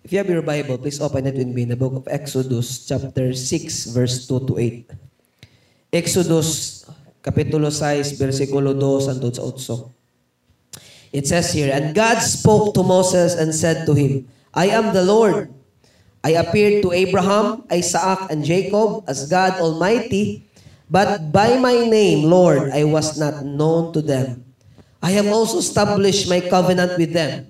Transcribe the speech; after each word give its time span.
If 0.00 0.12
you 0.12 0.18
have 0.18 0.32
your 0.32 0.40
Bible, 0.40 0.78
please 0.78 1.00
open 1.00 1.26
it 1.28 1.36
with 1.36 1.52
me 1.52 1.68
in 1.68 1.68
the 1.68 1.76
book 1.76 1.92
of 1.92 2.08
Exodus, 2.08 2.88
chapter 2.88 3.36
6, 3.36 3.92
verse 3.92 4.24
2 4.26 4.48
to 4.48 4.56
8. 4.56 4.90
Exodus, 5.92 6.88
kapitulo 7.20 7.68
6, 7.68 8.16
versikulo 8.16 8.72
2 8.72 9.12
hangtod 9.12 9.36
sa 9.36 9.44
8. 9.44 11.12
It 11.12 11.28
says 11.28 11.52
here, 11.52 11.68
And 11.68 11.92
God 11.92 12.16
spoke 12.24 12.72
to 12.80 12.82
Moses 12.82 13.36
and 13.36 13.52
said 13.52 13.84
to 13.84 13.92
him, 13.92 14.24
I 14.56 14.72
am 14.72 14.96
the 14.96 15.04
Lord. 15.04 15.52
I 16.24 16.40
appeared 16.40 16.80
to 16.88 16.96
Abraham, 16.96 17.68
Isaac, 17.68 18.32
and 18.32 18.40
Jacob 18.40 19.04
as 19.04 19.28
God 19.28 19.60
Almighty, 19.60 20.48
but 20.88 21.28
by 21.28 21.60
my 21.60 21.76
name, 21.76 22.24
Lord, 22.24 22.72
I 22.72 22.84
was 22.88 23.20
not 23.20 23.44
known 23.44 23.92
to 23.92 24.00
them. 24.00 24.48
I 25.04 25.12
have 25.12 25.28
also 25.28 25.60
established 25.60 26.28
my 26.28 26.40
covenant 26.40 26.96
with 26.96 27.12
them 27.12 27.49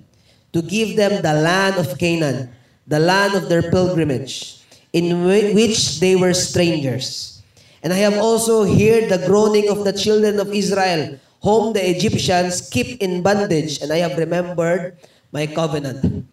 to 0.53 0.63
give 0.63 0.97
them 0.97 1.23
the 1.23 1.35
land 1.35 1.77
of 1.77 1.99
Canaan, 1.99 2.51
the 2.87 2.99
land 2.99 3.35
of 3.35 3.49
their 3.49 3.63
pilgrimage, 3.63 4.63
in 4.93 5.25
which 5.25 6.01
they 6.01 6.17
were 6.17 6.35
strangers. 6.35 7.43
And 7.83 7.93
I 7.93 7.99
have 7.99 8.19
also 8.19 8.65
heard 8.65 9.09
the 9.09 9.23
groaning 9.27 9.71
of 9.71 9.85
the 9.85 9.93
children 9.93 10.41
of 10.41 10.53
Israel, 10.53 11.19
whom 11.43 11.73
the 11.73 11.81
Egyptians 11.81 12.69
keep 12.69 13.01
in 13.01 13.23
bondage, 13.23 13.81
and 13.81 13.93
I 13.93 13.99
have 13.99 14.19
remembered 14.19 14.99
my 15.33 15.47
covenant. 15.47 16.27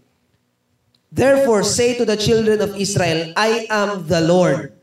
Therefore 1.11 1.63
say 1.63 1.95
to 1.95 2.03
the 2.03 2.17
children 2.17 2.59
of 2.59 2.75
Israel, 2.75 3.31
I 3.37 3.65
am 3.69 4.07
the 4.07 4.21
Lord. 4.21 4.73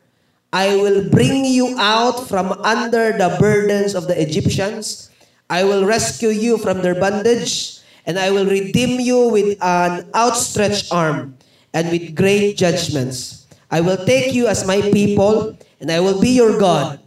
I 0.52 0.76
will 0.76 1.10
bring 1.10 1.44
you 1.44 1.76
out 1.76 2.28
from 2.30 2.52
under 2.62 3.12
the 3.12 3.36
burdens 3.38 3.94
of 3.94 4.06
the 4.06 4.14
Egyptians. 4.14 5.10
I 5.50 5.64
will 5.64 5.84
rescue 5.84 6.30
you 6.30 6.56
from 6.56 6.80
their 6.80 6.94
bondage, 6.94 7.73
and 8.06 8.18
I 8.18 8.30
will 8.30 8.46
redeem 8.46 9.00
you 9.00 9.28
with 9.28 9.58
an 9.62 10.08
outstretched 10.14 10.92
arm 10.92 11.36
and 11.72 11.90
with 11.90 12.14
great 12.14 12.56
judgments. 12.56 13.46
I 13.70 13.80
will 13.80 13.98
take 14.04 14.32
you 14.32 14.46
as 14.46 14.66
my 14.66 14.80
people, 14.92 15.56
and 15.80 15.90
I 15.90 16.00
will 16.00 16.20
be 16.20 16.30
your 16.30 16.58
God. 16.58 17.00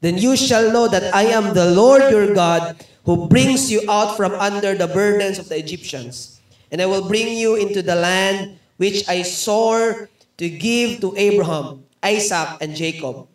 Then 0.00 0.18
you 0.18 0.36
shall 0.36 0.72
know 0.72 0.88
that 0.88 1.14
I 1.14 1.24
am 1.32 1.54
the 1.54 1.72
Lord 1.72 2.10
your 2.10 2.34
God 2.34 2.76
who 3.04 3.28
brings 3.28 3.70
you 3.70 3.84
out 3.88 4.16
from 4.16 4.32
under 4.32 4.74
the 4.74 4.88
burdens 4.88 5.38
of 5.38 5.48
the 5.48 5.58
Egyptians. 5.58 6.40
And 6.70 6.80
I 6.80 6.86
will 6.86 7.06
bring 7.06 7.36
you 7.36 7.56
into 7.56 7.82
the 7.82 7.94
land 7.94 8.58
which 8.76 9.08
I 9.08 9.22
swore 9.22 10.08
to 10.38 10.48
give 10.48 11.00
to 11.00 11.14
Abraham, 11.16 11.84
Isaac, 12.02 12.60
and 12.60 12.74
Jacob. 12.74 13.28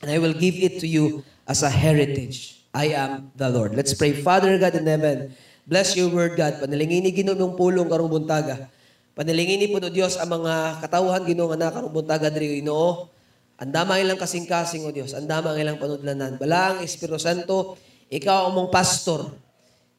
And 0.00 0.10
I 0.10 0.18
will 0.18 0.32
give 0.32 0.54
it 0.54 0.80
to 0.80 0.86
you 0.86 1.24
as 1.46 1.62
a 1.62 1.70
heritage. 1.70 2.62
I 2.72 2.94
am 2.94 3.32
the 3.34 3.50
Lord. 3.50 3.74
Let's 3.74 3.94
pray. 3.94 4.12
Father 4.12 4.58
God 4.58 4.74
in 4.74 4.86
heaven, 4.86 5.34
bless 5.68 5.92
your 5.92 6.08
word, 6.08 6.34
God. 6.34 6.64
Panalingini 6.64 7.12
ginoo 7.12 7.36
pulong 7.52 7.86
karong 7.86 8.08
buntaga. 8.08 8.72
Panalingini 9.12 9.68
po 9.68 9.82
no 9.82 9.92
Diyos 9.92 10.16
ang 10.16 10.40
mga 10.40 10.80
katawhan 10.80 11.28
ginoo 11.28 11.52
nga 11.52 11.68
karong 11.68 11.92
buntaga 11.92 12.32
diri 12.32 12.64
Ginoo. 12.64 13.12
Ang 13.58 13.74
ilang 13.98 14.16
kasing-kasing 14.16 14.86
o. 14.86 15.12
Andama 15.18 15.50
ang 15.52 15.58
ilang 15.58 15.76
panudlanan. 15.82 16.38
Balang 16.38 16.80
Espiritu 16.86 17.18
Santo, 17.18 17.74
ikaw 18.06 18.48
ang 18.48 18.54
mong 18.54 18.70
pastor. 18.70 19.34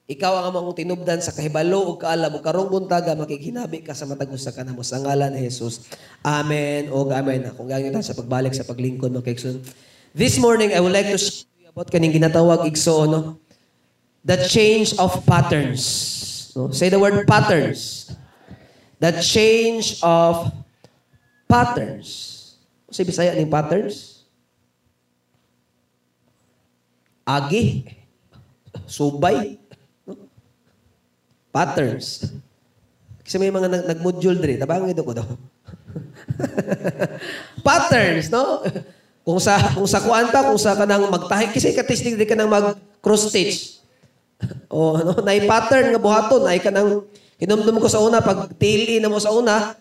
Ikaw 0.10 0.42
ang 0.42 0.46
among 0.50 0.74
tinubdan 0.74 1.22
sa 1.22 1.30
kahibalo 1.30 1.94
ug 1.94 2.02
kaalam 2.02 2.34
ug 2.34 2.42
karong 2.42 2.66
buntaga 2.66 3.14
makikinabi 3.14 3.86
ka 3.86 3.94
sa 3.94 4.10
matag 4.10 4.34
usa 4.34 4.50
ka 4.50 4.66
namo 4.66 4.82
sa 4.82 4.98
ngalan 4.98 5.38
ni 5.38 5.46
Jesus. 5.46 5.86
Amen 6.26 6.90
o 6.90 7.06
amen. 7.14 7.54
Kung 7.54 7.70
gangyo 7.70 7.94
ta 7.94 8.02
sa 8.02 8.18
pagbalik 8.18 8.58
sa 8.58 8.66
paglingkod 8.66 9.14
mga. 9.14 9.62
This 10.18 10.42
morning 10.42 10.74
I 10.74 10.82
would 10.82 10.98
like 10.98 11.14
to 11.14 11.20
share 11.22 11.70
about 11.70 11.94
kaning 11.94 12.10
ginatawag 12.10 12.66
igsoon 12.66 13.14
no. 13.14 13.38
The 14.26 14.46
change 14.48 14.96
of 15.00 15.24
patterns. 15.26 15.84
No? 16.56 16.72
Say 16.72 16.90
the 16.92 17.00
word 17.00 17.24
patterns. 17.24 18.12
The 19.00 19.24
change 19.24 20.00
of 20.04 20.52
patterns. 21.48 22.36
Kasi 22.92 23.08
Bisaya 23.08 23.32
ning 23.32 23.48
patterns? 23.48 24.28
Agi. 27.24 27.88
Subay. 28.90 29.56
No? 30.04 30.18
Patterns. 31.54 32.28
Kasi 33.24 33.38
may 33.38 33.54
mga 33.54 33.70
nag- 33.70 33.88
nag-module 33.96 34.42
diri. 34.42 34.58
Tabang 34.58 34.90
ito 34.90 35.06
ko 35.06 35.14
daw. 35.14 35.28
Patterns, 37.68 38.34
no? 38.34 38.66
Kung 39.22 39.38
sa 39.38 39.62
kung 39.78 39.86
sa 39.86 40.02
kuan 40.02 40.34
ta, 40.34 40.42
kung 40.42 40.58
sa 40.58 40.74
kanang 40.74 41.06
magtahi 41.06 41.54
kasi 41.54 41.76
katis 41.78 42.02
di 42.02 42.18
ka 42.26 42.34
nang 42.34 42.50
mag 42.50 42.74
cross 43.04 43.30
stitch. 43.30 43.79
O 44.70 44.96
ano, 44.96 45.18
nay 45.26 45.50
pattern 45.50 45.92
nga 45.92 46.02
buhaton 46.02 46.46
ay 46.46 46.62
kanang 46.62 47.04
kinumdum 47.42 47.82
ko 47.82 47.90
sa 47.90 48.00
una 48.00 48.22
pag 48.22 48.54
tili 48.56 49.02
na 49.02 49.10
mo 49.10 49.18
sa 49.18 49.34
una, 49.34 49.74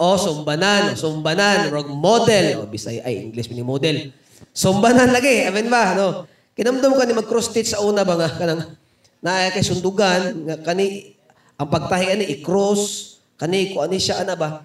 o, 0.00 0.16
sumbanan, 0.16 0.96
sumbanan, 0.96 1.68
rog 1.68 1.92
model. 1.92 2.64
O, 2.64 2.68
bisay, 2.72 3.04
ay, 3.04 3.28
English 3.28 3.52
ni 3.52 3.60
model. 3.60 4.08
Sumbanan 4.56 5.12
lagi, 5.12 5.44
amen 5.44 5.68
ba? 5.68 5.92
No? 5.92 6.24
Kinamdam 6.56 6.96
ka 6.96 7.04
ni 7.04 7.12
mag-cross 7.12 7.52
stitch 7.52 7.76
sa 7.76 7.84
una 7.84 8.00
ba 8.00 8.16
nga, 8.16 8.32
kanang, 8.32 8.80
na 9.20 9.52
kay 9.52 9.60
sundugan, 9.60 10.48
nga 10.48 10.56
kani, 10.64 11.12
ang 11.60 11.68
pagtahi 11.68 12.16
ani, 12.16 12.24
i-cross, 12.32 13.20
kani, 13.36 13.76
kung 13.76 13.84
ani 13.84 14.00
siya, 14.00 14.24
ana 14.24 14.32
ba? 14.40 14.64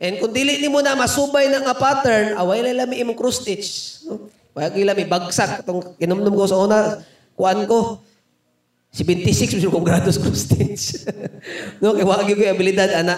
And 0.00 0.16
kung 0.16 0.32
dili 0.32 0.56
ni 0.56 0.72
mo 0.72 0.80
na 0.80 0.96
masubay 0.96 1.52
na 1.52 1.60
nga 1.60 1.76
pattern, 1.76 2.40
away 2.40 2.64
lang 2.64 2.88
lami 2.88 3.04
imong 3.04 3.14
cross 3.14 3.44
stitch. 3.44 4.00
No? 4.08 4.32
Wag 4.56 4.72
lami 4.72 5.04
bagsak 5.04 5.68
itong 5.68 6.00
kinumdum 6.00 6.32
ko 6.32 6.48
sa 6.48 6.56
una, 6.56 6.96
kuan 7.36 7.68
ko, 7.68 8.00
76 8.92 9.56
bisyo 9.56 9.72
kong 9.72 9.88
grados 9.88 10.20
cross 10.20 10.44
stitch. 10.46 11.08
no, 11.80 11.96
kay 11.96 12.04
wag 12.04 12.28
ko 12.28 12.44
abilidad 12.44 12.92
ana. 12.92 13.16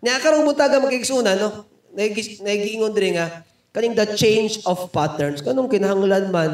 Nya 0.00 0.16
karong 0.16 0.48
buntaga 0.48 0.80
magigsunan 0.80 1.36
no. 1.36 1.68
Nagiingon 1.92 2.96
diri 2.96 3.20
nga 3.20 3.44
kaning 3.76 3.92
the 3.92 4.16
change 4.16 4.64
of 4.64 4.88
patterns 4.90 5.44
kanong 5.44 5.68
kinahanglan 5.68 6.32
man 6.32 6.52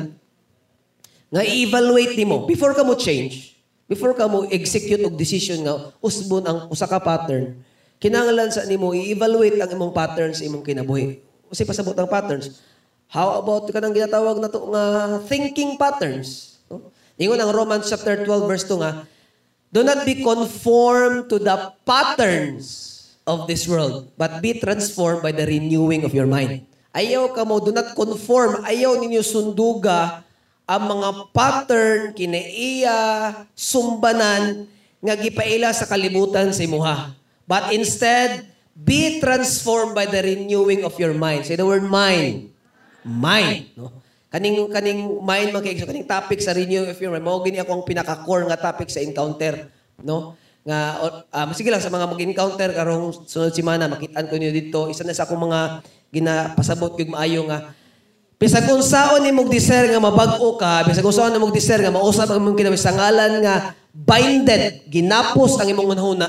nga 1.30 1.46
i-evaluate 1.46 2.18
nimo 2.18 2.42
before 2.42 2.74
ka 2.74 2.82
mo 2.82 2.98
change. 2.98 3.54
Before 3.86 4.18
ka 4.18 4.26
mo 4.26 4.50
execute 4.50 5.06
og 5.06 5.14
decision 5.14 5.62
nga 5.62 5.94
usbon 6.02 6.42
ang 6.42 6.66
usa 6.66 6.90
ka 6.90 6.98
pattern. 6.98 7.62
Kinahanglan 8.02 8.50
sa 8.50 8.66
nimo 8.66 8.90
i-evaluate 8.90 9.62
ang 9.62 9.70
imong 9.78 9.94
patterns 9.94 10.42
imong 10.42 10.66
kinabuhi. 10.66 11.22
Kasi 11.46 11.62
pasabot 11.62 11.94
ang 11.94 12.10
patterns. 12.10 12.58
How 13.06 13.38
about 13.38 13.70
kanang 13.70 13.94
ginatawag 13.94 14.42
na 14.42 14.50
to 14.50 14.58
nga 14.74 14.84
thinking 15.30 15.78
patterns? 15.78 16.55
Ingon 17.16 17.40
ang 17.40 17.52
Romans 17.52 17.88
chapter 17.88 18.24
12 18.24 18.44
verse 18.44 18.64
2 18.68 18.82
nga, 18.84 18.92
Do 19.72 19.80
not 19.80 20.04
be 20.04 20.20
conformed 20.20 21.32
to 21.32 21.40
the 21.40 21.72
patterns 21.84 22.92
of 23.26 23.48
this 23.50 23.66
world, 23.66 24.12
but 24.14 24.38
be 24.44 24.60
transformed 24.60 25.20
by 25.24 25.32
the 25.32 25.44
renewing 25.44 26.04
of 26.04 26.12
your 26.12 26.28
mind. 26.28 26.64
Ayaw 26.96 27.34
ka 27.36 27.44
mo, 27.44 27.60
do 27.60 27.74
not 27.74 27.92
conform, 27.92 28.64
ayaw 28.64 28.96
ninyo 28.96 29.20
sunduga 29.20 30.24
ang 30.64 30.82
mga 30.86 31.08
pattern, 31.30 32.00
kinaiya, 32.16 32.98
sumbanan, 33.52 34.66
nga 34.98 35.14
gipaila 35.14 35.70
sa 35.70 35.86
kalibutan 35.86 36.50
sa 36.50 36.64
imuha. 36.64 37.12
But 37.46 37.70
instead, 37.70 38.48
be 38.74 39.22
transformed 39.22 39.94
by 39.94 40.10
the 40.10 40.20
renewing 40.20 40.82
of 40.82 40.98
your 40.98 41.14
mind. 41.14 41.46
Say 41.46 41.54
the 41.54 41.68
word 41.68 41.86
mind. 41.86 42.50
Mind. 43.06 43.70
No? 43.78 43.92
Kaning 44.26 44.68
kaning 44.68 45.00
mind 45.22 45.54
mga 45.54 45.64
kaigso, 45.64 45.86
kaning 45.86 46.08
topic 46.08 46.42
sa 46.42 46.52
renewing 46.52 46.90
of 46.90 46.98
your 46.98 47.14
mind. 47.14 47.24
Mao 47.24 47.40
gini 47.46 47.62
akong 47.62 47.86
pinaka-core 47.86 48.44
nga 48.50 48.58
topic 48.58 48.90
sa 48.90 48.98
encounter, 48.98 49.70
no? 50.02 50.34
Nga 50.66 50.78
um, 51.30 51.48
sige 51.54 51.70
lang 51.70 51.78
sa 51.78 51.94
mga 51.94 52.10
mag-encounter 52.10 52.74
karong 52.74 53.24
sunod 53.30 53.54
semana 53.54 53.86
makitaan 53.86 54.26
ko 54.26 54.34
niyo 54.34 54.50
dito. 54.50 54.90
Isa 54.90 55.06
na 55.06 55.14
sa 55.14 55.24
akong 55.24 55.38
mga 55.38 55.86
ginapasabot 56.10 56.98
gyud 56.98 57.14
maayo 57.14 57.46
nga 57.46 57.70
Bisag 58.36 58.68
kung 58.68 58.84
saon 58.84 59.24
ni 59.24 59.32
mong 59.32 59.48
diser 59.48 59.88
nga 59.88 59.96
mabag-o 59.96 60.60
ka, 60.60 60.84
bisag 60.84 61.00
kung 61.00 61.16
saon 61.16 61.32
ni 61.32 61.40
mong 61.40 61.56
diser 61.56 61.80
nga 61.80 61.88
mausap 61.88 62.28
ang 62.28 62.44
imong 62.44 62.52
kinabuhi 62.52 62.76
sa 62.76 62.92
ngalan 62.92 63.40
nga 63.40 63.72
binded, 63.96 64.84
ginapos 64.92 65.56
ang 65.56 65.72
imong 65.72 65.96
unahuna. 65.96 66.28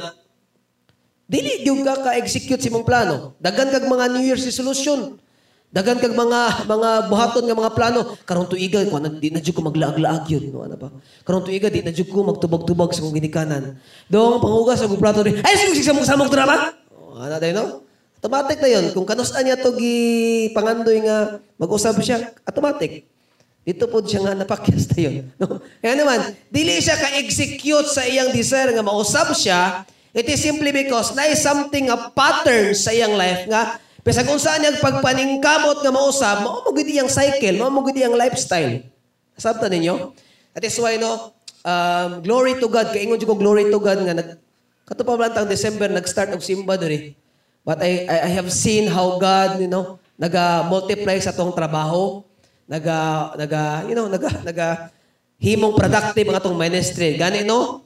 Dili 1.27 1.67
gyud 1.67 1.83
ka 1.83 2.07
ka-execute 2.07 2.63
sa 2.63 2.71
imong 2.71 2.87
plano. 2.87 3.35
Dagan 3.43 3.67
kag 3.67 3.91
mga 3.91 4.15
New 4.15 4.23
Year's 4.23 4.47
resolution. 4.47 5.19
Dagan 5.67 5.99
kag 5.99 6.15
mga 6.15 6.63
mga 6.63 6.89
buhaton 7.11 7.43
nga 7.43 7.55
mga 7.59 7.73
plano. 7.75 7.99
Karon 8.23 8.47
tuiga 8.47 8.79
ko 8.87 9.03
na 9.03 9.11
di 9.11 9.27
na 9.27 9.43
jud 9.43 9.51
ko 9.51 9.67
maglaag-laag 9.67 10.23
yun, 10.31 10.47
no 10.47 10.63
ano 10.63 10.79
ba? 10.79 10.87
Karon 11.27 11.43
tuiga 11.43 11.67
di 11.67 11.83
na 11.83 11.91
jud 11.91 12.07
ko 12.07 12.23
magtubag-tubag 12.23 12.95
sa 12.95 13.03
kong 13.03 13.19
ginikanan. 13.19 13.75
Dong 14.07 14.39
pangugas 14.39 14.79
kong 14.79 14.95
plato 14.95 15.27
rin. 15.27 15.43
Ay 15.43 15.59
sige 15.59 15.83
sige 15.83 15.91
mo 15.91 16.07
samok 16.07 16.31
drama. 16.31 16.71
Oh, 16.95 17.19
ano 17.19 17.35
tayo 17.35 17.53
no? 17.53 17.65
Automatic 18.17 18.57
na 18.63 18.69
yun. 18.71 18.85
Kung 18.95 19.03
kanus-an 19.03 19.43
niya 19.43 19.59
to 19.59 19.75
gi 19.75 19.95
pangandoy 20.55 21.03
nga 21.03 21.43
mag-usab 21.59 21.99
siya, 21.99 22.31
automatic. 22.47 23.03
Dito 23.67 23.91
po 23.91 23.99
siya 23.99 24.23
nga 24.23 24.33
napakyas 24.39 24.87
na 24.95 24.99
yun. 25.03 25.15
No? 25.43 25.59
Kaya 25.83 25.99
naman, 25.99 26.31
dili 26.47 26.79
siya 26.79 26.95
ka-execute 26.95 27.91
sa 27.91 28.07
iyang 28.07 28.31
desire 28.31 28.71
nga 28.71 28.79
mausab 28.79 29.35
siya, 29.35 29.83
it 30.15 30.23
is 30.31 30.39
simply 30.39 30.71
because 30.71 31.11
na 31.11 31.27
is 31.27 31.43
something 31.43 31.91
a 31.91 32.07
pattern 32.15 32.71
sa 32.71 32.95
iyang 32.95 33.19
life 33.19 33.43
nga 33.51 33.83
Pesa 34.07 34.23
kung 34.23 34.39
saan 34.39 34.63
niya 34.63 34.79
pagpaningkamot 34.79 35.83
nga 35.83 35.91
mausab, 35.91 36.47
mao 36.47 36.63
mo 36.63 36.71
gid 36.71 36.87
iyang 36.87 37.11
cycle, 37.11 37.59
mao 37.59 37.67
mo 37.67 37.83
gid 37.83 37.99
iyang 37.99 38.15
lifestyle. 38.15 38.87
Sabta 39.35 39.67
ninyo? 39.67 40.15
That 40.55 40.63
is 40.63 40.79
why 40.79 40.95
no, 40.95 41.35
um, 41.67 42.23
glory 42.23 42.55
to 42.63 42.71
God, 42.71 42.95
kaingon 42.95 43.19
jud 43.19 43.27
ko 43.27 43.35
glory 43.35 43.67
to 43.67 43.83
God 43.83 43.99
nga 44.07 44.15
nag 44.15 44.39
Kato 44.87 45.03
pa 45.03 45.27
tang 45.27 45.51
December 45.51 45.91
nag-start 45.91 46.31
og 46.31 46.39
simba 46.39 46.79
diri. 46.79 47.11
But 47.67 47.83
I, 47.83 48.07
I 48.07 48.17
I 48.31 48.39
have 48.39 48.47
seen 48.47 48.87
how 48.87 49.19
God, 49.19 49.59
you 49.59 49.67
know, 49.67 49.99
naga-multiply 50.15 51.19
sa 51.19 51.35
tong 51.35 51.51
trabaho, 51.51 52.23
naga 52.63 53.35
naga 53.35 53.83
you 53.91 53.95
know, 53.99 54.07
naga 54.07 54.31
naga 54.47 54.67
himong 55.35 55.75
productive 55.75 56.31
ang 56.31 56.39
atong 56.39 56.55
ministry. 56.55 57.19
Gani 57.19 57.43
no? 57.43 57.83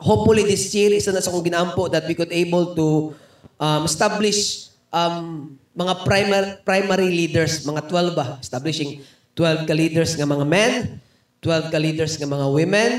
Hopefully 0.00 0.48
this 0.48 0.72
year 0.72 0.96
isa 0.96 1.12
na 1.12 1.20
sa 1.20 1.28
akong 1.28 1.44
ginampo 1.44 1.92
that 1.92 2.08
we 2.08 2.16
could 2.16 2.32
able 2.32 2.72
to 2.72 3.12
um, 3.60 3.84
establish 3.84 4.72
um, 4.94 5.50
mga 5.74 5.94
primary 6.06 6.50
primary 6.62 7.10
leaders, 7.10 7.66
mga 7.66 7.90
12 7.90 8.14
ba, 8.14 8.38
establishing 8.38 9.02
12 9.34 9.66
ka 9.66 9.74
leaders 9.74 10.14
nga 10.14 10.26
mga 10.30 10.46
men, 10.46 11.02
12 11.42 11.74
ka 11.74 11.78
leaders 11.82 12.14
nga 12.14 12.30
mga 12.30 12.46
women, 12.46 12.92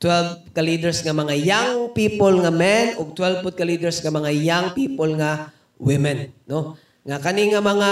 12 0.00 0.56
ka 0.56 0.62
leaders 0.64 0.98
nga 1.04 1.12
mga 1.12 1.34
young 1.36 1.92
people 1.92 2.32
nga 2.40 2.52
men 2.52 2.96
ug 2.96 3.12
12 3.12 3.44
pud 3.44 3.54
ka 3.54 3.64
leaders 3.68 4.00
nga 4.00 4.10
mga 4.10 4.32
young 4.32 4.66
people 4.72 5.12
nga 5.20 5.52
women, 5.76 6.32
no? 6.48 6.80
Nga 7.04 7.20
kani 7.20 7.52
nga 7.52 7.60
mga 7.60 7.90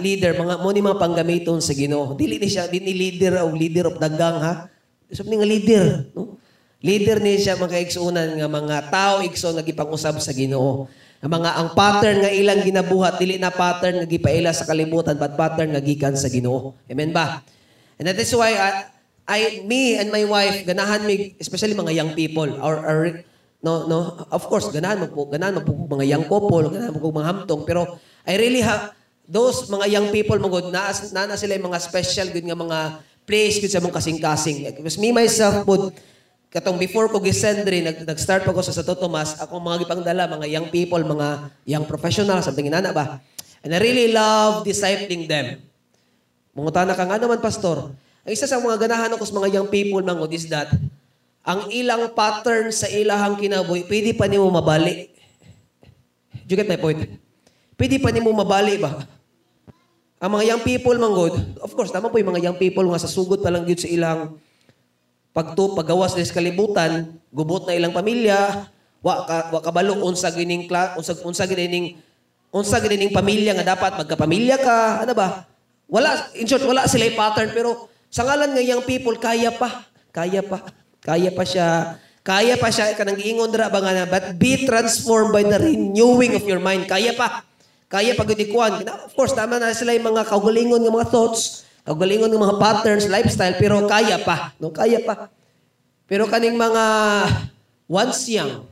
leader, 0.00 0.32
mga 0.32 0.64
mo 0.64 0.72
ni 0.72 0.80
mga 0.80 0.96
panggamiton 0.96 1.60
sa 1.60 1.76
Ginoo. 1.76 2.16
Dili 2.16 2.40
ni 2.40 2.48
siya 2.48 2.72
dili 2.72 2.96
leader 2.96 3.44
o 3.44 3.52
leader 3.52 3.92
of 3.92 4.00
dagang 4.00 4.40
ha. 4.40 4.64
Isa 5.12 5.20
ni 5.28 5.36
nga 5.36 5.44
leader, 5.44 5.84
no? 6.16 6.40
Leader 6.80 7.20
ni 7.20 7.36
siya 7.36 7.60
mga 7.60 7.84
nga 8.40 8.48
mga 8.48 8.76
tao 8.88 9.20
igsoon 9.20 9.60
nga 9.60 9.64
gipang-usab 9.64 10.16
sa 10.24 10.32
Ginoo. 10.32 10.88
Ang 11.20 11.36
mga 11.36 11.50
ang 11.52 11.68
pattern 11.76 12.24
nga 12.24 12.32
ilang 12.32 12.64
ginabuhat 12.64 13.20
dili 13.20 13.36
na 13.36 13.52
pattern 13.52 14.00
nga 14.00 14.08
gipaila 14.08 14.56
sa 14.56 14.64
kalibutan 14.64 15.20
but 15.20 15.36
pattern 15.36 15.76
nga 15.76 15.82
gikan 15.84 16.16
sa 16.16 16.32
Ginoo. 16.32 16.72
Amen 16.88 17.12
ba? 17.12 17.44
And 18.00 18.08
that 18.08 18.16
is 18.16 18.32
why 18.32 18.56
I, 18.56 18.88
I 19.28 19.40
me 19.68 20.00
and 20.00 20.08
my 20.08 20.24
wife 20.24 20.64
ganahan 20.64 21.04
mi 21.04 21.36
especially 21.36 21.76
mga 21.76 21.92
young 21.92 22.12
people 22.16 22.48
or, 22.64 22.80
or 22.80 22.98
no 23.60 23.84
no 23.84 24.24
of 24.32 24.48
course 24.48 24.72
ganahan 24.72 25.04
mo 25.04 25.12
po 25.12 25.28
ganahan 25.28 25.60
mo 25.60 25.68
mga 25.92 26.08
young 26.08 26.24
couple 26.24 26.72
ganahan 26.72 26.96
mo 26.96 27.12
mga 27.12 27.28
hamtong 27.28 27.62
pero 27.68 28.00
I 28.24 28.40
really 28.40 28.64
have 28.64 28.96
those 29.28 29.68
mga 29.68 29.92
young 29.92 30.08
people 30.08 30.40
mo 30.40 30.48
good 30.48 30.72
na, 30.72 30.88
na, 31.12 31.36
sila 31.36 31.54
yung 31.54 31.68
mga 31.68 31.80
special 31.84 32.32
good 32.32 32.48
nga 32.48 32.56
mga 32.56 32.78
place 33.28 33.60
good 33.60 33.68
sa 33.68 33.84
mong 33.84 33.92
kasing-kasing 33.92 34.72
because 34.80 34.96
me 34.96 35.12
myself 35.12 35.68
po 35.68 35.92
katong 36.50 36.82
before 36.82 37.06
ko 37.06 37.22
gisend 37.22 37.62
rin, 37.62 37.86
nag, 37.86 38.02
nag-start 38.02 38.42
pa 38.42 38.50
ko 38.50 38.58
sa 38.58 38.74
Santo 38.74 38.98
Tomas, 38.98 39.38
ako 39.38 39.62
mga 39.62 39.86
gipangdala, 39.86 40.26
mga 40.26 40.46
young 40.50 40.66
people, 40.66 40.98
mga 40.98 41.46
young 41.62 41.86
professionals, 41.86 42.42
something 42.42 42.66
inana 42.66 42.90
ba? 42.90 43.22
And 43.62 43.70
I 43.70 43.78
really 43.78 44.10
love 44.10 44.66
discipling 44.66 45.30
them. 45.30 45.62
Munguta 46.50 46.82
na 46.82 46.98
ka 46.98 47.06
nga 47.06 47.22
naman, 47.22 47.38
pastor. 47.38 47.94
Ang 48.26 48.32
isa 48.34 48.50
sa 48.50 48.58
mga 48.58 48.82
ganahan 48.82 49.14
ako 49.14 49.22
sa 49.22 49.34
mga 49.38 49.62
young 49.62 49.68
people 49.70 50.02
mangod 50.02 50.34
is 50.34 50.50
that, 50.50 50.66
ang 51.46 51.70
ilang 51.70 52.10
pattern 52.18 52.74
sa 52.74 52.90
ilahang 52.90 53.38
kinabuhi, 53.38 53.86
pwede 53.86 54.10
pa 54.18 54.26
nimo 54.26 54.50
mabali. 54.50 55.06
Do 56.44 56.50
you 56.50 56.58
get 56.58 56.68
my 56.68 56.76
point? 56.76 57.14
Pwede 57.78 57.96
pa 58.02 58.10
nimo 58.10 58.28
mabali 58.34 58.74
ba? 58.76 59.06
Ang 60.20 60.36
mga 60.36 60.44
young 60.52 60.62
people 60.66 60.98
mangod, 60.98 61.32
of 61.62 61.70
course, 61.72 61.94
tama 61.94 62.10
po 62.10 62.18
yung 62.18 62.34
mga 62.34 62.50
young 62.50 62.58
people 62.58 62.84
nga 62.90 63.00
sa 63.00 63.08
sugod 63.08 63.38
pa 63.40 63.48
lang 63.48 63.64
sa 63.72 63.88
ilang 63.88 64.36
pagto 65.30 65.74
paggawas 65.78 66.18
sa 66.18 66.36
kalibutan, 66.36 67.14
gubot 67.30 67.66
na 67.66 67.76
ilang 67.76 67.94
pamilya, 67.94 68.66
wa 69.00 69.24
ka 69.24 69.36
wa 69.54 69.60
kabalo 69.62 70.04
unsa 70.04 70.28
gining 70.34 70.68
unsa 70.98 71.12
unsa 71.24 71.44
gining 71.48 71.96
unsa 72.52 72.82
gining 72.82 73.14
pamilya 73.14 73.56
nga 73.56 73.74
dapat 73.76 73.96
magkapamilya 74.04 74.56
ka, 74.60 75.06
ano 75.06 75.12
ba? 75.14 75.46
Wala 75.90 76.30
in 76.38 76.46
short 76.46 76.66
wala 76.66 76.86
sila 76.86 77.08
pattern 77.14 77.50
pero 77.54 77.90
sa 78.10 78.26
ngalan 78.26 78.54
nga 78.54 78.62
young 78.62 78.82
people 78.84 79.14
kaya 79.16 79.54
pa, 79.54 79.86
kaya 80.10 80.42
pa, 80.42 80.66
kaya 81.02 81.30
pa 81.30 81.44
siya 81.46 81.98
kaya 82.20 82.60
pa 82.60 82.68
siya 82.68 82.92
kanang 83.00 83.16
giingon 83.16 83.48
dira 83.48 83.72
ba 83.72 83.80
nga 83.80 84.04
but 84.04 84.36
be 84.36 84.68
transformed 84.68 85.32
by 85.32 85.40
the 85.40 85.56
renewing 85.56 86.36
of 86.36 86.44
your 86.44 86.60
mind. 86.60 86.84
Kaya 86.84 87.16
pa. 87.16 87.48
Kaya 87.90 88.14
pag 88.14 88.30
ikuan. 88.30 88.86
Of 88.86 89.18
course, 89.18 89.34
tama 89.34 89.58
na 89.58 89.74
sila 89.74 89.90
yung 89.96 90.14
mga 90.14 90.30
kaugalingon 90.30 90.78
ng 90.78 90.94
mga 90.94 91.10
thoughts, 91.10 91.66
kaugalingon 91.84 92.30
ng 92.30 92.42
mga 92.42 92.56
patterns, 92.60 93.06
lifestyle, 93.08 93.56
pero 93.56 93.84
kaya 93.88 94.20
pa. 94.20 94.52
No, 94.60 94.72
kaya 94.72 95.00
pa. 95.02 95.32
Pero 96.10 96.26
kaning 96.26 96.58
mga 96.58 96.84
once 97.86 98.26
young, 98.30 98.66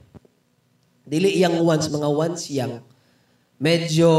dili 1.06 1.38
yang 1.38 1.58
once, 1.62 1.86
mga 1.86 2.08
once 2.10 2.50
young, 2.50 2.82
medyo 3.58 4.10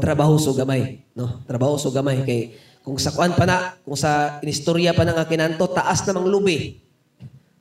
trabaho 0.00 0.36
so 0.36 0.56
gamay. 0.56 1.04
No? 1.16 1.44
Trabaho 1.44 1.76
so 1.76 1.92
gamay. 1.92 2.24
Kay 2.24 2.56
kung 2.80 2.96
sa 2.96 3.12
kuan 3.12 3.36
pa 3.36 3.44
na, 3.44 3.76
kung 3.84 3.96
sa 3.96 4.40
inistorya 4.40 4.96
pa 4.96 5.04
na 5.04 5.12
nga 5.12 5.28
kinanto, 5.28 5.68
taas 5.68 6.00
namang 6.08 6.28
lubi. 6.28 6.80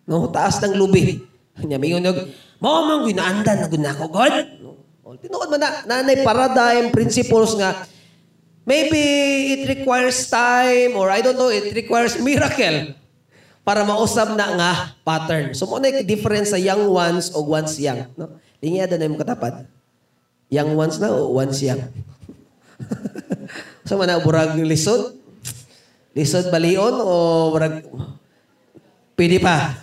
No, 0.08 0.32
taas 0.32 0.58
ng 0.64 0.74
lubi. 0.74 1.22
Nya 1.60 1.76
mingon 1.76 2.08
og, 2.08 2.20
mo 2.64 2.88
man 2.88 3.04
ginaandan 3.04 3.58
na 3.62 3.68
gud 3.68 3.84
nako 3.84 4.06
God. 4.10 4.36
No. 4.64 4.80
Tinuod 5.20 5.50
man 5.52 5.60
na 5.60 5.70
nanay 5.84 6.24
paradigm 6.24 6.90
principles 6.96 7.52
nga 7.60 7.84
maybe 8.70 9.02
it 9.58 9.62
requires 9.66 10.30
time 10.30 10.94
or 10.94 11.10
I 11.10 11.26
don't 11.26 11.42
know, 11.42 11.50
it 11.50 11.74
requires 11.74 12.22
miracle 12.22 12.94
para 13.66 13.82
mausab 13.82 14.38
na 14.38 14.54
nga 14.54 14.72
pattern. 15.02 15.58
So 15.58 15.66
mo 15.66 15.82
na 15.82 15.90
yung 15.90 16.06
difference 16.06 16.54
sa 16.54 16.62
young 16.62 16.86
ones 16.86 17.34
o 17.34 17.42
once 17.42 17.82
young, 17.82 18.06
no? 18.14 18.38
Ada 18.62 19.02
na 19.02 19.10
yung 19.10 19.18
katapad. 19.18 19.66
Young 20.54 20.78
ones 20.78 21.02
na 21.02 21.10
o 21.10 21.34
once 21.34 21.66
young. 21.66 21.82
so 23.90 23.98
man 23.98 24.14
na 24.14 24.22
burag 24.22 24.54
lisod? 24.62 25.18
Lisod 26.14 26.54
balion 26.54 26.94
o 27.02 27.14
burag 27.50 27.82
Pwede 29.20 29.36
pa. 29.36 29.76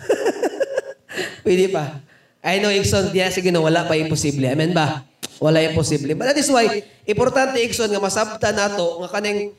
Pwede 1.45 1.69
pa. 1.69 2.01
I 2.41 2.57
know, 2.57 2.73
Ikson, 2.73 3.13
diya 3.13 3.29
sige 3.29 3.53
no, 3.53 3.61
wala 3.61 3.85
pa 3.85 3.93
imposible. 3.93 4.49
Amen 4.49 4.73
ba? 4.73 5.06
Wala 5.37 5.61
imposible. 5.61 6.17
But 6.17 6.33
that 6.33 6.39
is 6.39 6.49
why, 6.49 6.81
importante, 7.05 7.61
Ikson, 7.61 7.93
nga 7.93 8.01
masabta 8.01 8.49
nato 8.49 9.01
nga 9.05 9.09
kaning 9.17 9.53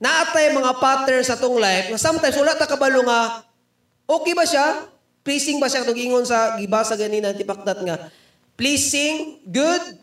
naatay 0.00 0.52
mga 0.52 0.72
patterns 0.80 1.28
sa 1.28 1.36
tong 1.36 1.56
life, 1.56 1.92
nga 1.92 2.00
sometimes 2.00 2.36
wala 2.36 2.56
ta 2.56 2.68
kabalo 2.68 3.04
nga, 3.04 3.44
okay 4.08 4.32
ba 4.32 4.44
siya? 4.44 4.88
Pleasing 5.20 5.60
ba 5.60 5.68
siya? 5.68 5.84
Itong 5.84 6.00
ingon 6.00 6.24
sa 6.24 6.56
gibasa 6.56 6.96
ganina, 6.96 7.32
tipakdat 7.36 7.80
nga, 7.84 8.08
pleasing, 8.56 9.44
good, 9.48 10.00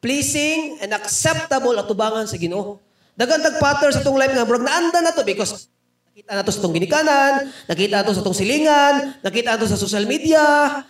pleasing, 0.00 0.80
and 0.80 0.96
acceptable 0.96 1.76
at 1.76 1.84
tubangan 1.88 2.24
sa 2.24 2.40
ginoo. 2.40 2.80
Dagan 3.16 3.40
tag 3.40 3.60
pattern 3.60 3.92
sa 3.92 4.04
tong 4.04 4.16
life 4.16 4.32
nga, 4.32 4.44
bro, 4.44 4.60
naanda 4.60 5.00
na 5.00 5.12
to 5.12 5.24
because 5.24 5.68
Nakita 6.16 6.32
na 6.32 6.48
to 6.48 6.48
sa 6.48 6.60
itong 6.64 6.76
ginikanan, 6.80 7.32
nakita 7.68 7.92
na 8.00 8.06
to 8.08 8.16
sa 8.16 8.24
itong 8.24 8.40
silingan, 8.40 9.20
nakita 9.20 9.52
na 9.52 9.60
to 9.60 9.68
sa 9.68 9.76
social 9.76 10.08
media. 10.08 10.40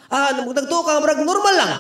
Ah, 0.07 0.31
nagtuo 0.39 0.87
ka, 0.87 1.03
marag 1.03 1.19
normal 1.19 1.55
lang. 1.59 1.73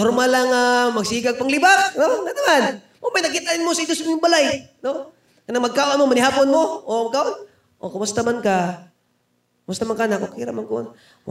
No? 0.00 0.08
Normal 0.08 0.28
lang 0.32 0.48
uh, 0.48 0.88
magsigag 0.96 1.36
pang 1.36 1.52
libak. 1.52 1.92
No? 1.92 2.24
Nga 2.24 2.32
naman. 2.32 2.62
O 3.04 3.12
may 3.12 3.20
nakitaan 3.20 3.60
mo 3.60 3.76
sa 3.76 3.84
ito 3.84 3.92
sa 3.92 4.04
balay. 4.16 4.64
No? 4.80 5.12
Kana 5.44 5.60
magkaon 5.60 6.00
mo, 6.00 6.08
manihapon 6.08 6.48
mo. 6.48 6.62
O 6.88 7.12
magkaon. 7.12 7.44
O, 7.80 7.92
kumusta 7.92 8.24
man 8.24 8.40
ka? 8.40 8.88
Kumusta 9.64 9.84
man 9.84 9.96
ka 9.96 10.08
na? 10.08 10.20
Okay 10.20 10.44
raman 10.44 10.64
ko. 10.64 10.96
O, 11.24 11.30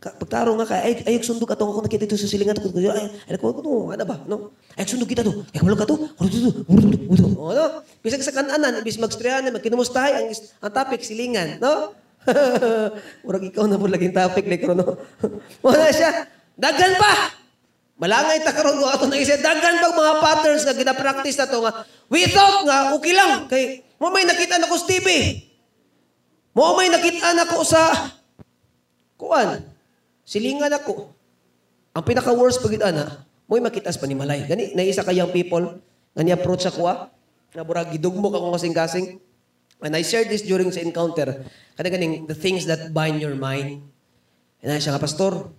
pagtaro 0.00 0.52
nga 0.56 0.68
ka, 0.68 0.76
ay, 0.84 1.04
ay, 1.04 1.20
sundog 1.24 1.52
atong 1.52 1.68
ako 1.68 1.84
nakita 1.84 2.04
ito 2.08 2.16
sa 2.16 2.28
silingan. 2.28 2.56
Ay, 2.56 3.08
ay, 3.28 3.36
ko, 3.36 3.52
ano, 3.52 3.92
ano 3.92 4.04
ba? 4.04 4.16
No? 4.24 4.56
Ay, 4.76 4.84
sundog 4.88 5.08
kita 5.08 5.24
to. 5.24 5.44
Ay, 5.52 5.60
kamalog 5.60 5.80
ka 5.80 5.88
to. 5.88 5.96
O, 7.36 7.52
no? 7.52 7.64
Bisag 8.04 8.24
sa 8.24 8.36
kananan, 8.36 8.84
bis 8.84 9.00
magstriyanan, 9.00 9.52
magkinumustahay, 9.52 10.16
ang, 10.16 10.28
ang 10.64 10.72
topic, 10.72 11.04
silingan. 11.04 11.60
No? 11.60 11.92
Murag 13.24 13.48
ikaw 13.48 13.64
na 13.64 13.80
po 13.80 13.88
laging 13.88 14.12
topic, 14.12 14.44
like, 14.44 14.64
no? 14.68 14.96
Wala 15.64 15.88
siya. 15.88 16.28
Dagan 16.52 17.00
pa! 17.00 17.47
Malangay 17.98 18.46
ta 18.46 18.54
karon 18.54 18.78
ko 18.78 18.86
ato 18.86 19.10
na 19.10 19.18
isa 19.18 19.34
daghan 19.42 19.82
pag 19.82 19.94
mga 19.94 20.14
patterns 20.22 20.62
nga 20.62 20.74
gina-practice 20.74 21.34
na 21.34 21.50
to 21.50 21.58
nga 21.66 21.72
we 22.06 22.22
thought 22.30 22.62
nga 22.62 22.94
okay 22.94 23.10
lang 23.10 23.50
kay 23.50 23.82
mo 23.98 24.14
may 24.14 24.22
nakita 24.22 24.62
na 24.62 24.70
ko 24.70 24.78
sa 24.78 24.86
TV. 24.86 25.08
Mo 26.54 26.78
may 26.78 26.90
nakita 26.90 27.34
na 27.34 27.46
ko 27.46 27.66
sa 27.66 28.14
kuan. 29.18 29.66
Silingan 30.22 30.70
ako. 30.70 31.10
Ang 31.98 32.04
pinaka 32.06 32.30
worst 32.30 32.62
pagid 32.62 32.82
ana, 32.86 33.26
mo 33.50 33.58
makita 33.58 33.90
sa 33.90 33.98
panimalay. 33.98 34.46
Gani 34.46 34.78
na 34.78 34.86
isa 34.86 35.02
ka 35.02 35.10
young 35.10 35.34
people 35.34 35.82
nga 36.14 36.22
ni 36.22 36.30
approach 36.30 36.70
ako 36.70 36.86
ah. 36.86 37.10
Nga 37.50 37.62
burag 37.66 37.90
gidugmo 37.90 38.30
ka 38.30 38.38
kung 38.38 38.54
kasing-kasing. 38.54 39.18
And 39.82 39.94
I 39.94 40.02
shared 40.02 40.30
this 40.30 40.46
during 40.46 40.70
sa 40.70 40.82
encounter. 40.82 41.46
Kada 41.78 41.88
ganing 41.90 42.26
the 42.26 42.34
things 42.34 42.66
that 42.66 42.90
bind 42.94 43.22
your 43.22 43.34
mind. 43.38 43.82
And 44.60 44.74
ay 44.74 44.82
siya 44.82 44.98
nga, 44.98 45.02
Pastor, 45.02 45.54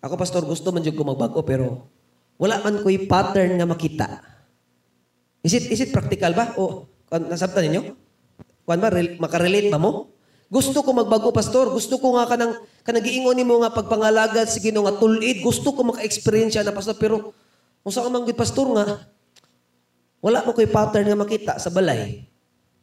ako, 0.00 0.14
Pastor, 0.14 0.42
gusto 0.44 0.70
man 0.70 0.84
ko 0.84 1.02
magbago, 1.02 1.40
pero 1.42 1.88
wala 2.36 2.60
man 2.60 2.84
ko'y 2.84 3.08
pattern 3.08 3.56
nga 3.56 3.68
makita. 3.68 4.08
Is 5.40 5.56
it, 5.56 5.64
is 5.72 5.80
it 5.82 5.90
practical 5.94 6.34
ba? 6.36 6.52
O, 6.58 6.84
nasabtan 7.08 7.70
ninyo? 7.70 7.82
Kuan 8.66 8.82
ba, 8.82 8.90
rel- 8.90 9.16
makarelate 9.22 9.70
ba 9.70 9.78
mo? 9.78 10.10
Gusto 10.46 10.82
ko 10.82 10.90
magbago, 10.94 11.30
Pastor. 11.34 11.70
Gusto 11.70 11.98
ko 11.98 12.18
nga 12.18 12.26
kanang, 12.26 12.54
kanang 12.86 13.02
giingon 13.02 13.38
mo 13.42 13.62
nga 13.62 13.74
pagpangalagad, 13.74 14.46
sige 14.46 14.70
no, 14.70 14.86
nga 14.86 14.94
tulid. 14.94 15.42
Gusto 15.42 15.74
ko 15.74 15.86
maka-experience 15.86 16.58
na, 16.62 16.74
Pastor. 16.74 16.98
Pero, 16.98 17.34
kung 17.82 17.94
saan 17.94 18.10
man 18.10 18.26
Pastor 18.30 18.66
nga, 18.74 19.06
wala 20.22 20.42
mo 20.42 20.50
ko'y 20.50 20.66
pattern 20.66 21.06
nga 21.06 21.18
makita 21.18 21.52
sa 21.62 21.70
balay. 21.70 22.26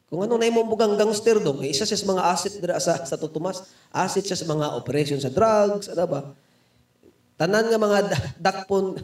Kung 0.08 0.24
ano 0.24 0.38
na 0.38 0.48
imong 0.48 0.70
bugang 0.70 0.96
gangster 0.96 1.42
dong, 1.42 1.66
isa 1.66 1.84
siya 1.84 2.00
sa 2.00 2.08
mga 2.08 2.24
asset 2.24 2.54
dira 2.62 2.78
sa, 2.78 3.02
sa 3.04 3.18
tutumas. 3.18 3.66
Asset 3.90 4.24
siya 4.24 4.38
sa 4.38 4.48
mga 4.48 4.78
operation 4.78 5.20
sa 5.20 5.34
drugs, 5.34 5.90
ano 5.90 6.06
ba? 6.06 6.22
Tanan 7.40 7.66
nga 7.68 7.80
mga 7.80 8.00
da- 8.10 8.26
dakpon 8.40 8.98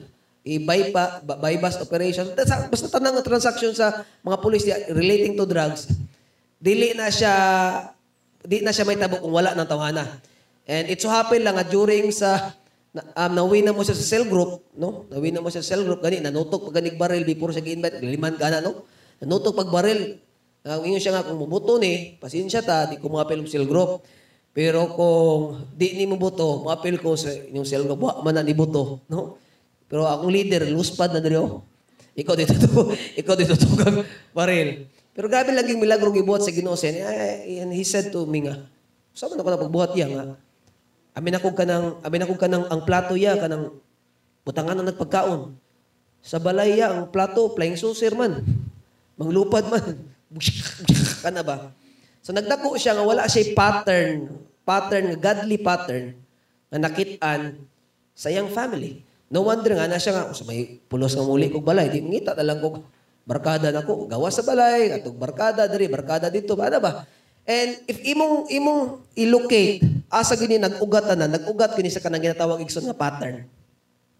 i-bypass 0.46 1.22
bypass 1.26 1.76
operation. 1.84 2.26
Basta, 2.72 2.88
tanan 2.88 3.18
nga 3.20 3.26
transaction 3.26 3.76
sa 3.76 4.08
mga 4.24 4.38
pulis 4.40 4.64
relating 4.90 5.36
to 5.36 5.44
drugs 5.44 5.92
dili 6.60 6.92
na 6.92 7.08
siya 7.08 7.34
di 8.44 8.60
na 8.60 8.76
siya 8.76 8.88
may 8.88 9.00
tabo 9.00 9.24
kung 9.24 9.32
wala 9.32 9.56
ng 9.56 9.68
tawhana. 9.68 10.06
And 10.70 10.86
it 10.92 11.02
so 11.02 11.10
happen 11.10 11.42
lang 11.42 11.58
during 11.72 12.12
sa 12.14 12.54
um, 12.94 13.32
nawin 13.34 13.66
na 13.66 13.74
mo 13.74 13.82
siya 13.82 13.96
sa 13.96 14.06
cell 14.06 14.28
group 14.28 14.64
no? 14.76 15.08
Nawin 15.10 15.40
na 15.40 15.42
mo 15.42 15.50
siya 15.50 15.64
sa 15.64 15.76
cell 15.76 15.88
group 15.88 16.04
gani 16.04 16.20
nanutok 16.20 16.70
pag 16.70 16.84
ganig 16.84 17.00
baril 17.00 17.24
before 17.24 17.56
siya 17.56 17.64
gi-invite 17.64 18.04
liman 18.04 18.36
ka 18.36 18.52
na 18.52 18.60
no? 18.62 18.86
Nanutok 19.24 19.56
pag 19.56 19.72
baril. 19.72 20.20
Ang 20.68 20.92
ingon 20.92 21.02
siya 21.02 21.16
nga 21.16 21.26
kung 21.26 21.40
mubuto 21.40 21.80
ni 21.80 22.20
pasensya 22.20 22.60
ta 22.60 22.86
di 22.92 23.00
ko 23.00 23.08
mga 23.08 23.48
cell 23.48 23.66
group 23.66 24.04
pero 24.60 24.92
kung 24.92 25.72
di 25.72 25.96
ni 25.96 26.04
mo 26.04 26.20
buto 26.20 26.68
maapil 26.68 27.00
ko 27.00 27.16
sa 27.16 27.32
inyong 27.32 27.64
cell 27.64 27.88
wa 27.88 28.20
man 28.20 28.36
na 28.36 28.44
ni 28.44 28.52
buto 28.52 29.00
no? 29.08 29.40
Pero 29.88 30.04
akong 30.04 30.28
leader 30.28 30.68
luspad 30.68 31.16
na 31.16 31.24
diri 31.24 31.40
oh. 31.40 31.64
ikaw 32.12 32.36
dito 32.36 32.60
to 32.60 32.92
ikaw 33.24 33.40
dito 33.40 33.56
to 33.56 33.72
kag 33.80 34.04
baril. 34.36 34.84
Pero 35.16 35.32
grabe 35.32 35.56
laging 35.56 35.80
milagro 35.80 36.12
gibuhat 36.12 36.44
sa 36.44 36.52
Ginoo 36.52 36.76
sen 36.76 37.00
and 37.00 37.72
he 37.72 37.88
said 37.88 38.12
to 38.12 38.28
me 38.28 38.44
nga 38.44 38.60
sama 39.16 39.40
na 39.40 39.48
ko 39.48 39.52
na 39.56 39.64
pagbuhat 39.64 39.96
iya 39.96 40.12
nga. 40.12 40.36
Amin 41.16 41.40
ako 41.40 41.56
kanang 41.56 41.96
amin 42.04 42.28
ako 42.28 42.36
kanang 42.36 42.68
ang 42.68 42.84
plato 42.84 43.16
ya 43.16 43.40
kanang 43.40 43.72
butangan 44.44 44.76
na 44.76 44.92
nagpagkaon. 44.92 45.56
Sa 46.20 46.36
balay 46.36 46.84
ya 46.84 46.92
ang 46.92 47.08
plato 47.08 47.48
flying 47.56 47.80
saucer 47.80 48.12
man. 48.12 48.44
Manglupad 49.16 49.72
man. 49.72 50.04
Kana 51.24 51.48
ba? 51.48 51.72
So 52.20 52.36
nagdako 52.36 52.76
siya 52.76 53.00
nga 53.00 53.08
wala 53.08 53.24
siya 53.24 53.56
pattern 53.56 54.49
pattern 54.70 55.10
nga 55.10 55.18
godly 55.18 55.58
pattern 55.58 56.14
nga 56.70 56.78
nakit-an 56.78 57.58
sa 58.14 58.30
iyang 58.30 58.54
family. 58.54 59.02
No 59.34 59.42
wonder 59.42 59.74
nga 59.74 59.90
na 59.90 59.98
siya 59.98 60.14
nga 60.14 60.24
sa 60.38 60.46
may 60.46 60.78
pulos 60.86 61.18
nga 61.18 61.26
muli 61.26 61.50
kog 61.50 61.66
balay. 61.66 61.90
Di 61.90 62.06
ngita 62.06 62.38
na 62.38 62.46
lang 62.46 62.62
kog 62.62 62.86
barkada 63.26 63.74
nako 63.74 64.06
gawas 64.06 64.38
sa 64.38 64.46
balay 64.46 64.94
atog 65.02 65.18
barkada 65.18 65.66
diri 65.66 65.90
barkada 65.90 66.30
dito. 66.30 66.54
Ba 66.54 66.70
ba? 66.78 67.10
And 67.50 67.82
if 67.90 67.98
imong 68.06 68.54
imong 68.54 69.02
i-locate 69.18 69.82
asa 70.14 70.38
gini 70.38 70.62
nag-ugat 70.62 71.18
na 71.18 71.26
nag-ugat 71.26 71.74
gini 71.74 71.90
sa 71.90 71.98
kanang 71.98 72.22
ginatawag 72.22 72.62
igsoon 72.62 72.94
nga 72.94 72.98
pattern. 72.98 73.50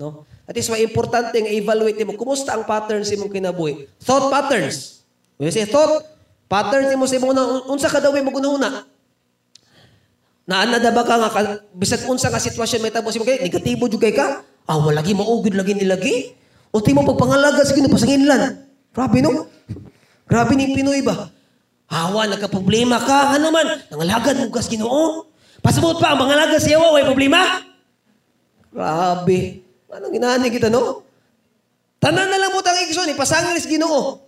No? 0.02 0.26
At 0.50 0.58
is 0.58 0.66
why 0.66 0.82
importante 0.82 1.38
nga 1.38 1.54
evaluate 1.54 2.02
mo 2.10 2.18
kumusta 2.18 2.58
ang 2.58 2.66
patterns 2.66 3.14
imong 3.14 3.30
kinabuhi? 3.30 3.86
Thought 4.02 4.34
patterns. 4.34 5.06
You 5.38 5.54
say 5.54 5.70
thought 5.70 6.02
patterns 6.50 6.90
mo 6.98 7.06
sa 7.06 7.22
imong 7.22 7.70
unsa 7.70 7.86
ka 7.86 8.02
daw 8.02 8.10
mo 8.18 8.34
gunahuna 8.34 8.89
Naanada 10.50 10.90
ba 10.90 11.06
ka 11.06 11.16
nga, 11.22 11.30
bisag 11.78 12.10
unsa 12.10 12.34
nga 12.34 12.42
sitwasyon 12.42 12.82
may 12.82 12.90
tabo 12.90 13.14
si 13.14 13.22
kay 13.22 13.38
negatibo 13.38 13.86
jud 13.86 14.02
kay 14.02 14.18
ka? 14.18 14.42
Ah, 14.66 14.82
wala 14.82 15.06
lagi 15.06 15.14
maugid 15.14 15.54
lagi 15.54 15.78
nilagi. 15.78 16.34
O 16.74 16.82
ti 16.82 16.90
mo 16.90 17.06
pagpangalaga 17.06 17.62
sa 17.62 17.78
Ginoo 17.78 17.94
pasanginlan. 17.94 18.58
Grabe 18.90 19.22
no? 19.22 19.46
Grabe 20.26 20.58
ni 20.58 20.74
Pinoy 20.74 21.06
ba? 21.06 21.30
Hawa 21.90 22.26
nagka-problema 22.26 22.98
ka, 22.98 23.38
ano 23.38 23.54
man, 23.54 23.66
nangalagad 23.94 24.42
mo 24.42 24.50
kas 24.50 24.66
Ginoo. 24.66 25.30
Pasabot 25.62 26.02
pa 26.02 26.18
ang 26.18 26.26
mangalaga 26.26 26.58
sa 26.58 26.74
yawa, 26.74 26.98
way 26.98 27.06
problema? 27.06 27.62
Grabe. 28.74 29.62
Anong 29.90 30.14
ginani 30.18 30.50
kita 30.50 30.74
no? 30.74 31.06
Tanan 32.02 32.26
na 32.26 32.42
lang 32.42 32.54
mo 32.54 32.66
tang 32.66 32.78
igsoon, 32.90 33.14
ipasangil 33.14 33.54
sa 33.58 33.70
Ginoo. 33.70 34.26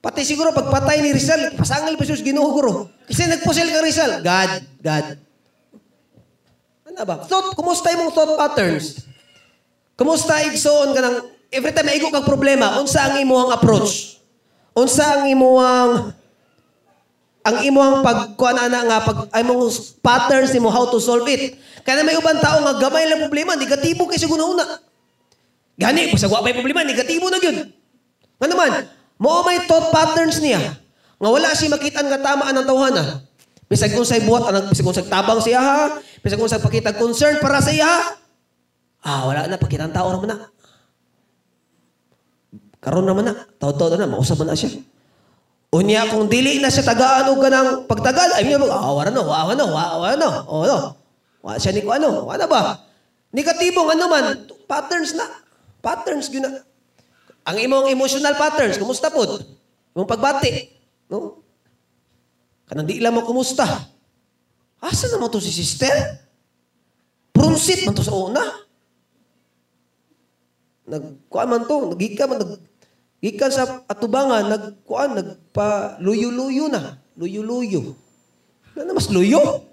Pati 0.00 0.24
siguro 0.24 0.56
pagpatay 0.56 1.04
ni 1.04 1.12
Rizal, 1.12 1.52
pasangil 1.52 2.00
pa 2.00 2.04
siya 2.08 2.20
Ginoo 2.20 2.48
guro. 2.48 2.92
Kasi 3.08 3.28
nagpusel 3.28 3.68
ka 3.68 3.80
Rizal. 3.84 4.12
God, 4.24 4.52
God. 4.80 5.23
Ano 6.94 7.04
ba? 7.06 7.16
Thought, 7.26 7.58
kumusta 7.58 7.90
yung 7.90 8.14
thought 8.14 8.38
patterns? 8.38 9.02
Kumusta 9.98 10.42
igsoon 10.46 10.94
ka 10.94 11.00
ng, 11.02 11.16
every 11.50 11.74
time 11.74 11.90
maigo 11.90 12.10
kang 12.10 12.26
problema, 12.26 12.78
unsa 12.78 13.10
ang 13.10 13.18
imuhang 13.18 13.50
approach? 13.50 14.18
Unsa 14.74 15.22
ang 15.22 15.30
imuhang, 15.30 16.14
ang 17.44 17.56
imuhang 17.62 18.02
pagkuan 18.02 18.58
ana 18.58 18.80
nga 18.88 18.98
pag 19.04 19.18
ay 19.30 19.44
mong 19.44 19.68
patterns 20.00 20.50
nimo 20.50 20.72
how 20.72 20.88
to 20.88 20.98
solve 20.98 21.26
it. 21.28 21.54
Kaya 21.84 22.00
may 22.00 22.16
ubang 22.16 22.40
tao 22.40 22.58
nga 22.64 22.74
gamay 22.80 23.04
lang 23.06 23.22
problema, 23.22 23.54
negatibo 23.54 24.08
kay 24.08 24.18
siguro 24.18 24.54
una. 24.54 24.64
Gani, 25.74 26.14
sa 26.14 26.30
wa 26.30 26.40
may 26.40 26.54
problema, 26.54 26.86
negatibo 26.86 27.28
na 27.28 27.38
gyud. 27.42 27.68
Nga 28.38 28.48
naman, 28.48 28.70
mo 29.18 29.44
may 29.44 29.62
thought 29.66 29.92
patterns 29.92 30.40
niya. 30.40 30.78
Nga 31.18 31.28
wala 31.30 31.50
siya 31.54 31.74
makita 31.74 32.00
nga 32.02 32.18
tamaan 32.22 32.54
ng 32.54 32.66
tawhana. 32.66 33.04
Bisag 33.64 33.96
kung 33.96 34.06
sa'y 34.06 34.22
buhat, 34.24 34.50
bisag 34.70 34.84
kung 34.84 34.96
sa'y 34.96 35.08
tabang 35.08 35.40
siya 35.40 35.60
ha, 35.60 35.78
bisag 36.24 36.40
kung 36.40 36.48
sa'y 36.48 36.64
pakita 36.64 36.96
concern 36.96 37.36
para 37.36 37.60
sa 37.60 37.68
iya. 37.68 38.16
Ah, 39.04 39.28
wala 39.28 39.44
na, 39.44 39.60
pakita 39.60 39.84
ang 39.84 39.92
tao 39.92 40.08
naman 40.08 40.32
na. 40.32 40.48
Karon 42.80 43.04
naman 43.04 43.28
na, 43.28 43.36
tao-tao 43.60 43.92
na, 43.92 44.08
mausap 44.08 44.40
na 44.40 44.56
siya. 44.56 44.80
Unya, 45.68 46.08
kung 46.08 46.32
dili 46.32 46.64
na 46.64 46.72
siya 46.72 46.88
tagaan 46.88 47.28
o 47.28 47.36
ganang 47.36 47.84
pagtagal, 47.84 48.40
ay 48.40 48.56
mo, 48.56 48.72
ah, 48.72 48.96
wala 48.96 49.12
no, 49.12 49.28
wala 49.28 49.52
no, 49.52 49.66
wala 49.76 50.14
no, 50.16 50.30
oh, 50.48 50.64
no. 50.64 50.78
Wala 51.44 51.60
siya 51.60 51.76
ni 51.76 51.84
ko 51.84 51.92
ano, 51.92 52.24
wala 52.24 52.48
ba? 52.48 52.80
Negatibong 53.36 53.92
ano 53.92 54.04
man, 54.08 54.24
patterns 54.64 55.12
na. 55.12 55.28
Patterns 55.84 56.32
yun 56.32 56.48
na. 56.48 56.64
Ang 57.44 57.60
imong 57.60 57.92
emotional 57.92 58.32
patterns, 58.40 58.80
kumusta 58.80 59.12
po? 59.12 59.28
Yung 59.92 60.08
pagbati. 60.08 60.72
No? 61.12 61.44
Kanang 62.64 62.88
di 62.88 62.96
lang 62.96 63.12
mo 63.12 63.20
kumusta. 63.28 63.68
Asa 64.84 65.08
naman 65.08 65.32
to 65.32 65.40
si 65.40 65.48
sister? 65.48 66.20
Prunsit 67.32 67.88
man 67.88 67.96
to 67.96 68.04
sa 68.04 68.12
una. 68.12 68.44
Nagkuan 70.84 71.48
man 71.48 71.64
to, 71.64 71.96
nagika 71.96 72.28
man, 72.28 72.44
nag, 72.44 72.52
sa 73.48 73.80
atubangan, 73.88 74.44
nagkuan, 74.44 75.16
nagpa 75.16 75.96
luyo-luyo 76.04 76.68
na. 76.68 77.00
Luyo-luyo. 77.16 77.96
Ano 78.76 78.92
mas 78.92 79.08
luyo? 79.08 79.64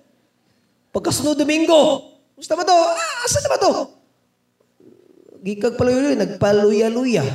Pagkasunod 0.96 1.36
Domingo, 1.36 2.15
gusto 2.39 2.56
ba 2.56 2.63
to? 2.63 2.72
Ah, 2.72 3.27
asa 3.27 3.44
na 3.44 3.51
ba 3.51 3.60
to? 3.60 3.72
Gikag 5.44 5.75
paluyo-luyo, 5.75 6.15
nagpaluya-luya. 6.15 7.25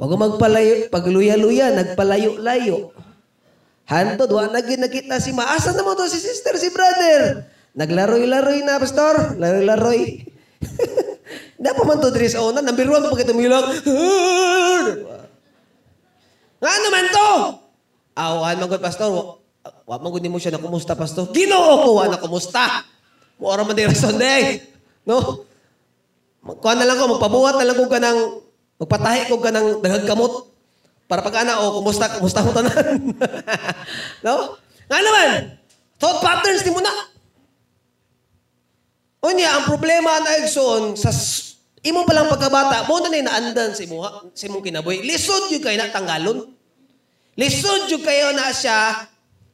Pag 0.00 0.12
magpalayo, 0.16 0.88
pagluya-luya, 0.88 1.76
nagpalayo-layo. 1.76 2.96
Hantod, 3.92 4.32
wa 4.32 4.48
na 4.48 4.64
gyud 4.64 4.80
nakita 4.80 5.20
si 5.20 5.36
Maasa 5.36 5.76
na 5.76 5.84
mo 5.84 5.92
to 5.92 6.08
si 6.08 6.16
sister, 6.16 6.56
si 6.56 6.72
brother. 6.72 7.44
Naglaroy-laroy 7.76 8.64
na, 8.64 8.80
pastor. 8.80 9.36
Laroy-laroy. 9.36 10.24
Pa 11.82 11.82
man 11.88 11.98
to 11.98 12.14
sa 12.30 12.46
una. 12.46 12.62
Number 12.62 12.86
one, 12.86 13.10
pag 13.10 13.26
ito 13.26 13.34
milang. 13.34 13.66
Nga 16.62 16.74
naman 16.78 17.06
to? 17.10 17.30
Awan 18.14 18.54
man 18.62 18.70
gud 18.70 18.78
pastor. 18.78 19.10
Wa, 19.82 19.98
man 19.98 20.14
gud 20.14 20.22
mo 20.30 20.38
siya 20.38 20.54
na 20.54 20.62
kumusta, 20.62 20.94
pastor. 20.94 21.32
Ginoo 21.34 21.82
ko, 21.82 21.88
wa 21.98 22.06
na 22.06 22.22
kumusta. 22.22 22.86
Mo 23.40 23.50
ora 23.50 23.66
man 23.66 23.74
diri 23.74 23.98
Sunday. 23.98 24.62
No? 25.02 25.42
Kuha 26.42 26.78
na 26.78 26.86
lang 26.86 27.02
ko, 27.02 27.18
magpabuhat 27.18 27.58
na 27.58 27.66
lang 27.66 27.78
ko 27.78 27.90
ka 27.90 27.98
ng, 27.98 28.18
magpatahi 28.78 29.26
ko 29.26 29.42
ka 29.42 29.50
ng 29.50 29.82
daghag 29.82 30.06
kamot. 30.06 30.51
Para 31.12 31.20
pag 31.20 31.44
ana, 31.44 31.60
oh, 31.60 31.84
kumusta, 31.84 32.08
kumusta 32.16 32.40
mo 32.40 32.56
tanan. 32.56 33.12
no? 34.24 34.56
Nga 34.88 34.96
naman, 34.96 35.60
thought 36.00 36.24
patterns 36.24 36.64
di 36.64 36.72
mo 36.72 36.80
na. 36.80 36.88
Unya, 39.20 39.60
ang 39.60 39.68
problema 39.68 40.24
na 40.24 40.40
igsoon, 40.40 40.96
sa 40.96 41.12
s- 41.12 41.60
imo 41.84 42.08
palang 42.08 42.32
pagkabata, 42.32 42.88
mo 42.88 42.96
na 43.04 43.12
ni 43.12 43.20
naandan 43.20 43.76
sa 43.76 43.84
imo, 43.84 44.00
sa 44.32 44.48
imong 44.48 44.64
kinabuhi. 44.64 45.04
Lisod 45.04 45.52
yung 45.52 45.60
kayo 45.60 45.76
na 45.76 45.92
tanggalon. 45.92 46.48
Lisod 47.36 47.92
yung 47.92 48.00
kayo 48.00 48.32
na 48.32 48.48
siya, 48.48 49.04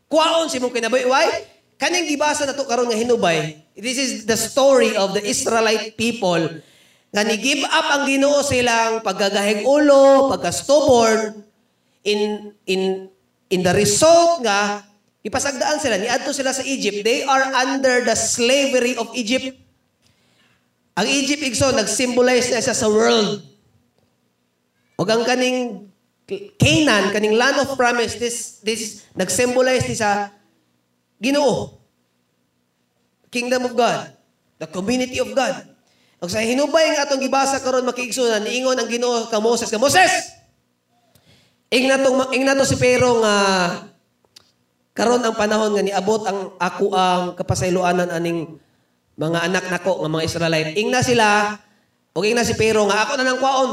kuwaon 0.07 0.47
sa 0.47 0.63
imong 0.63 0.71
kinabuhi. 0.71 1.11
Why? 1.11 1.43
Kaning 1.75 2.07
gibasa 2.07 2.47
na 2.47 2.55
to 2.55 2.71
karon 2.71 2.87
nga 2.87 2.95
hinubay. 2.95 3.67
This 3.75 3.99
is 3.99 4.31
the 4.31 4.39
story 4.39 4.95
of 4.95 5.11
the 5.11 5.27
Israelite 5.27 5.99
people 5.99 6.63
nga 7.09 7.25
ni-give 7.25 7.65
up 7.65 7.87
ang 7.89 8.03
Ginoo 8.05 8.45
silang 8.45 9.01
paggagahig 9.01 9.65
ulo, 9.65 10.29
pagka-stubborn, 10.29 11.48
in 12.09 12.21
in 12.65 12.83
in 13.53 13.61
the 13.61 13.73
result 13.77 14.41
nga 14.41 14.85
ipasagdaan 15.21 15.77
sila 15.77 16.01
niadto 16.01 16.33
sila 16.33 16.57
sa 16.57 16.65
Egypt. 16.65 17.05
They 17.05 17.25
are 17.29 17.53
under 17.53 18.05
the 18.05 18.17
slavery 18.17 18.97
of 18.97 19.13
Egypt. 19.13 19.53
Ang 20.99 21.07
Egypt 21.07 21.45
igso 21.47 21.71
nag-symbolize 21.71 22.51
na 22.51 22.65
siya 22.65 22.75
sa 22.75 22.89
world. 22.91 23.45
Ug 24.99 25.09
ang 25.09 25.23
kaning 25.23 25.87
Canaan 26.61 27.09
kaning 27.09 27.41
land 27.41 27.57
of 27.57 27.73
promise 27.73 28.21
this 28.21 28.61
this 28.61 29.09
nag-symbolize 29.17 29.89
ni 29.89 29.97
sa 29.97 30.29
Ginoo. 31.19 31.77
Kingdom 33.33 33.69
of 33.69 33.73
God. 33.77 34.13
The 34.61 34.69
community 34.69 35.21
of 35.21 35.33
God. 35.33 35.65
Ug 36.19 36.29
sa 36.29 36.43
hinubay 36.43 36.99
nga 36.99 37.09
atong 37.09 37.23
gibasa 37.23 37.63
karon 37.63 37.87
makiigsunan 37.87 38.43
niingon 38.43 38.77
ang 38.77 38.91
Ginoo 38.91 39.31
ka 39.31 39.39
Moses 39.41 39.71
ka 39.71 39.79
Moses 39.79 40.38
Ing 41.69 41.85
nato 41.85 42.33
ing 42.33 42.49
nato 42.49 42.65
si 42.65 42.81
Pero 42.81 43.21
nga 43.21 43.37
karon 44.97 45.21
ang 45.21 45.37
panahon 45.37 45.77
nga 45.77 45.85
niabot 45.85 46.25
ang 46.25 46.57
ako 46.57 46.97
ang 46.97 47.23
kapasayloanan 47.37 48.09
aning 48.09 48.57
mga 49.19 49.39
anak 49.51 49.65
nako 49.69 50.01
nga 50.01 50.11
mga 50.11 50.27
Israelite. 50.27 50.71
Ingna 50.81 51.05
sila, 51.05 51.59
o 52.17 52.25
ingna 52.25 52.47
si 52.47 52.57
Pero 52.57 52.89
nga 52.89 53.05
ako 53.05 53.13
na 53.19 53.25
nang 53.27 53.43
kwaon. 53.43 53.71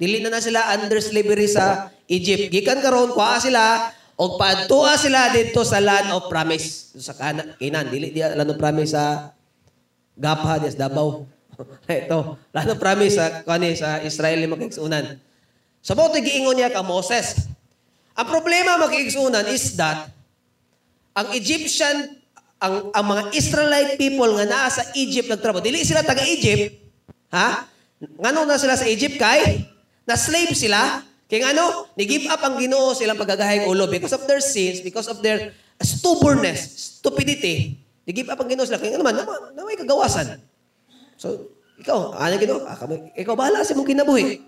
Dili 0.00 0.18
na 0.22 0.34
na 0.34 0.42
sila 0.42 0.74
under 0.74 0.98
slavery 0.98 1.46
sa 1.46 1.92
Egypt. 2.10 2.50
Gikan 2.50 2.82
karon 2.82 3.14
kuha 3.14 3.38
sila 3.38 3.92
og 4.18 4.34
paadtua 4.34 4.98
sila 4.98 5.30
dito 5.30 5.62
sa 5.62 5.78
land 5.78 6.10
of 6.10 6.26
promise 6.26 6.94
sa 6.98 7.14
kana 7.14 7.54
Canaan. 7.54 7.86
Dili 7.86 8.10
dia 8.10 8.34
land 8.34 8.50
of 8.50 8.58
promise 8.58 8.96
sa 8.96 9.30
Gapha 10.18 10.58
des 10.58 10.74
Davao. 10.74 11.22
Ito, 11.86 12.38
land 12.50 12.70
of 12.74 12.78
promise 12.82 13.14
sa 13.14 13.46
kani 13.46 13.78
sa 13.78 14.02
Israel 14.02 14.42
ni 14.42 14.50
magigsunan. 14.50 15.27
Sa 15.88 15.96
so, 15.96 16.04
giingon 16.12 16.60
niya 16.60 16.68
ka 16.68 16.84
Moses. 16.84 17.48
Ang 18.12 18.28
problema 18.28 18.76
magigsunan 18.76 19.48
is 19.48 19.72
that 19.80 20.12
ang 21.16 21.32
Egyptian 21.32 22.20
ang, 22.60 22.92
ang 22.92 23.04
mga 23.08 23.22
Israelite 23.32 23.96
people 23.96 24.28
nga 24.36 24.44
naa 24.44 24.68
sa 24.68 24.84
Egypt 24.92 25.32
nagtrabaho. 25.32 25.64
Dili 25.64 25.88
sila 25.88 26.04
taga 26.04 26.28
Egypt. 26.28 26.76
Ha? 27.32 27.64
Ngano 28.04 28.44
na 28.44 28.60
sila 28.60 28.76
sa 28.76 28.84
Egypt 28.84 29.16
kay 29.16 29.64
na 30.04 30.12
slave 30.12 30.52
sila. 30.52 31.00
Kay 31.24 31.40
ano, 31.56 31.88
ni-give 31.96 32.28
up 32.28 32.44
ang 32.44 32.60
Ginoo 32.60 32.92
silang 32.92 33.16
pagagahayang 33.16 33.72
ulo 33.72 33.88
because 33.88 34.12
of 34.12 34.28
their 34.28 34.44
sins, 34.44 34.84
because 34.84 35.08
of 35.08 35.24
their 35.24 35.56
stubbornness, 35.80 37.00
stupidity. 37.00 37.80
Ni-give 38.04 38.28
up 38.28 38.44
ang 38.44 38.48
Ginoo 38.52 38.68
sila. 38.68 38.76
Kay 38.76 38.92
ano 38.92 39.08
man, 39.08 39.16
na, 39.16 39.24
na 39.56 39.64
may 39.64 39.78
kagawasan. 39.78 40.36
So, 41.16 41.48
ikaw, 41.80 42.12
ano 42.12 42.34
Ginoo? 42.36 42.60
Ah, 42.68 42.76
ikaw 43.16 43.32
bahala 43.32 43.64
sa 43.64 43.72
mong 43.72 43.88
kinabuhi. 43.88 44.44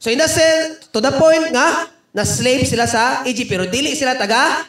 So, 0.00 0.08
in 0.08 0.18
a 0.18 0.28
sense, 0.28 0.88
to 0.90 0.98
the 1.04 1.12
point 1.20 1.52
nga, 1.52 1.92
na 2.10 2.26
slave 2.26 2.66
sila 2.66 2.90
sa 2.90 3.22
Egypt, 3.26 3.50
pero 3.50 3.64
dili 3.70 3.94
sila 3.94 4.18
taga 4.18 4.66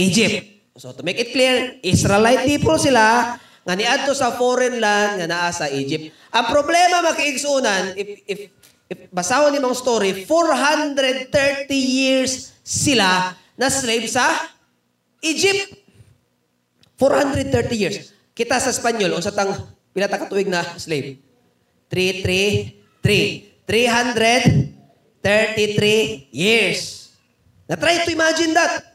Egypt. 0.00 0.72
So 0.74 0.90
to 0.90 1.06
make 1.06 1.20
it 1.20 1.30
clear, 1.30 1.78
Israelite 1.84 2.48
people 2.48 2.74
sila 2.80 3.36
nga 3.64 3.74
niadto 3.76 4.10
sa 4.16 4.34
foreign 4.34 4.82
land 4.82 5.22
nga 5.22 5.28
naa 5.28 5.50
sa 5.54 5.70
Egypt. 5.70 6.10
Ang 6.34 6.46
problema 6.50 7.04
makiigsunan 7.04 7.94
if 7.94 8.08
if 8.26 8.40
if 8.90 8.98
basahon 9.14 9.54
ni 9.54 9.62
mong 9.62 9.76
story, 9.76 10.26
430 10.26 11.70
years 11.70 12.58
sila 12.64 13.36
na 13.54 13.68
slave 13.70 14.08
sa 14.10 14.50
Egypt. 15.22 15.78
430 16.98 17.74
years. 17.74 17.96
Kita 18.34 18.58
sa 18.58 18.74
Espanyol, 18.74 19.14
unsa 19.14 19.30
tang 19.30 19.52
pila 19.94 20.10
ta 20.10 20.18
katuig 20.18 20.50
na 20.50 20.62
slave? 20.74 21.22
3 21.86 22.24
3 22.26 22.98
3 22.98 23.53
333 23.66 26.28
years. 26.32 27.12
Na 27.64 27.80
try 27.80 28.04
to 28.04 28.12
imagine 28.12 28.52
that. 28.52 28.92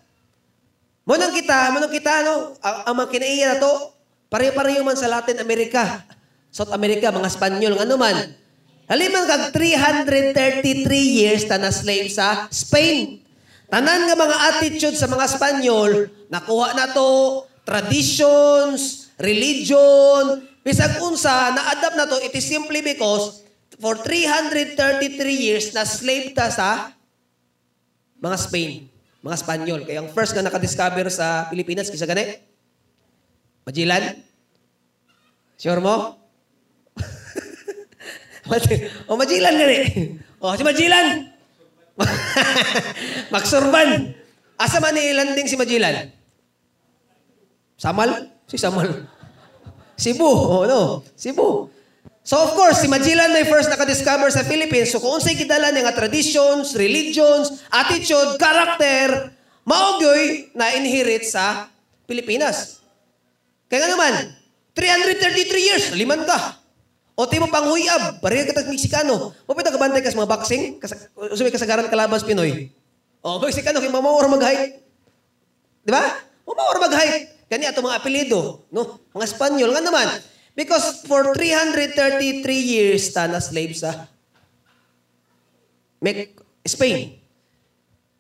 Munang 1.09 1.33
kita, 1.33 1.73
munang 1.73 1.89
kita, 1.89 2.21
no? 2.21 2.53
Ang, 2.61 2.77
ang 2.85 2.95
mga 3.01 3.09
kinaiya 3.09 3.45
na 3.53 3.57
to, 3.57 3.97
pareho-pareho 4.29 4.85
man 4.85 4.93
sa 4.93 5.09
Latin 5.09 5.41
America. 5.41 6.05
South 6.53 6.69
America, 6.69 7.09
mga 7.09 7.33
Espanyol, 7.33 7.81
ano 7.81 7.97
man. 7.97 8.38
Haliman 8.89 9.25
kag 9.25 9.53
333 9.53 10.89
years 10.93 11.45
ta 11.45 11.61
na 11.61 11.69
slave 11.69 12.09
sa 12.09 12.49
Spain. 12.49 13.21
Tanan 13.69 14.09
nga 14.09 14.17
mga 14.17 14.38
attitude 14.53 14.97
sa 14.97 15.05
mga 15.05 15.29
Espanyol, 15.29 16.09
nakuha 16.29 16.73
na 16.73 16.89
to, 16.89 17.45
traditions, 17.65 19.09
religion, 19.21 20.41
bisag 20.65 20.97
unsa, 21.05 21.53
na-adapt 21.53 21.97
na 21.97 22.09
to, 22.09 22.17
it 22.25 22.33
is 22.33 22.49
simply 22.49 22.81
because 22.81 23.45
for 23.79 23.95
333 23.95 24.75
years 25.31 25.71
na 25.71 25.88
slave 25.88 26.36
ta 26.36 26.51
sa 26.51 26.91
mga 28.19 28.36
Spain. 28.36 28.91
Mga 29.24 29.36
Espanyol. 29.39 29.81
Kaya 29.88 30.03
ang 30.03 30.12
first 30.12 30.36
na 30.36 30.43
nakadiscover 30.43 31.07
sa 31.07 31.48
Pilipinas, 31.48 31.88
kisa 31.88 32.07
gani? 32.07 32.39
Magellan? 33.63 34.19
Sure 35.59 35.79
mo? 35.79 36.19
o, 39.07 39.15
Magellan 39.15 39.55
gani. 39.55 39.79
O, 40.39 40.55
si 40.55 40.63
Magellan. 40.63 41.07
Maksurban. 43.34 44.15
Asa 44.60 44.84
man 44.84 44.95
ni 44.95 45.15
landing 45.15 45.47
si 45.47 45.56
Magellan? 45.56 46.12
Samal? 47.80 48.27
Si 48.43 48.60
Samal. 48.60 49.08
Cebu. 49.95 50.27
O, 50.27 50.67
no? 50.67 50.99
Cebu. 51.15 51.78
So 52.23 52.38
of 52.38 52.53
course, 52.53 52.84
si 52.84 52.88
Magellan 52.91 53.34
na 53.34 53.41
first 53.47 53.71
nakadiscover 53.71 54.29
sa 54.29 54.45
Philippines. 54.45 54.91
So 54.93 55.01
kung 55.01 55.17
unsay 55.17 55.34
kidala 55.34 55.71
niya 55.73 55.89
nga 55.89 55.95
traditions, 55.97 56.75
religions, 56.77 57.63
attitude, 57.73 58.38
character, 58.38 59.34
maogyoy 59.65 60.53
na 60.53 60.75
inherit 60.77 61.25
sa 61.25 61.69
Pilipinas. 62.05 62.82
Kaya 63.69 63.86
nga 63.86 63.91
naman, 63.93 64.13
333 64.73 65.67
years, 65.69 65.86
liman 65.93 66.25
ka. 66.25 66.58
O 67.19 67.27
ti 67.27 67.36
mo 67.36 67.51
pang 67.51 67.67
huyab, 67.67 68.23
pareha 68.23 68.47
ka 68.47 68.63
Meksikano. 68.63 69.36
O 69.43 69.51
pita 69.51 69.69
ka 69.69 69.77
bantay 69.77 69.99
ka 69.99 70.08
sa 70.08 70.23
mga 70.23 70.32
boxing, 70.32 70.79
usumi 71.36 71.51
kasagaran 71.51 71.91
kalabas 71.91 72.23
Pinoy. 72.23 72.71
O 73.19 73.38
Meksikano, 73.43 73.84
kay 73.84 73.91
mamawar 73.91 74.32
mag-hike. 74.32 74.79
Di 75.84 75.91
ba? 75.91 76.15
Mamawar 76.47 76.77
mag-hike. 76.88 77.49
Kani 77.51 77.65
ato 77.67 77.84
mga 77.84 77.99
apelido, 77.99 78.63
no? 78.71 79.03
Mga 79.12 79.25
Espanyol 79.36 79.73
nga 79.75 79.84
naman. 79.84 80.08
Because 80.60 81.08
for 81.08 81.32
333 81.32 82.43
years, 82.52 83.15
ta 83.15 83.32
na 83.32 83.39
slave 83.39 83.80
sa 83.80 84.12
Spain. 86.67 87.15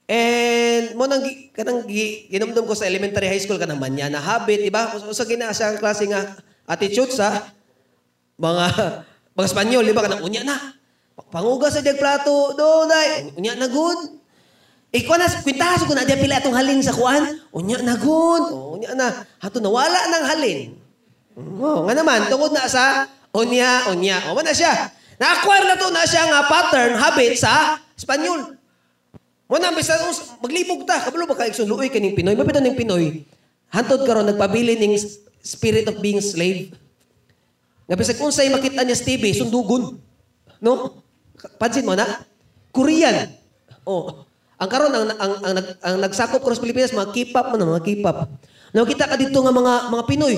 And 0.07 0.95
mo 0.95 1.03
nang 1.03 1.19
kanang 1.51 1.83
ginumdum 2.31 2.63
ko 2.63 2.79
sa 2.79 2.87
elementary 2.87 3.27
high 3.27 3.43
school 3.43 3.59
kanang 3.59 3.83
manya 3.83 4.07
na 4.07 4.23
habit, 4.23 4.63
di 4.63 4.71
ba? 4.71 4.87
Usa 5.03 5.27
gina 5.27 5.51
sa 5.51 5.75
klase 5.75 6.07
nga 6.07 6.39
attitude 6.63 7.11
sa 7.11 7.51
mga 8.39 8.65
mga 9.35 9.47
Espanyol, 9.51 9.83
di 9.83 9.91
ba 9.91 10.07
kanang 10.07 10.23
unya 10.23 10.47
na. 10.47 10.55
Panguga 11.35 11.67
sa 11.67 11.83
diag 11.83 11.99
plato, 11.99 12.55
do 12.55 12.87
dai, 12.87 13.35
unya 13.35 13.59
na 13.59 13.67
good. 13.67 14.15
Ikaw 14.95 15.15
na, 15.19 15.27
kwintaso 15.43 15.85
ko 15.85 15.93
na 15.93 16.07
diya 16.07 16.17
pila 16.17 16.39
atong 16.39 16.55
halin 16.55 16.81
sa 16.81 16.95
kuan. 16.95 17.21
Unya 17.51 17.83
na 17.83 17.99
good. 17.99 18.49
Unya 18.79 18.95
na. 18.97 19.27
Hato 19.37 19.61
nawala 19.61 20.07
ng 20.09 20.25
halin. 20.25 20.88
Oh, 21.37 21.85
nga 21.85 21.93
naman, 21.93 22.25
tungod 22.31 22.53
na 22.55 22.65
sa 22.65 23.05
unya, 23.35 23.89
unya. 23.93 24.17
O, 24.31 24.39
na 24.39 24.53
siya. 24.55 24.89
Na-acquire 25.19 25.67
na 25.67 25.75
to 25.75 25.91
na 25.91 26.07
siya 26.07 26.23
nga 26.31 26.47
pattern, 26.47 26.95
habit 26.95 27.35
sa 27.35 27.77
Espanyol. 27.99 28.55
Mo 29.49 29.55
na, 29.57 29.73
bisa, 29.75 29.97
maglibog 30.39 30.85
ta. 30.85 31.03
Kabalo 31.03 31.27
ba 31.27 31.35
kayo 31.35 31.65
luoy 31.65 31.89
kaning 31.91 32.15
Pinoy? 32.15 32.37
Mapita 32.37 32.61
ng 32.61 32.77
Pinoy. 32.77 33.25
Hantod 33.69 34.05
karon 34.05 34.25
nagpabili 34.25 34.77
ning 34.77 34.97
spirit 35.41 35.85
of 35.89 36.01
being 36.01 36.21
slave. 36.21 36.73
Nga 37.89 37.97
bisa 37.97 38.13
kung 38.17 38.29
sa'y 38.29 38.53
makita 38.53 38.85
niya 38.85 38.97
Stevie, 38.97 39.33
sundugon. 39.33 39.97
No? 40.61 41.01
Pansin 41.57 41.85
mo 41.85 41.97
na? 41.97 42.05
Korean. 42.69 43.33
Oh. 43.83 44.25
Ang 44.59 44.69
karon 44.69 44.91
ang, 44.93 45.07
ang, 45.17 45.17
ang, 45.17 45.33
ang, 45.41 45.57
ang 45.81 45.95
nagsakop 46.03 46.43
ko 46.43 46.53
sa 46.53 46.61
Pilipinas, 46.61 46.93
mga 46.93 47.09
K-pop 47.15 47.55
man, 47.55 47.73
mga 47.73 47.85
K-pop. 47.89 48.17
Nakita 48.75 49.09
ka 49.09 49.15
dito 49.17 49.39
nga 49.41 49.53
mga 49.55 49.73
mga 49.89 50.03
Pinoy. 50.05 50.35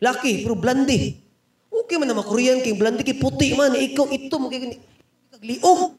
Laki, 0.00 0.44
pero 0.44 0.54
blandi. 0.56 1.16
Okay 1.72 1.96
man 2.00 2.08
naman, 2.08 2.24
Korean 2.24 2.60
kay 2.60 2.76
blandi 2.76 3.04
kay 3.04 3.16
puti 3.16 3.56
man. 3.56 3.76
Ikaw 3.76 4.06
ito, 4.12 4.36
magiging 4.40 4.80
liog. 5.44 5.96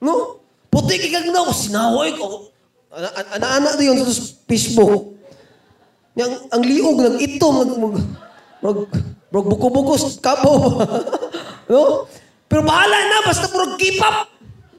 No? 0.00 0.44
Puti 0.68 1.00
kay 1.00 1.10
kag 1.12 1.28
na, 1.28 1.48
sinaway 1.52 2.12
ko. 2.16 2.48
Ana-ana 3.34 3.74
to 3.74 3.82
yun 3.82 3.98
sa 4.06 4.12
Facebook. 4.46 5.18
Yang, 6.14 6.32
ang 6.54 6.62
liog, 6.62 6.96
nag 7.02 7.16
ito, 7.18 7.46
mag, 7.50 7.70
mag, 7.74 7.94
mag, 8.62 8.78
mag 9.34 9.46
buko-buko 9.50 9.98
kapo. 10.22 10.52
no? 11.72 12.06
Pero 12.46 12.62
bahala 12.62 12.98
na, 13.10 13.26
basta 13.26 13.50
puro 13.50 13.74
K-pop. 13.74 14.16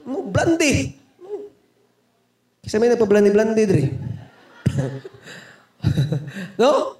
No, 0.06 0.24
blandi. 0.32 0.96
Kasi 2.64 2.80
may 2.80 2.88
nagpa-blandi-blandi, 2.90 3.62
Dre. 3.68 3.84
no? 6.62 6.96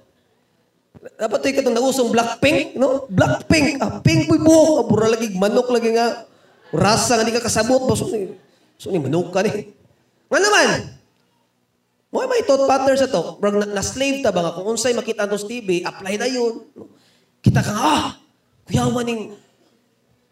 Dapat 0.97 1.39
ito 1.49 1.61
itong 1.61 1.77
nausong 1.77 2.09
Blackpink, 2.13 2.77
no? 2.77 3.05
Blackpink. 3.09 3.77
Ah, 3.81 4.01
pink 4.01 4.29
boy 4.29 4.41
buhok. 4.41 4.73
Ah, 4.77 4.85
pura 4.89 5.07
lagi, 5.13 5.27
manok 5.33 5.69
lagi 5.69 5.93
nga. 5.93 6.25
Rasa 6.73 7.17
nga 7.17 7.25
di 7.25 7.33
ka 7.33 7.45
kasabot. 7.45 7.85
Baso 7.85 8.09
ni, 8.09 8.33
so 8.77 8.89
ni 8.89 8.99
manok 9.01 9.29
ka 9.33 9.45
ni. 9.45 9.73
Nga 10.27 10.39
naman, 10.41 10.69
mo 12.11 12.23
may 12.25 12.43
thought 12.43 12.65
pattern 12.65 12.97
sa 12.99 13.07
to. 13.07 13.37
Brag 13.39 13.55
na, 13.55 13.67
na-slave 13.77 14.25
ta 14.25 14.33
ba 14.33 14.41
nga? 14.43 14.55
Kung 14.57 14.75
unsay 14.75 14.97
makita 14.97 15.29
sa 15.29 15.47
TV, 15.47 15.85
apply 15.85 16.13
na 16.19 16.27
yun. 16.27 16.65
Kita 17.39 17.61
ka 17.61 17.73
ah, 17.73 18.05
kuyawan 18.67 19.05
ning, 19.05 19.21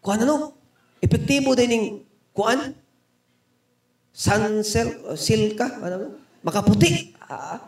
kuan 0.02 0.20
ano? 0.20 0.52
Epektibo 1.00 1.54
din 1.54 1.68
ning, 1.70 1.84
kuan? 2.34 2.74
Sunsel, 4.16 5.16
silka, 5.16 5.68
ano? 5.80 6.16
Makaputi. 6.40 7.12
Ah, 7.26 7.60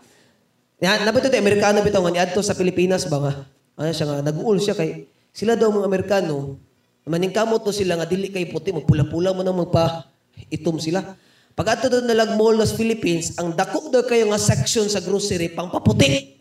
Ya, 0.79 0.95
nabito 1.03 1.27
tayo, 1.27 1.43
Amerikano 1.43 1.83
bitaw 1.83 2.07
nga 2.07 2.15
niadto 2.15 2.39
sa 2.39 2.55
Pilipinas 2.55 3.03
ba 3.11 3.19
nga. 3.19 3.33
Ano 3.75 3.91
siya 3.91 4.07
nga, 4.07 4.17
nag-uul 4.31 4.63
siya 4.63 4.79
kay 4.79 5.11
sila 5.35 5.59
daw 5.59 5.75
mga 5.75 5.91
Amerikano, 5.91 6.55
maning 7.03 7.35
kamot 7.35 7.67
to 7.67 7.75
sila 7.75 7.99
nga 7.99 8.07
dili 8.07 8.31
kay 8.31 8.47
puti, 8.47 8.71
magpula-pula 8.71 9.35
mo 9.35 9.43
nang 9.43 9.59
magpa 9.59 10.07
itom 10.55 10.79
sila. 10.79 11.03
Pag 11.59 11.75
ato 11.75 11.91
doon 11.91 12.07
nalag 12.07 12.39
mall 12.39 12.63
sa 12.63 12.79
Philippines, 12.79 13.35
ang 13.43 13.59
dako 13.59 13.91
daw 13.91 14.07
kayo 14.07 14.31
nga 14.31 14.39
section 14.39 14.87
sa 14.87 15.03
grocery 15.03 15.51
pang 15.51 15.67
paputi. 15.67 16.39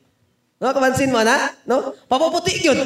No, 0.62 0.70
kamansin 0.70 1.10
mo 1.10 1.18
na? 1.26 1.58
No? 1.66 1.98
Papaputi 2.06 2.62
yun. 2.62 2.78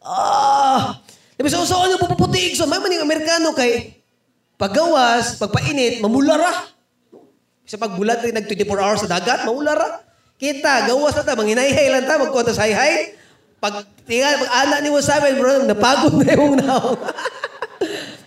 Ah! 0.00 1.04
Diba 1.36 1.52
sa 1.52 1.60
usawan 1.60 1.92
yung 1.92 2.00
papaputi 2.00 2.56
so 2.56 2.64
may 2.64 2.80
maning 2.80 3.04
Amerikano 3.04 3.52
kay 3.52 4.00
paggawas, 4.56 5.36
pagpainit, 5.36 6.00
mamulara. 6.00 6.72
Sa 7.68 7.76
pagbulat 7.76 8.24
rin 8.24 8.32
nag 8.32 8.48
24 8.48 8.72
hours 8.80 9.00
sa 9.04 9.20
dagat, 9.20 9.44
mamulara. 9.44 10.00
Kita, 10.34 10.90
gawas 10.90 11.14
na 11.14 11.22
ta, 11.22 11.38
manginayhay 11.38 11.88
lang 11.94 12.04
ta, 12.04 12.18
magkuha 12.18 12.50
sa 12.50 12.66
hayhay. 12.66 13.14
Pag 13.62 13.86
tinga, 14.04 14.44
pag 14.44 14.52
anak 14.66 14.78
ni 14.84 14.88
mo 14.92 15.00
sa 15.00 15.22
amin, 15.22 15.38
bro, 15.40 15.64
napagod 15.64 16.14
na 16.20 16.32
yung 16.36 16.58
naong. 16.60 16.98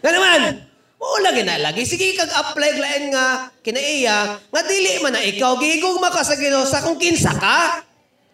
nga 0.01 0.09
naman, 0.09 0.67
Wala 0.97 1.29
ginalagi. 1.29 1.85
Sige 1.85 2.17
kag 2.17 2.29
apply 2.33 2.73
lain 2.73 3.03
nga 3.13 3.53
kinaiya 3.61 4.41
nga 4.49 4.61
dili 4.65 4.97
man 4.99 5.13
na 5.13 5.21
ikaw 5.21 5.53
gigog 5.61 6.01
maka 6.01 6.25
sa 6.25 6.35
kung 6.81 6.97
kinsa 6.97 7.37
ka. 7.37 7.85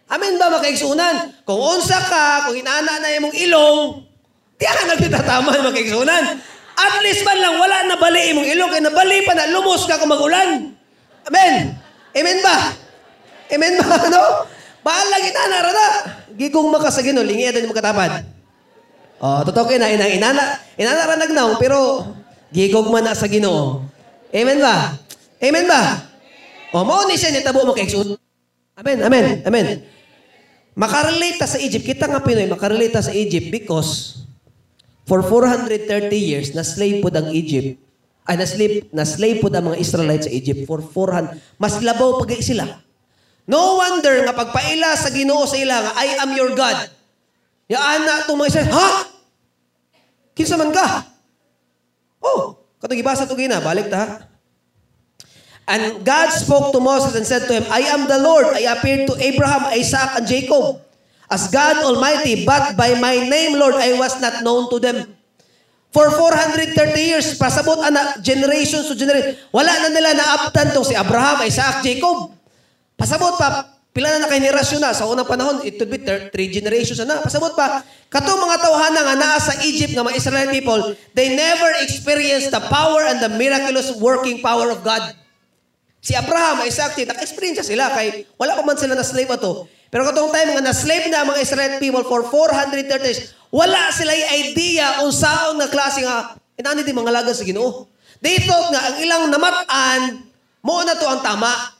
Amen 0.07 0.39
ba 0.39 0.47
makaigsunan? 0.47 1.43
Kung 1.43 1.59
unsa 1.59 1.99
ka, 1.99 2.47
kung 2.47 2.55
inana 2.55 3.03
na 3.03 3.09
imong 3.19 3.35
ilong, 3.35 4.03
tiyan 4.55 4.85
na 4.87 4.95
kita 4.95 5.19
tama 5.27 5.59
makaigsunan. 5.59 6.39
At 6.73 6.95
least 7.05 7.27
man 7.27 7.37
lang 7.39 7.55
wala 7.59 7.77
na 7.87 7.95
bali 7.99 8.31
imong 8.31 8.47
ilong 8.47 8.71
kay 8.71 8.81
nabali 8.83 9.27
pa 9.27 9.35
na 9.35 9.51
lumos 9.51 9.83
ka 9.83 9.99
kung 9.99 10.11
magulan. 10.11 10.71
Amen. 11.27 11.53
Amen 12.15 12.39
ba? 12.43 12.57
Amen 13.53 13.73
ba 13.77 13.85
ano? 14.09 14.21
Bahala 14.83 15.17
inana 15.21 15.57
ra 15.63 15.71
na. 15.71 15.87
Gigong 16.33 16.73
maka 16.73 16.89
sa 16.89 17.05
Ginoo, 17.05 17.23
lingi 17.23 17.45
adan 17.45 17.69
mo 17.69 17.73
katapad. 17.77 18.25
Oh, 19.23 19.39
totoo 19.47 19.69
kay 19.69 19.79
na 19.79 19.93
inang 19.93 20.11
inana. 20.11 20.59
Inana 20.75 21.15
nagnaw 21.15 21.55
pero 21.61 22.03
Gigog 22.51 22.91
man 22.91 23.05
na 23.07 23.15
sa 23.15 23.29
Ginoo. 23.29 23.85
Amen 24.33 24.59
ba? 24.59 24.97
Amen 25.39 25.65
ba? 25.69 25.81
O 26.73 26.81
mo 26.81 27.05
ni 27.05 27.15
siya 27.15 27.31
nitabo 27.31 27.63
mo 27.63 27.73
kay. 27.77 27.85
Amen, 28.73 29.05
amen, 29.05 29.45
amen. 29.45 29.85
Makarelate 30.73 31.45
sa 31.45 31.61
Egypt. 31.61 31.85
Kita 31.85 32.09
nga 32.09 32.25
Pinoy, 32.25 32.49
makarelate 32.49 32.97
sa 32.97 33.13
Egypt 33.13 33.53
because 33.53 34.25
for 35.05 35.21
430 35.21 36.09
years, 36.17 36.57
na-slave 36.57 37.05
po 37.05 37.13
ang 37.13 37.29
Egypt. 37.29 37.77
Ay, 38.25 38.41
na-slave, 38.41 38.89
na-slave 38.89 39.37
po 39.37 39.53
ang 39.53 39.69
mga 39.69 39.77
Israelites 39.77 40.25
sa 40.25 40.33
Egypt 40.33 40.65
for 40.65 40.81
400. 40.81 41.37
Mas 41.61 41.77
labaw 41.77 42.17
pag 42.17 42.33
sila. 42.41 42.81
No 43.43 43.79
wonder 43.79 44.23
nga 44.23 44.31
pagpaila 44.35 44.95
sa 44.95 45.11
Ginoo 45.11 45.43
sa 45.43 45.59
ila 45.59 45.75
nga, 45.83 45.91
I 45.99 46.07
am 46.23 46.31
your 46.31 46.55
God. 46.55 46.79
Yaan 47.67 48.07
na 48.07 48.23
itong 48.23 48.39
mga 48.39 48.71
ha? 48.71 48.87
Kinsa 50.31 50.55
man 50.55 50.71
ka? 50.71 51.03
Oh, 52.23 52.55
katong 52.79 53.03
ibasa 53.03 53.27
to 53.27 53.35
gina, 53.35 53.59
balik 53.59 53.91
ta. 53.91 54.31
And 55.67 56.03
God 56.03 56.27
spoke 56.31 56.75
to 56.75 56.79
Moses 56.83 57.15
and 57.15 57.23
said 57.23 57.47
to 57.47 57.53
him, 57.55 57.65
I 57.71 57.87
am 57.87 58.07
the 58.07 58.19
Lord. 58.19 58.51
I 58.51 58.67
appeared 58.67 59.07
to 59.07 59.15
Abraham, 59.15 59.71
Isaac, 59.71 60.19
and 60.19 60.27
Jacob 60.27 60.83
as 61.31 61.47
God 61.47 61.79
Almighty, 61.87 62.43
but 62.43 62.75
by 62.75 62.99
my 62.99 63.15
name, 63.23 63.55
Lord, 63.55 63.79
I 63.79 63.95
was 63.95 64.19
not 64.19 64.43
known 64.43 64.67
to 64.69 64.77
them. 64.77 65.15
For 65.93 66.09
430 66.09 66.73
years, 66.99 67.37
pasabot 67.37 67.79
ana 67.79 68.17
generations 68.19 68.89
to 68.89 68.97
generation. 68.97 69.37
Wala 69.53 69.71
na 69.77 69.89
nila 69.93 70.17
naaptan 70.17 70.73
tong 70.73 70.83
si 70.83 70.97
Abraham, 70.97 71.45
Isaac, 71.45 71.85
Jacob. 71.85 72.32
Pasabot 72.93 73.35
pa, 73.35 73.73
pila 73.93 74.09
na 74.17 74.25
nakahenerasyon 74.25 74.81
na. 74.81 74.93
Sa 74.93 75.05
unang 75.09 75.29
panahon, 75.29 75.61
it 75.61 75.77
would 75.77 75.91
be 75.91 76.01
thir- 76.01 76.29
three 76.33 76.49
generations 76.49 76.97
na. 77.03 77.21
Pasabot 77.21 77.53
pa, 77.53 77.81
katong 78.09 78.41
mga 78.41 78.57
tawhana 78.61 78.99
nga 79.05 79.15
naa 79.17 79.37
sa 79.37 79.53
Egypt 79.65 79.93
nga 79.93 80.05
mga 80.05 80.17
Israeli 80.17 80.49
people, 80.61 80.97
they 81.13 81.33
never 81.33 81.69
experienced 81.81 82.49
the 82.49 82.61
power 82.69 83.05
and 83.09 83.21
the 83.21 83.29
miraculous 83.33 83.93
working 84.01 84.41
power 84.41 84.73
of 84.73 84.81
God. 84.81 85.01
Si 86.03 86.11
Abraham, 86.11 86.67
Isaac, 86.67 86.99
naka-experience 86.99 87.63
sila 87.63 87.87
kay 87.95 88.27
wala 88.35 88.59
pa 88.59 88.63
man 88.67 88.75
sila 88.75 88.91
na 88.91 89.07
slave 89.07 89.31
ato. 89.31 89.71
Pero 89.87 90.03
katong 90.09 90.33
time 90.33 90.57
nga 90.57 90.73
na-slave 90.73 91.07
na 91.07 91.23
mga 91.23 91.39
Israeli 91.39 91.77
people 91.77 92.03
for 92.03 92.25
430 92.27 92.89
years, 93.07 93.31
wala 93.53 93.93
sila 93.93 94.09
idea 94.35 94.99
kung 94.99 95.13
saan 95.13 95.55
nga 95.61 95.69
klase 95.69 96.01
nga, 96.01 96.33
inani 96.57 96.81
di 96.81 96.91
mga 96.91 97.13
lagas 97.13 97.39
sa 97.39 97.45
ginoo. 97.45 97.87
They 98.19 98.41
thought 98.41 98.73
nga 98.73 98.81
ang 98.89 98.95
ilang 98.99 99.23
namatan, 99.29 100.27
mo 100.65 100.81
na 100.81 100.97
to 100.97 101.05
ang 101.05 101.21
tama. 101.21 101.72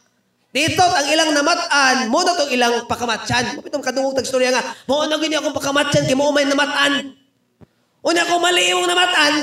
Dito, 0.53 0.85
ang 0.85 1.09
ilang 1.09 1.33
namatan, 1.33 2.13
mo 2.13 2.21
na 2.21 2.37
to 2.37 2.45
ilang 2.53 2.85
pakamatyan. 2.85 3.57
Mapitong 3.57 3.81
kadungog 3.81 4.13
tag 4.13 4.29
storya 4.29 4.53
nga, 4.53 4.61
mo 4.85 5.01
na 5.09 5.17
gini 5.17 5.33
akong 5.33 5.57
pakamatyan, 5.57 6.05
kay 6.05 6.13
mo 6.13 6.29
may 6.29 6.45
namatan. 6.45 7.17
Una 8.05 8.21
ko 8.29 8.37
mali 8.37 8.69
imong 8.69 8.85
namatan, 8.85 9.33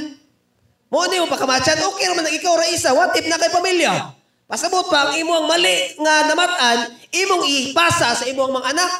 mo 0.86 1.02
na 1.10 1.18
yung 1.18 1.26
pakamatyan, 1.26 1.82
okay 1.82 2.06
naman 2.06 2.30
ikaw 2.30 2.54
ra 2.54 2.66
isa, 2.70 2.94
what 2.94 3.10
if 3.18 3.26
na 3.26 3.42
kay 3.42 3.50
pamilya? 3.50 4.14
Pasabot 4.46 4.86
pa, 4.86 5.10
ang 5.10 5.18
imong 5.18 5.50
mali 5.50 5.98
nga 5.98 6.30
namatan, 6.30 6.94
imong 7.10 7.42
ipasa 7.42 8.14
sa 8.14 8.24
imong 8.30 8.54
mga 8.54 8.70
anak. 8.70 8.90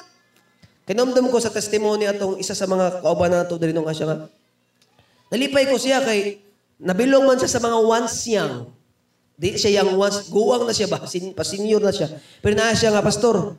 Kinumdum 0.91 1.31
ko 1.31 1.39
sa 1.39 1.55
testimony 1.55 2.11
atong 2.11 2.43
isa 2.43 2.59
sa 2.59 2.67
mga 2.67 3.07
kauban 3.07 3.31
nato 3.31 3.55
diri 3.55 3.71
nung 3.71 3.87
asya 3.87 4.11
nga. 4.11 4.27
Nalipay 5.31 5.71
ko 5.71 5.79
siya 5.79 6.03
kay 6.03 6.43
nabilong 6.83 7.23
man 7.23 7.39
siya 7.39 7.55
sa 7.55 7.63
mga 7.63 7.79
once 7.87 8.27
young. 8.27 8.67
Di 9.41 9.57
siya 9.57 9.81
yang 9.81 9.97
once, 9.97 10.29
guwang 10.29 10.69
na 10.69 10.77
siya 10.77 10.85
ba? 10.85 11.01
Sin, 11.09 11.33
pa 11.33 11.41
senior 11.41 11.81
na 11.81 11.89
siya. 11.89 12.13
Pero 12.45 12.53
na 12.53 12.77
siya 12.77 12.93
nga, 12.93 13.01
pastor, 13.01 13.57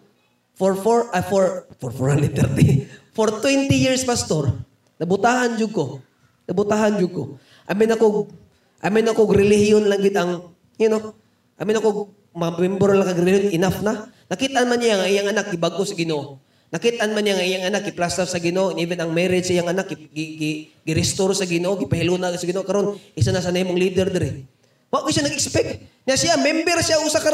for 0.53 0.77
four, 0.77 1.09
uh, 1.09 1.25
for, 1.25 1.65
for 1.81 1.89
430, 1.89 2.85
for 3.17 3.33
20 3.41 3.65
years, 3.73 4.05
pastor, 4.05 4.53
nabutahan 5.01 5.57
jud 5.57 5.73
ko. 5.73 5.97
Nabutahan 6.45 7.01
jud 7.01 7.09
ko. 7.09 7.23
Amin 7.65 7.89
ako, 7.97 8.29
amin 8.77 9.09
ako 9.09 9.21
relihiyon 9.33 9.89
lang 9.89 10.05
gid 10.05 10.13
ang, 10.13 10.53
you 10.77 10.85
know, 10.85 11.17
amin 11.57 11.81
ako, 11.81 12.13
member 12.37 12.93
lang 12.93 13.09
kag 13.09 13.17
relihiyon, 13.25 13.57
enough 13.57 13.81
na. 13.81 14.05
Nakitaan 14.29 14.69
man 14.69 14.77
niya 14.77 15.01
nga 15.01 15.09
iyang 15.09 15.33
anak, 15.33 15.49
ibago 15.49 15.81
sa 15.81 15.97
ginoo. 15.97 16.37
Nakitaan 16.69 17.09
man 17.17 17.25
niya 17.25 17.41
nga 17.41 17.45
iyang 17.49 17.65
anak, 17.73 17.89
iplaster 17.89 18.29
sa 18.29 18.37
ginoo, 18.37 18.77
even 18.77 19.01
ang 19.01 19.09
marriage 19.09 19.49
sa 19.49 19.57
iyang 19.57 19.73
anak, 19.73 19.89
gi-restore 20.13 21.33
sa 21.33 21.49
ginoo, 21.49 21.73
gipahilo 21.81 22.21
na 22.21 22.37
sa 22.37 22.45
ginoo. 22.45 22.61
Karon 22.61 23.01
isa 23.17 23.33
na 23.33 23.41
sa 23.41 23.49
namong 23.49 23.81
leader 23.81 24.13
dire. 24.13 24.60
Wa 24.91 25.01
ko 25.01 25.07
siya 25.07 25.23
nag-expect. 25.23 26.03
Nga 26.03 26.15
siya, 26.19 26.35
member 26.35 26.77
siya 26.83 26.99
usa 26.99 27.23
ka. 27.23 27.31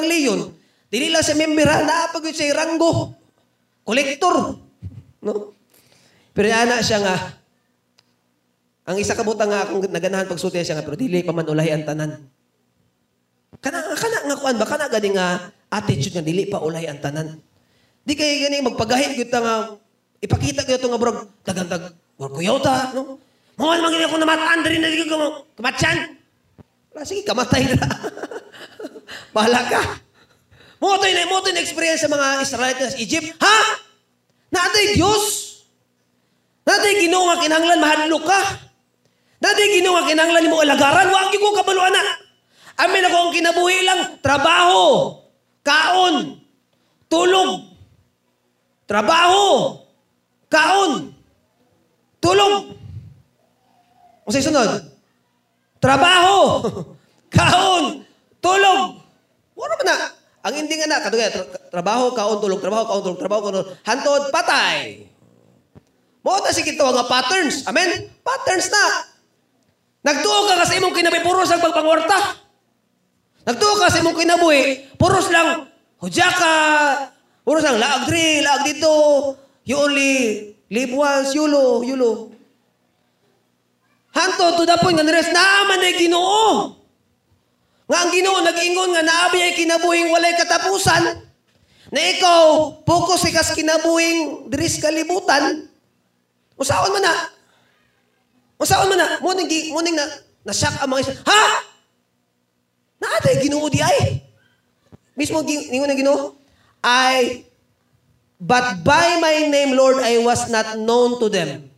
Dili 0.88 1.12
lang 1.12 1.26
siya 1.26 1.36
member 1.36 1.68
ha, 1.68 1.84
naapag 1.84 2.30
yun 2.30 2.36
siya 2.38 2.56
ranggo. 2.56 3.12
Kolektor. 3.84 4.56
No? 5.26 5.52
Pero 6.32 6.48
ana 6.54 6.80
siya 6.80 7.02
nga, 7.02 7.16
ang 8.88 8.96
isa 8.96 9.18
ka 9.18 9.26
butang 9.26 9.52
nga 9.52 9.68
akong 9.68 9.84
naganahan 9.90 10.30
pagsulti 10.30 10.64
siya 10.64 10.80
nga, 10.80 10.86
pero 10.86 10.96
dili 10.96 11.26
pa 11.26 11.36
man 11.36 11.50
ulahi 11.50 11.76
ang 11.76 11.84
tanan. 11.84 12.12
Kana 13.58 13.84
kana 13.98 14.18
nga 14.32 14.38
kuan 14.38 14.56
ba 14.56 14.68
kana 14.70 14.86
gani 14.88 15.18
nga 15.18 15.50
attitude 15.74 16.14
nga 16.14 16.24
dili 16.24 16.48
pa 16.48 16.64
ulahi 16.64 16.88
ang 16.88 17.02
tanan. 17.04 17.42
Di 18.08 18.16
kay 18.16 18.48
gani 18.48 18.64
magpagahit 18.64 19.20
gyud 19.20 19.34
nga 19.34 19.76
ipakita 20.24 20.64
gyud 20.64 20.80
to 20.80 20.88
nga 20.88 21.02
brog 21.02 21.28
dagantag 21.44 21.92
or 22.16 22.32
kuyota 22.32 22.96
no. 22.96 23.20
Mo 23.58 23.74
man 23.74 23.82
magini 23.82 24.06
ako 24.06 24.22
namataan 24.22 24.62
diri 24.62 24.78
na 24.78 24.88
di 24.94 25.04
ko 25.04 25.44
kamatyan. 25.58 26.17
Wala, 26.98 27.06
sige, 27.06 27.22
kamatay 27.30 27.78
na. 27.78 27.86
Bahala 29.38 29.62
ka. 29.70 30.02
Mo 30.82 30.98
to 30.98 31.06
na 31.06 31.30
mo 31.30 31.46
to 31.46 31.54
na 31.54 31.62
experience 31.62 32.02
sa 32.02 32.10
mga 32.10 32.42
Israelites 32.42 32.82
sa 32.82 32.98
Egypt. 32.98 33.38
Ha? 33.38 33.58
Naatay 34.50 34.98
Diyos. 34.98 35.26
Naatay 36.66 37.06
Ginoo 37.06 37.30
nga 37.30 37.38
kinahanglan 37.38 37.78
mahadlok 37.78 38.26
ka. 38.26 38.42
Naatay 39.46 39.78
Ginoo 39.78 39.94
nga 39.94 40.10
kinahanglan 40.10 40.50
mo 40.50 40.58
alagaran, 40.58 41.14
wa 41.14 41.30
gyud 41.30 41.38
ko 41.38 41.50
kabalo 41.62 41.86
na. 41.86 42.02
Amin 42.82 43.06
ako 43.06 43.18
ang 43.30 43.34
kinabuhi 43.38 43.80
lang 43.86 44.02
trabaho, 44.26 45.22
kaon, 45.62 46.42
tulog. 47.06 47.78
Trabaho, 48.90 49.86
kaon, 50.50 51.14
tulog. 52.18 52.74
O 54.26 54.34
sa 54.34 54.42
sunod, 54.42 54.82
trabaho, 55.78 56.64
kaon, 57.38 58.06
tulog. 58.40 59.02
Wala 59.58 59.74
man 59.82 59.88
na. 59.90 59.98
Ang 60.48 60.54
hindi 60.64 60.80
nga 60.80 60.88
na, 60.88 61.04
katugaya, 61.04 61.34
tra- 61.34 61.50
trabaho, 61.74 62.14
kaon, 62.14 62.38
tulog, 62.40 62.60
trabaho, 62.62 62.84
kaon, 62.88 63.02
tulog, 63.04 63.20
trabaho, 63.20 63.40
kaon, 63.44 63.54
tulog, 63.60 63.72
hantod, 63.84 64.24
patay. 64.32 65.08
Mo 66.28 66.44
ta 66.44 66.52
si 66.52 66.60
kito 66.60 66.84
nga 66.84 67.08
patterns. 67.08 67.64
Amen? 67.72 68.12
Patterns 68.20 68.68
na. 68.68 68.86
Nagtuo 70.08 70.48
ka 70.48 70.60
kasi 70.64 70.80
imong 70.80 70.96
kinabuhi 70.96 71.24
puros 71.24 71.52
ang 71.52 71.64
pagpangwarta. 71.64 72.20
Nagtuo 73.48 73.74
ka 73.80 73.88
sa 73.88 74.04
imong 74.04 74.20
kinabuhi 74.20 74.92
puros 75.00 75.32
lang 75.32 75.72
hudya 76.04 76.28
ka, 76.36 76.56
puros 77.48 77.64
lang 77.64 77.80
laag 77.80 78.12
diri, 78.12 78.44
laag 78.44 78.64
dito. 78.68 78.92
You 79.64 79.84
only 79.84 80.12
live 80.68 80.94
once, 80.96 81.32
yulo, 81.32 81.84
yulo. 81.84 82.27
Hanto 84.18 84.58
to 84.58 84.64
the 84.66 84.74
point 84.82 84.98
nga 84.98 85.06
nires 85.06 85.30
naaman 85.30 85.86
ay 85.86 85.94
Ginoo. 85.94 86.74
Nga 87.86 87.98
ang 88.02 88.10
Ginoo 88.10 88.42
nag-ingon 88.42 88.90
nga 88.98 89.06
naabi 89.06 89.38
ay 89.46 89.54
kinabuhing 89.54 90.10
walay 90.10 90.34
katapusan. 90.34 91.22
Na 91.94 92.02
ikaw 92.02 92.74
focus 92.82 93.30
ka 93.30 93.46
sa 93.46 93.54
kinabuhing 93.54 94.50
diris 94.50 94.82
kalibutan. 94.82 95.70
Usaon 96.58 96.98
man 96.98 97.06
na. 97.06 97.14
Usaon 98.58 98.90
man 98.90 98.98
na. 98.98 99.22
Muning 99.22 99.70
muning 99.70 99.94
na 99.94 100.10
na-shock 100.42 100.82
ang 100.82 100.90
mga 100.90 101.06
isa. 101.06 101.14
Ha? 101.22 101.42
Naatay 102.98 103.38
Ginoo 103.46 103.70
di 103.70 103.86
ay. 103.86 104.26
Mismo 105.14 105.46
ningon 105.46 105.86
na 105.86 105.96
Ginoo 105.96 106.34
ay 106.82 107.46
But 108.38 108.86
by 108.86 109.18
my 109.18 109.50
name, 109.50 109.74
Lord, 109.74 109.98
I 109.98 110.22
was 110.22 110.46
not 110.54 110.78
known 110.78 111.18
to 111.18 111.26
them. 111.26 111.74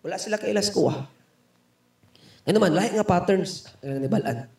Wala 0.00 0.16
sila 0.16 0.40
kailas 0.40 0.72
kuha. 0.72 1.11
Ano 2.42 2.58
man, 2.58 2.74
lahat 2.74 2.98
nga 2.98 3.06
patterns. 3.06 3.70
Ano 3.82 4.02
ni 4.02 4.10
Balaan. 4.10 4.50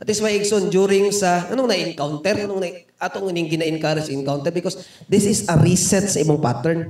That 0.00 0.08
is 0.08 0.24
why, 0.24 0.32
Igson, 0.32 0.72
during 0.72 1.12
sa, 1.12 1.52
anong 1.52 1.68
na-encounter? 1.68 2.48
Anong 2.48 2.60
na, 2.64 2.72
atong 2.96 3.28
ining 3.28 3.52
gina-encourage 3.52 4.08
encounter? 4.08 4.48
Because 4.48 4.80
this 5.04 5.28
is 5.28 5.44
a 5.44 5.60
reset 5.60 6.08
sa 6.08 6.24
imong 6.24 6.40
pattern. 6.40 6.88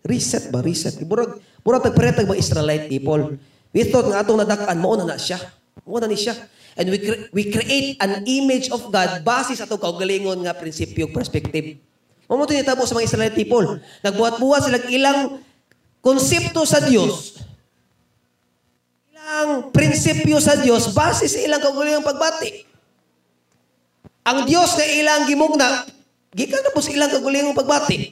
Reset 0.00 0.48
ba? 0.48 0.64
Reset. 0.64 1.04
Burag, 1.04 1.36
burag 1.60 1.84
tagparetag 1.84 2.24
mga 2.24 2.40
Israelite 2.40 2.88
people. 2.88 3.36
We 3.76 3.84
thought 3.92 4.08
nga 4.08 4.24
atong 4.24 4.40
nadakaan, 4.40 4.80
mauna 4.80 5.04
na 5.04 5.20
siya. 5.20 5.36
Mauna 5.84 6.08
ni 6.08 6.16
siya. 6.16 6.32
And 6.80 6.88
we, 6.88 6.96
cre- 6.96 7.28
we 7.28 7.52
create 7.52 8.00
an 8.00 8.24
image 8.24 8.72
of 8.72 8.88
God 8.88 9.20
base 9.20 9.60
sa 9.60 9.68
itong 9.68 9.84
kaugalingon 9.84 10.40
nga 10.40 10.56
prinsipyo, 10.56 11.12
perspective. 11.12 11.76
Mamuto 12.24 12.56
niya 12.56 12.72
tabo 12.72 12.88
sa 12.88 12.96
mga 12.96 13.04
Israelite 13.04 13.36
people. 13.36 13.76
Nagbuhat-buhat 14.00 14.64
sila 14.64 14.80
ilang 14.88 15.44
konsepto 16.00 16.64
sa 16.64 16.80
Diyos. 16.80 17.36
Ilang 19.30 19.70
prinsipyo 19.70 20.42
sa 20.42 20.58
Diyos 20.58 20.90
base 20.90 21.30
sa 21.30 21.38
ilang 21.38 21.62
kaugalingon 21.62 22.02
pagbati. 22.02 22.66
Ang 24.26 24.42
Diyos 24.42 24.74
na 24.74 24.84
ilang 24.90 25.22
gimugna, 25.30 25.86
gikan 26.34 26.58
na 26.66 26.74
po 26.74 26.82
sa 26.82 26.90
ilang 26.90 27.14
kaugalingong 27.14 27.54
pagbati. 27.54 28.10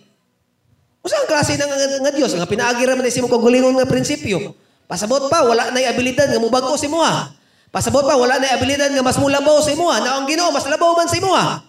Usa 1.03 1.19
ang 1.19 1.27
klase 1.27 1.59
ng 1.59 1.67
nga, 1.67 1.77
nga 2.07 2.13
Dios 2.15 2.39
nga 2.39 2.47
pinaagi 2.47 2.87
ra 2.87 2.95
man 2.95 3.11
si 3.11 3.19
mo 3.19 3.27
kagulingon 3.27 3.75
nga 3.83 3.91
prinsipyo. 3.91 4.55
Pasabot 4.87 5.27
pa 5.27 5.43
wala 5.43 5.75
nay 5.75 5.91
abilidad 5.91 6.31
nga 6.31 6.39
mubag-o 6.39 6.79
si 6.79 6.87
mo 6.87 7.03
ha. 7.03 7.35
Pasabot 7.75 8.07
pa 8.07 8.15
wala 8.15 8.39
nay 8.39 8.55
abilidad 8.55 8.95
nga 8.95 9.03
mas 9.03 9.19
mulabaw 9.19 9.59
si 9.59 9.75
mo 9.75 9.91
ha. 9.91 9.99
Na 9.99 10.23
ang 10.23 10.25
Ginoo 10.31 10.55
mas 10.55 10.71
labaw 10.71 10.95
man 10.95 11.11
si 11.11 11.19
mo 11.19 11.35
ha. 11.35 11.67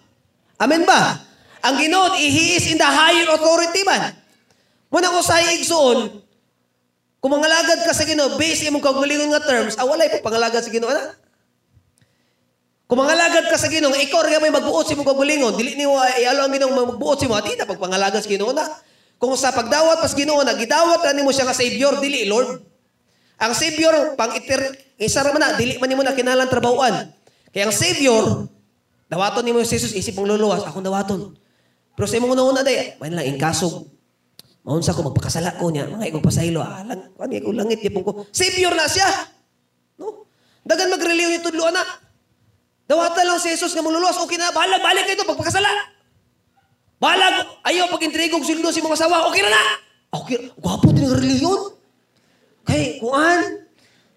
Amen 0.62 0.85
ba? 0.85 1.25
Ang 1.65 1.75
Ginoo 1.81 2.13
he 2.21 2.53
is 2.53 2.69
in 2.69 2.77
the 2.77 2.85
higher 2.85 3.33
authority 3.33 3.81
man. 3.81 4.13
Muna 4.93 5.09
ko 5.09 5.25
sa 5.25 5.41
igsoon, 5.41 6.28
kung 7.19 7.32
mangalagad 7.36 7.84
ka 7.84 7.91
sa 7.91 8.08
Ginoo 8.08 8.39
based 8.39 8.63
imong 8.63 8.84
kagulingon 8.84 9.27
nga 9.36 9.43
terms, 9.43 9.75
ah 9.75 9.84
walay 9.84 10.08
pa 10.08 10.23
pangalagad 10.23 10.63
sa 10.63 10.71
Ginoo 10.71 10.88
ana. 10.88 11.19
Kung 12.88 13.05
mangalagad 13.05 13.51
ka 13.51 13.60
sa 13.60 13.67
Ginoo, 13.67 13.91
ikaw 13.91 14.23
ra 14.23 14.39
may 14.39 14.49
magbuot 14.49 14.88
sa 14.88 14.95
imong 14.95 15.05
kagulingon, 15.05 15.53
dili 15.60 15.75
ni 15.75 15.84
mo 15.84 15.99
ialo 15.99 16.47
ang 16.47 16.53
Ginoo 16.55 16.71
magbuot 16.71 17.19
sa 17.19 17.27
mo, 17.27 17.36
di 17.43 17.60
na 17.60 17.67
pagpangalagan 17.67 18.23
sa 18.23 18.29
Ginoo 18.32 18.55
na. 18.55 18.65
Kung 19.19 19.36
sa 19.36 19.51
pagdawat 19.51 19.99
pas 19.99 20.15
Ginoo 20.15 20.39
na 20.47 20.55
gidawat 20.55 21.03
na 21.03 21.12
nimo 21.12 21.36
siya 21.36 21.43
nga 21.43 21.53
savior 21.53 21.99
dili 21.99 22.23
Lord. 22.23 22.63
Ang 23.39 23.51
savior 23.51 24.15
pang 24.15 24.32
iter 24.32 24.79
isa 24.95 25.19
ra 25.19 25.36
man 25.36 25.43
na 25.43 25.60
dili 25.60 25.75
man 25.75 25.91
nimo 25.91 26.08
na 26.08 26.15
kinalang 26.15 26.47
trabahoan. 26.47 27.12
Kaya 27.51 27.67
ang 27.67 27.75
savior 27.75 28.47
dawaton 29.12 29.43
nimo 29.43 29.60
si 29.67 29.75
Jesus 29.75 29.91
isip 29.91 30.15
mong 30.15 30.39
luluwas 30.39 30.63
akong 30.63 30.88
dawaton. 30.88 31.36
Pero 31.99 32.08
sa 32.08 32.15
imong 32.15 32.32
una 32.32 32.63
day, 32.63 32.95
man 32.95 33.12
lang 33.12 33.27
inkasog. 33.27 33.98
Maunsa 34.69 34.93
ko 34.93 35.01
magpakasala 35.01 35.58
ko 35.58 35.73
niya, 35.73 35.89
mga 35.89 36.13
ikong 36.13 36.21
pasaylo, 36.21 36.62
ah, 36.62 36.86
lang, 36.86 37.10
ano 37.17 37.34
ikong 37.34 37.58
langit, 37.58 37.82
yapon 37.82 38.05
ko. 38.05 38.12
Savior 38.29 38.69
na 38.77 38.86
siya! 38.86 39.10
No? 39.97 40.29
Dagan 40.62 40.93
magreliyon 40.93 41.41
yung 41.41 41.45
tudlo, 41.49 41.65
anak. 41.65 42.05
Dawatan 42.86 43.25
lang 43.25 43.41
si 43.41 43.49
Jesus 43.49 43.73
nga 43.73 43.82
mong 43.82 43.97
luluwas, 43.97 44.21
okay 44.21 44.38
na, 44.38 44.53
bahala, 44.53 44.77
balik 44.77 45.10
kayo 45.10 45.25
pagpakasala. 45.25 45.73
Bahala, 47.01 47.49
ayaw 47.65 47.89
pag 47.89 48.05
intrigong 48.05 48.45
sildo 48.45 48.69
si 48.69 48.86
mga 48.86 48.93
asawa, 48.93 49.25
okay 49.25 49.41
na 49.41 49.49
na. 49.49 49.62
Okay, 50.21 50.38
gwapo 50.62 50.93
din 50.93 51.10
ang 51.10 51.17
reliyon. 51.17 51.62
Kay, 52.69 53.01
kuan, 53.01 53.65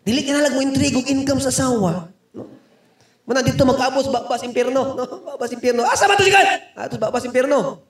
dili 0.04 0.20
ka 0.20 0.36
na 0.36 0.44
lang 0.44 0.52
mo 0.52 0.60
intrigong 0.60 1.08
income 1.08 1.40
sa 1.40 1.48
asawa. 1.48 2.12
No? 2.36 2.44
Mana 3.24 3.40
dito 3.40 3.64
mag-abos, 3.64 4.04
babas 4.12 4.44
impyerno. 4.44 5.00
No? 5.00 5.04
Babas 5.32 5.48
impyerno. 5.48 5.88
Asa 5.88 6.04
ba 6.04 6.20
ito? 6.20 6.28
Ah, 6.76 6.92
ito 6.92 7.00
babas 7.00 7.24
impyerno. 7.24 7.88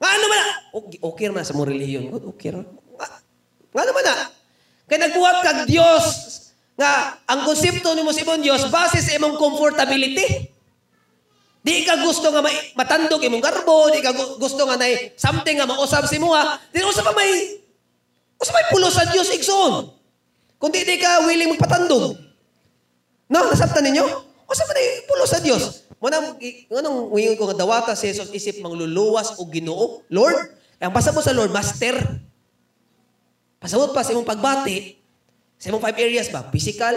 Nga 0.00 0.08
ano 0.08 0.24
man 0.26 0.40
na? 0.40 0.52
Okay, 0.72 0.98
okay 0.98 1.24
na 1.28 1.44
sa 1.44 1.52
mong 1.52 1.68
reliyon. 1.68 2.08
Okay 2.32 2.56
na. 2.56 2.64
Nga, 2.64 3.06
nga 3.70 3.84
naman 3.84 4.02
na. 4.02 4.14
Kaya 4.88 4.98
nagbuhat 5.06 5.36
kag 5.44 5.60
Diyos 5.68 6.04
nga 6.74 7.20
ang 7.28 7.44
konsepto 7.44 7.92
ni 7.92 8.00
mo 8.00 8.08
sa 8.10 8.24
imong 8.24 8.40
Diyos 8.40 8.64
base 8.72 9.04
sa 9.04 9.12
imong 9.14 9.36
comfortability. 9.36 10.48
Di 11.60 11.84
ka 11.84 12.00
gusto 12.00 12.32
nga 12.32 12.40
may 12.40 12.56
matandog 12.72 13.20
imong 13.20 13.44
garbo, 13.44 13.92
di 13.92 14.00
ka 14.00 14.16
gu- 14.16 14.40
gusto 14.40 14.64
nga 14.64 14.80
nay 14.80 15.12
something 15.20 15.60
nga 15.60 15.68
mausab 15.68 16.08
si 16.08 16.16
mo 16.16 16.32
ha. 16.32 16.56
Di 16.72 16.80
usa 16.80 17.04
pa 17.04 17.12
may 17.12 17.60
usa 18.40 18.56
may 18.56 18.66
pulo 18.72 18.88
sa 18.88 19.04
Dios 19.12 19.28
igsoon. 19.28 19.92
Kung 20.56 20.72
di, 20.72 20.80
di 20.88 20.96
ka 20.96 21.28
willing 21.28 21.52
magpatandog. 21.52 22.16
No, 23.28 23.38
nasabtan 23.52 23.84
ninyo? 23.84 24.04
Usa 24.48 24.64
pa 24.64 24.72
nay 24.72 25.04
pulo 25.04 25.28
sa 25.28 25.36
Dios. 25.44 25.89
Muna 26.00 26.16
nganong 26.40 27.12
wingon 27.12 27.36
ko 27.36 27.44
nga 27.52 27.60
dawata 27.60 27.92
si 27.92 28.08
Jesus 28.08 28.32
isip 28.32 28.64
mangluluwas 28.64 29.36
o 29.36 29.44
Ginoo, 29.44 30.00
Lord. 30.08 30.56
Ang 30.80 30.96
pasabot 30.96 31.20
sa 31.20 31.36
Lord, 31.36 31.52
Master. 31.52 32.00
Pasabot 33.60 33.92
pa 33.92 34.00
sa 34.00 34.16
imong 34.16 34.24
pagbati, 34.24 34.96
sa 35.60 35.68
imong 35.68 35.84
five 35.84 36.00
areas 36.00 36.32
ba? 36.32 36.48
Physical, 36.48 36.96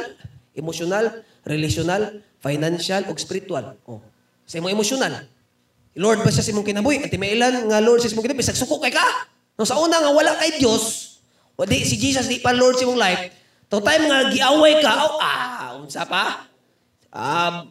emotional, 0.56 1.20
relational, 1.44 2.24
financial, 2.40 3.04
o 3.12 3.16
spiritual. 3.20 3.76
Oh. 3.84 4.00
Sa 4.48 4.64
imong 4.64 4.72
emotional. 4.72 5.28
Lord 6.00 6.24
ba 6.24 6.32
siya 6.32 6.48
sa 6.48 6.56
imong 6.56 6.64
kinabuhi? 6.64 7.04
At 7.04 7.12
mailan 7.20 7.68
nga 7.68 7.84
Lord 7.84 8.00
sa 8.00 8.08
imong 8.08 8.24
kinabuhi? 8.24 8.48
Sagsuko 8.48 8.80
kay 8.80 8.96
ka? 8.96 9.04
No, 9.60 9.68
sa 9.68 9.84
una 9.84 10.00
nga 10.00 10.16
wala 10.16 10.32
kay 10.40 10.64
Dios, 10.64 11.20
o 11.60 11.68
di, 11.68 11.84
si 11.84 12.00
Jesus 12.00 12.26
di 12.32 12.40
pa 12.40 12.56
Lord 12.56 12.80
sa 12.80 12.88
imong 12.88 12.98
life, 12.98 13.24
to 13.68 13.84
time 13.84 14.08
nga 14.08 14.32
giaway 14.32 14.80
ka, 14.80 14.94
oh, 15.06 15.20
ah, 15.20 15.76
unsa 15.78 16.08
pa? 16.08 16.48
Ah, 17.12 17.68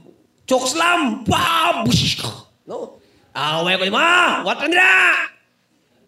chokeslam, 0.53 1.25
pa, 1.25 1.81
bush, 1.81 2.21
no? 2.69 3.01
Away 3.33 3.81
ko 3.81 3.85
lima, 3.89 4.45
what 4.45 4.61
nila? 4.69 5.17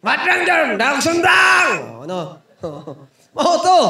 What 0.05 0.21
lang 0.21 0.45
dyan? 0.45 0.67
Dahil 0.77 1.01
sundang! 1.01 1.69
Ano? 2.05 2.37
Mao 3.33 3.55
to. 3.67 3.81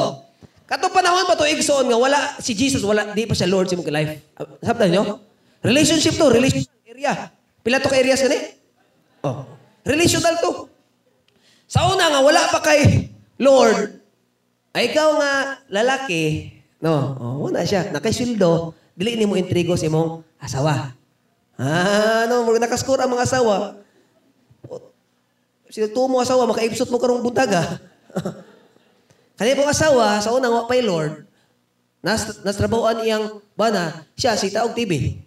Kato 0.65 0.87
panahon 0.89 1.27
pa 1.27 1.35
to 1.35 1.43
igsoon 1.45 1.91
nga 1.91 1.99
wala 1.99 2.17
si 2.39 2.55
Jesus 2.55 2.81
wala 2.81 3.11
di 3.11 3.27
pa 3.27 3.35
siya 3.35 3.51
Lord 3.51 3.67
sa 3.67 3.75
imong 3.75 3.91
life. 3.91 4.15
Sabta 4.63 4.87
nyo? 4.87 5.19
Relationship 5.59 6.15
to, 6.15 6.31
relationship 6.31 6.71
area. 6.87 7.29
Pila 7.61 7.83
to 7.83 7.91
ka 7.91 7.99
areas 7.99 8.23
kani? 8.23 8.39
Oh. 9.27 9.43
Relational 9.83 10.39
to. 10.39 10.71
Sa 11.67 11.85
una 11.91 12.07
nga 12.07 12.21
wala 12.23 12.41
pa 12.49 12.63
kay 12.63 13.11
Lord, 13.43 13.99
ay 14.71 14.95
ikaw 14.95 15.19
nga 15.19 15.31
lalaki, 15.67 16.55
no, 16.79 16.95
oh, 17.19 17.35
wala 17.51 17.67
siya, 17.67 17.91
nakaisildo, 17.91 18.71
dili 18.95 19.19
nimo 19.19 19.35
intrigo 19.35 19.75
sa 19.75 19.91
imong 19.91 20.23
asawa. 20.39 20.95
Ah, 21.59 22.27
no, 22.31 22.47
nakaskor 22.55 22.99
ang 23.03 23.11
mga 23.11 23.27
asawa. 23.27 23.79
Sino 25.67 25.91
tumo 25.91 26.23
asawa, 26.23 26.47
makaipsot 26.47 26.87
mo 26.87 26.99
karong 26.99 27.23
buntaga. 27.23 27.79
Kanya 29.39 29.59
pong 29.59 29.71
asawa, 29.71 30.23
sa 30.23 30.31
unang 30.31 30.55
wa 30.55 30.63
pay 30.71 30.79
Lord, 30.79 31.27
nas, 31.99 32.39
nastrabahoan 32.47 33.03
iyang 33.03 33.43
bana, 33.59 34.07
siya 34.15 34.39
si 34.39 34.47
Taog 34.47 34.71
TV. 34.71 35.19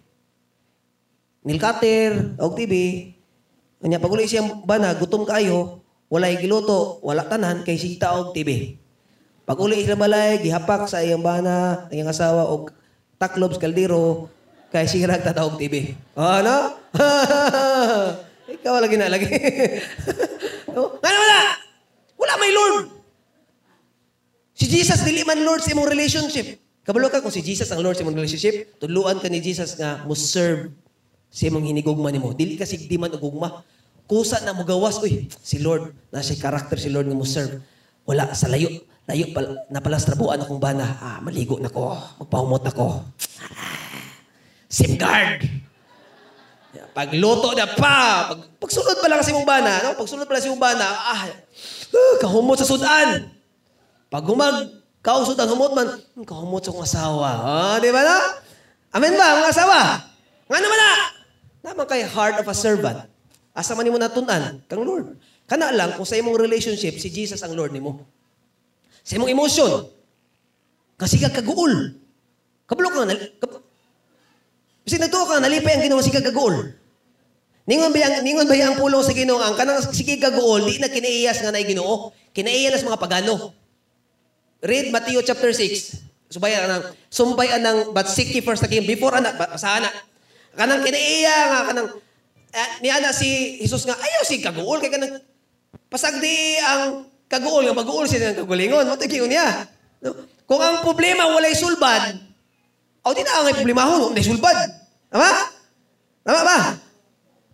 Nilkater, 1.45 2.33
Taog 2.33 2.57
TV. 2.57 2.73
Kanya 3.77 4.01
pag 4.01 4.09
uli 4.09 4.25
siyang 4.25 4.65
bana, 4.65 4.97
gutom 4.97 5.29
kayo, 5.29 5.85
walay 6.09 6.41
giluto, 6.41 6.97
wala 7.05 7.29
tanan, 7.29 7.61
kay 7.61 7.77
si 7.77 8.01
Taog 8.01 8.33
TV. 8.33 8.81
Pag 9.45 9.61
uli 9.61 9.85
sila 9.85 9.97
balay, 9.97 10.41
gihapak 10.41 10.89
sa 10.89 11.05
iyang 11.05 11.21
bana, 11.21 11.85
ang 11.85 11.93
iyang 11.93 12.09
asawa, 12.09 12.49
og 12.49 12.73
taklobs 13.19 13.59
kaldero, 13.59 14.31
kay 14.71 14.87
si 14.87 15.03
Taog 15.03 15.59
TV. 15.59 15.93
O, 16.15 16.23
ano? 16.23 16.79
Ikaw 18.55 18.73
lagi 18.79 18.95
na 18.95 19.11
lagi. 19.11 19.27
no? 20.73 20.97
Nga 20.97 21.11
na! 21.11 21.41
Wala 22.15 22.33
may 22.39 22.51
Lord! 22.55 22.85
Si 24.55 24.65
Jesus, 24.67 25.03
dili 25.03 25.23
man 25.23 25.39
Lord 25.43 25.63
sa 25.63 25.71
imong 25.71 25.87
relationship. 25.87 26.59
Kabalo 26.83 27.07
ka 27.07 27.21
kung 27.21 27.31
si 27.31 27.39
Jesus 27.39 27.69
ang 27.69 27.79
Lord 27.79 27.95
sa 27.95 28.03
imong 28.03 28.17
relationship, 28.17 28.75
tuluan 28.81 29.21
ka 29.21 29.29
ni 29.29 29.39
Jesus 29.39 29.77
nga 29.77 30.03
mo 30.03 30.17
serve 30.17 30.73
sa 31.29 31.47
imong 31.47 31.69
hinigugma 31.69 32.09
nimo. 32.09 32.33
Dili 32.33 32.57
ka 32.59 32.65
sigdi 32.65 32.97
man 32.99 33.13
og 33.13 33.21
gugma. 33.21 33.61
Kusa 34.09 34.41
na 34.41 34.57
mo 34.57 34.65
gawas, 34.65 34.97
uy, 35.05 35.29
si 35.29 35.61
Lord, 35.61 35.93
na 36.09 36.25
siya 36.25 36.41
karakter 36.41 36.81
si 36.81 36.89
Lord 36.89 37.05
nga 37.05 37.15
mo 37.15 37.23
serve. 37.23 37.61
Wala, 38.09 38.33
sa 38.33 38.49
layo, 38.49 38.73
layo 39.09 39.25
pal, 39.33 39.65
napalastrabuan 39.73 40.37
akong 40.37 40.61
bana. 40.61 40.85
Ah, 41.01 41.17
maligo 41.17 41.57
na 41.57 41.73
ko, 41.73 41.97
magpahumot 42.21 42.61
na 42.61 42.73
ko. 42.73 43.01
Ah, 43.41 44.05
safeguard. 44.69 45.49
Pagluto 46.93 47.57
na 47.57 47.65
pa, 47.65 48.29
pag, 48.29 48.39
pagsulod 48.61 49.01
pa 49.01 49.09
lang 49.09 49.25
sa 49.25 49.33
imong 49.33 49.49
bana, 49.49 49.71
no? 49.81 49.97
Pagsulod 49.97 50.29
pa 50.29 50.37
lang 50.37 50.43
sa 50.45 50.49
imong 50.53 50.61
bana, 50.61 50.85
ah, 50.85 51.21
uh, 51.89 52.15
kahumot 52.21 52.61
sa 52.61 52.69
sudan. 52.69 53.33
Pag 54.13 54.25
humag, 54.29 54.77
kausod 55.01 55.37
ang 55.37 55.49
humot 55.49 55.73
man, 55.73 55.89
hmm, 55.97 56.25
kahumot 56.29 56.61
sa 56.61 56.69
kong 56.69 56.85
asawa. 56.85 57.29
Ah, 57.41 57.77
di 57.81 57.89
ba 57.89 58.05
na? 58.05 58.17
Amen 58.93 59.17
ba, 59.17 59.41
mga 59.41 59.49
asawa? 59.53 59.79
Nga 60.49 60.59
naman 60.61 60.77
na! 60.77 60.91
Naman 61.59 61.85
kay 61.89 62.05
heart 62.05 62.41
of 62.41 62.47
a 62.49 62.55
servant. 62.57 63.05
Asa 63.57 63.73
man 63.73 63.85
nimo 63.85 63.97
natunan, 63.97 64.61
kang 64.69 64.85
Lord. 64.85 65.17
Kana 65.49 65.73
lang, 65.73 65.97
kung 65.97 66.05
sa 66.05 66.17
imong 66.17 66.37
relationship, 66.37 67.01
si 67.01 67.09
Jesus 67.09 67.41
ang 67.41 67.57
Lord 67.57 67.73
nimo. 67.73 68.05
Sa 69.03 69.15
imong 69.17 69.31
emotion, 69.31 69.87
kasi 70.99 71.15
ka 71.17 71.31
kaguol. 71.31 71.95
Kabalo 72.67 72.87
ka 72.91 73.07
nal- 73.07 73.31
kab- 73.39 73.63
Kasi 74.83 74.99
ka, 74.99 75.39
nalipay 75.39 75.77
ang 75.77 75.85
ginawa 75.85 76.01
si 76.01 76.11
kagagool. 76.11 76.75
Ningon 77.69 77.93
ba 77.93 78.01
ang 78.01 78.25
ningon 78.25 78.49
ba 78.49 78.57
ang 78.57 78.81
pulong 78.81 79.05
sa 79.05 79.13
Ginoo 79.13 79.37
ang 79.37 79.53
kanang 79.53 79.77
sige 79.93 80.17
gagool 80.17 80.65
di 80.65 80.81
na 80.81 80.89
kinaiyas 80.89 81.37
nga 81.45 81.53
nay 81.53 81.69
Ginoo. 81.69 82.09
Kinaiyas 82.33 82.81
mga 82.81 82.97
pagano. 82.97 83.53
Read 84.65 84.89
Matthew 84.89 85.21
chapter 85.21 85.53
6. 85.53 86.33
Subay 86.33 86.57
anang 86.57 86.81
sumbay 87.13 87.53
anang 87.53 87.93
but 87.93 88.09
seek 88.09 88.33
ye 88.33 88.41
first 88.41 88.65
the 88.65 88.69
kingdom 88.69 88.89
before 88.89 89.13
ana 89.13 89.37
basana. 89.37 89.89
Kanang 90.57 90.81
kinaiya 90.81 91.35
nga 91.45 91.59
kanang 91.69 91.89
uh, 92.57 92.69
ni 92.81 92.89
ana 92.89 93.13
si 93.13 93.61
Jesus 93.61 93.85
nga 93.85 93.93
ayaw 93.93 94.25
si 94.25 94.41
kaguol 94.41 94.81
kay 94.81 94.89
kanang 94.89 95.21
pasagdi 95.93 96.57
ang 96.65 97.08
kaguol 97.29 97.69
nga 97.69 97.77
maguol 97.77 98.09
siya 98.09 98.33
ng 98.33 98.43
kagulingon. 98.43 98.89
Mo 98.89 98.97
tigiyon 98.97 99.29
niya. 99.29 99.69
No? 100.01 100.17
Kung 100.49 100.59
ang 100.59 100.81
problema 100.81 101.29
walay 101.29 101.53
sulbad, 101.53 102.17
o 103.05 103.13
di 103.13 103.21
na 103.21 103.45
ang 103.45 103.53
problema 103.53 103.85
ho, 103.85 104.09
walay 104.09 104.25
sulbad. 104.25 104.57
Tama? 105.13 105.29
Tama 106.25 106.41
ba? 106.41 106.57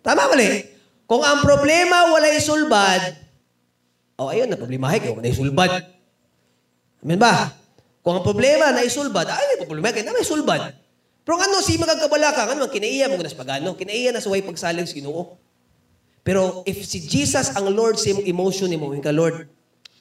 Tama 0.00 0.22
mali. 0.32 0.64
Kung 1.04 1.22
ang 1.22 1.44
problema 1.44 2.10
walay 2.10 2.40
sulbad, 2.40 3.14
o 4.16 4.32
ayun 4.32 4.48
na 4.48 4.56
problema 4.56 4.90
kay 4.96 5.12
walay 5.12 5.36
sulbad. 5.36 5.84
Amen 7.04 7.20
ba? 7.20 7.52
Kung 8.06 8.22
ang 8.22 8.24
problema 8.26 8.70
na 8.70 8.86
isulbad, 8.86 9.26
ay 9.26 9.58
may 9.58 9.66
problema 9.66 9.90
kay 9.90 10.06
na 10.06 10.14
may 10.14 10.22
sulbad. 10.22 10.70
Pero 11.26 11.42
ano 11.42 11.58
si 11.58 11.74
magagabalaka, 11.74 12.54
ano 12.54 12.66
man 12.66 12.70
kinaiya 12.70 13.10
mo 13.10 13.18
nas 13.18 13.34
pagano, 13.34 13.74
kinaiya 13.74 14.14
na 14.14 14.22
sa 14.22 14.30
way 14.30 14.46
pagsalig 14.46 14.86
sa 14.86 14.94
Ginoo. 14.94 15.34
Pero 16.22 16.62
if 16.70 16.86
si 16.86 17.02
Jesus 17.02 17.50
ang 17.58 17.66
Lord 17.66 17.98
sa 17.98 18.14
imong 18.14 18.26
emotion 18.30 18.70
nimo, 18.70 18.94
ka 19.02 19.10
Lord, 19.10 19.50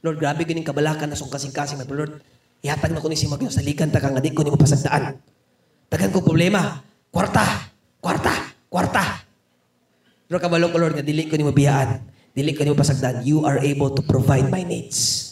Lord, 0.06 0.22
grabe 0.22 0.46
ganing 0.46 0.62
kabalakan 0.62 1.10
na 1.10 1.18
song 1.18 1.34
kasing-kasing 1.34 1.82
na 1.82 1.90
Lord. 1.90 2.22
Ihatag 2.62 2.94
na 2.94 3.02
ko 3.02 3.10
ni 3.10 3.18
si 3.18 3.26
Magyo, 3.26 3.50
salikan 3.50 3.90
ta 3.90 3.98
kang 3.98 4.14
adik 4.14 4.38
ko 4.38 4.46
ni 4.46 4.54
mo 4.54 4.58
pasagdaan. 4.62 5.18
Dagan 5.90 6.14
ko 6.14 6.22
problema. 6.22 6.86
Kwarta, 7.10 7.74
kwarta, 7.98 8.54
kwarta. 8.70 9.26
Pero 10.30 10.38
kabalo 10.38 10.70
ko 10.70 10.78
Lord 10.78 10.94
nga 10.94 11.06
dili 11.06 11.26
ko 11.26 11.34
ni 11.34 11.42
mo 11.42 11.50
biyaan. 11.50 12.06
Dili 12.38 12.54
ko 12.54 12.62
ni 12.62 12.70
mo 12.70 12.78
pasagdaan. 12.78 13.26
You 13.26 13.50
are 13.50 13.58
able 13.66 13.98
to 13.98 14.06
provide 14.06 14.46
my 14.54 14.62
needs. 14.62 15.26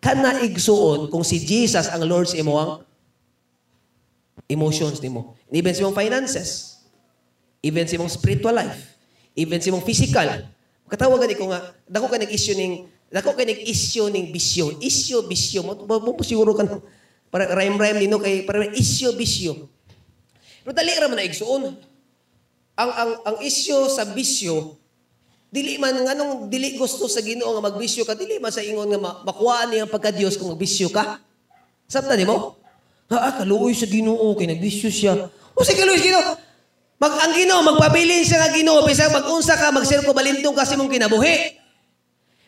Kana 0.00 0.40
igsuon 0.40 1.12
kung 1.12 1.20
si 1.20 1.36
Jesus 1.44 1.92
ang 1.92 2.00
Lord 2.08 2.24
sa 2.24 2.40
imo 2.40 2.56
ang 2.56 2.80
emotions 4.48 4.96
nimo. 5.04 5.36
Even 5.52 5.76
sa 5.76 5.84
imong 5.84 5.96
finances. 5.96 6.80
Even 7.60 7.84
sa 7.84 8.00
imong 8.00 8.08
spiritual 8.08 8.56
life. 8.56 8.96
Even 9.36 9.60
sa 9.60 9.68
imong 9.68 9.84
physical. 9.84 10.48
Katawagan 10.88 11.36
ko 11.36 11.52
nga, 11.52 11.60
dako 11.86 12.08
ka 12.08 12.18
nag-issue 12.18 12.56
ning 12.56 12.88
dako 13.10 13.34
ka 13.34 13.42
nag-issue 13.42 14.06
ning 14.08 14.30
bisyo. 14.30 14.78
Issue 14.78 15.20
bisyo 15.26 15.66
mo 15.66 15.74
mo 15.82 16.14
siguro 16.22 16.54
kan 16.54 16.70
para 17.30 17.50
rhyme-rhyme 17.50 18.06
nino 18.06 18.22
kay 18.22 18.46
para 18.46 18.70
issue 18.70 19.10
bisyo. 19.18 19.66
Pero 20.62 20.72
dali 20.74 20.94
ra 20.94 21.10
na 21.10 21.26
igsuon. 21.26 21.74
Ang 22.78 22.90
ang 22.94 23.10
ang 23.26 23.36
issue 23.42 23.90
sa 23.90 24.06
bisyo 24.06 24.78
dili 25.50 25.82
man 25.82 25.98
nganong 25.98 26.46
dili 26.46 26.78
gusto 26.78 27.10
sa 27.10 27.18
Ginoo 27.18 27.50
nga 27.58 27.66
magbisyo 27.66 28.06
ka 28.06 28.14
dili 28.14 28.38
man 28.38 28.54
sa 28.54 28.62
ingon 28.62 28.86
nga 28.86 29.00
ma- 29.02 29.18
makuha 29.26 29.66
niya 29.66 29.84
ang 29.84 29.90
pagka 29.90 30.14
Dios 30.14 30.38
kung 30.38 30.54
magbisyo 30.54 30.94
ka. 30.94 31.18
Sabta 31.90 32.14
nimo? 32.14 32.54
Ha, 33.10 33.18
ah, 33.18 33.32
kaluoy 33.42 33.74
sa 33.74 33.90
Ginoo 33.90 34.38
kay 34.38 34.46
nagbisyo 34.46 34.86
siya. 34.86 35.18
O 35.58 35.66
si 35.66 35.74
kaluoy 35.74 35.98
sa 35.98 36.06
Ginoo. 36.06 36.24
Mag 37.02 37.14
ang 37.18 37.34
Ginoo 37.34 37.60
magpabilin 37.66 38.22
siya 38.22 38.46
nga 38.46 38.54
Ginoo 38.54 38.86
bisag 38.86 39.10
mag-unsa 39.10 39.58
ka 39.58 39.74
magsirko 39.74 40.14
balintong 40.14 40.54
kasi 40.54 40.78
mong 40.78 40.86
kinabuhi. 40.86 41.59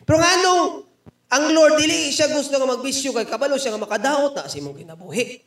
Pero 0.02 0.18
nganong 0.18 0.86
ang 1.32 1.44
Lord 1.48 1.80
dili 1.80 2.12
siya 2.12 2.28
gusto 2.28 2.52
nga 2.52 2.68
magbisyo 2.68 3.16
kay 3.16 3.24
kabalo 3.24 3.56
siya 3.56 3.72
nga 3.72 3.80
makadaot 3.80 4.36
na 4.36 4.50
sa 4.50 4.58
imong 4.60 4.84
kinabuhi. 4.84 5.40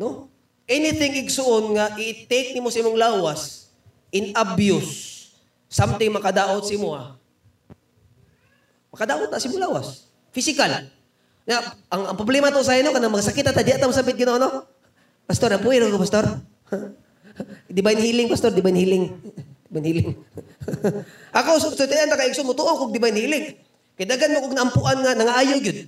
No? 0.00 0.26
Anything 0.66 1.22
igsuon 1.22 1.78
nga 1.78 1.94
i-take 1.94 2.54
nimo 2.54 2.74
sa 2.74 2.82
imong 2.82 2.98
lawas 2.98 3.70
in 4.10 4.34
abuse 4.34 5.30
something 5.70 6.10
makadaot 6.10 6.66
si 6.66 6.74
mo 6.74 6.98
ah. 6.98 7.14
Makadaot 8.90 9.30
na 9.30 9.38
si 9.38 9.46
mo 9.46 9.62
lawas. 9.62 10.10
Physical. 10.34 10.90
Na, 11.46 11.62
ang, 11.86 12.02
ang 12.10 12.16
problema 12.18 12.50
to 12.50 12.66
sa 12.66 12.74
ino 12.74 12.90
kanang 12.90 13.14
magsakit 13.14 13.46
ata 13.46 13.62
di 13.62 13.70
ata 13.70 13.86
masabit 13.86 14.18
Ginoo 14.18 14.38
no? 14.42 14.66
Pastor, 15.30 15.54
apuy 15.54 15.78
ko 15.78 16.02
pastor. 16.02 16.26
divine 17.70 18.02
healing 18.02 18.26
pastor, 18.26 18.50
divine 18.50 18.74
healing. 18.74 19.04
Healing. 19.78 20.18
Ako 21.38 21.62
so 21.62 21.70
so 21.70 21.86
tiyan 21.86 22.10
ta 22.10 22.18
kay 22.18 22.34
igsoon 22.34 22.50
mo 22.50 22.58
tuo 22.58 22.74
kog 22.74 22.90
divine 22.90 23.14
healing. 23.14 23.46
Kay 23.94 24.10
daghan 24.10 24.34
mo 24.34 24.42
kog 24.42 24.58
naampuan 24.58 24.98
nga 24.98 25.14
nangaayo 25.14 25.62
gyud. 25.62 25.86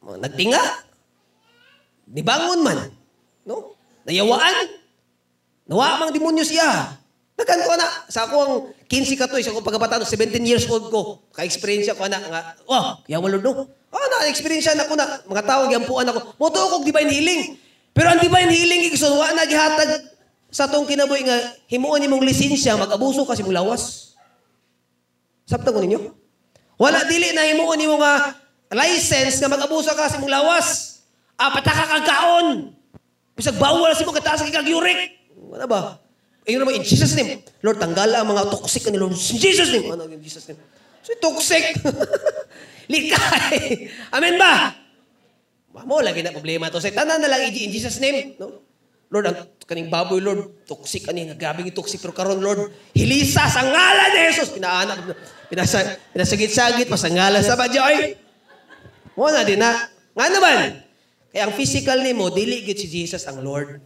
Mo, 0.00 0.16
Nagtinga. 0.16 0.62
Nibangon 2.08 2.60
man. 2.64 2.88
No? 3.44 3.76
Nayawaan. 4.08 4.72
Nawa 5.68 6.00
mang 6.00 6.12
demonyo 6.16 6.42
siya. 6.42 6.96
Dagan 7.36 7.64
ko 7.64 7.72
na. 7.76 7.88
Sa 8.08 8.28
ako 8.28 8.36
ang 8.40 8.54
15 8.86 9.16
ka 9.16 9.24
to, 9.28 9.40
sa 9.40 9.52
akong 9.52 9.64
pagkabataan, 9.64 10.04
17 10.04 10.36
years 10.44 10.68
old 10.68 10.92
ko. 10.92 11.24
Ka-experience 11.32 11.88
ko 11.96 12.04
na 12.06 12.20
nga, 12.20 12.40
oh, 12.68 13.00
kaya 13.08 13.16
walo 13.16 13.40
no. 13.40 13.66
Oh, 13.92 14.06
na-experience 14.20 14.68
na 14.76 14.84
ko 14.84 14.94
na. 14.96 15.20
Mga 15.24 15.42
tao, 15.48 15.64
gyampuan 15.68 16.08
ako. 16.08 16.36
Moto 16.36 16.58
ko 16.60 16.74
divine 16.84 17.08
healing. 17.08 17.42
Pero 17.92 18.12
ang 18.12 18.20
divine 18.20 18.52
healing, 18.52 18.88
igsoon, 18.92 19.16
wa 19.16 19.32
na 19.32 19.48
gihatag 19.48 20.11
sa 20.52 20.68
tong 20.68 20.84
kinabuhi 20.84 21.24
nga, 21.24 21.38
himuon 21.64 21.96
ni 21.96 22.12
mong 22.12 22.28
lisensya, 22.28 22.76
mag-abuso 22.76 23.24
kasi 23.24 23.40
mong 23.40 23.56
lawas. 23.56 24.12
Sabta 25.48 25.72
ko 25.72 25.80
ninyo? 25.80 26.12
Wala 26.76 27.08
dili 27.08 27.32
na 27.32 27.48
himuon 27.48 27.80
ni 27.80 27.88
nga 27.88 28.36
license 28.76 29.40
nga 29.40 29.48
mag-abuso 29.48 29.96
ka 29.96 30.12
kasi 30.12 30.20
mong 30.20 30.28
lawas. 30.28 31.00
Apat 31.40 31.64
ka 31.64 31.84
kagaon. 31.88 32.76
Bisag 33.32 33.56
bawal 33.56 33.96
si 33.96 34.04
mo 34.04 34.12
kataas 34.12 34.44
kay 34.44 34.52
kagyurik. 34.52 35.32
Wala 35.48 35.64
ba? 35.64 35.80
Ayun 36.44 36.60
naman, 36.60 36.76
in 36.76 36.84
Jesus 36.84 37.16
name. 37.16 37.40
Lord, 37.64 37.80
tanggala 37.80 38.20
ang 38.20 38.28
mga 38.28 38.52
toxic 38.52 38.84
ni 38.92 38.98
Lord. 39.00 39.16
In 39.16 39.40
Jesus 39.40 39.72
name. 39.72 39.88
Ano, 39.88 40.04
in 40.04 40.20
Jesus 40.20 40.44
name. 40.52 40.60
So, 41.00 41.16
toxic. 41.16 41.80
Likay. 42.92 43.88
Amen 44.12 44.36
ba? 44.36 44.74
Mamo, 45.72 46.04
lagi 46.04 46.20
na 46.20 46.34
problema 46.34 46.68
to. 46.68 46.82
Say, 46.82 46.92
tanan 46.92 47.22
na 47.22 47.30
lang 47.30 47.46
in 47.48 47.70
Jesus 47.72 47.96
name. 48.02 48.36
No? 48.36 48.71
Lord, 49.12 49.28
ang 49.28 49.36
kaning 49.68 49.92
baboy, 49.92 50.24
Lord, 50.24 50.64
toxic 50.64 51.04
ani, 51.04 51.28
nagabing 51.28 51.68
toxic 51.76 52.00
pero 52.00 52.16
karon 52.16 52.40
Lord, 52.40 52.72
hilisa 52.96 53.44
sa 53.44 53.60
ngalan 53.60 54.08
ni 54.08 54.20
Jesus. 54.32 54.48
Pinaanak, 54.56 55.12
pinasa, 55.52 56.00
pinasagit-sagit 56.16 56.88
pa 56.88 56.96
sa 56.96 57.12
ngalan 57.12 57.44
sa 57.44 57.52
Badyoy. 57.52 58.16
Mo 59.12 59.28
na 59.28 59.44
din 59.44 59.60
na. 59.60 59.92
Nga 60.16 60.26
naman, 60.32 60.80
kaya 61.28 61.44
ang 61.44 61.52
physical 61.52 62.00
ni 62.00 62.16
mo, 62.16 62.32
dili 62.32 62.64
gid 62.64 62.80
si 62.80 62.88
Jesus 62.88 63.28
ang 63.28 63.44
Lord. 63.44 63.84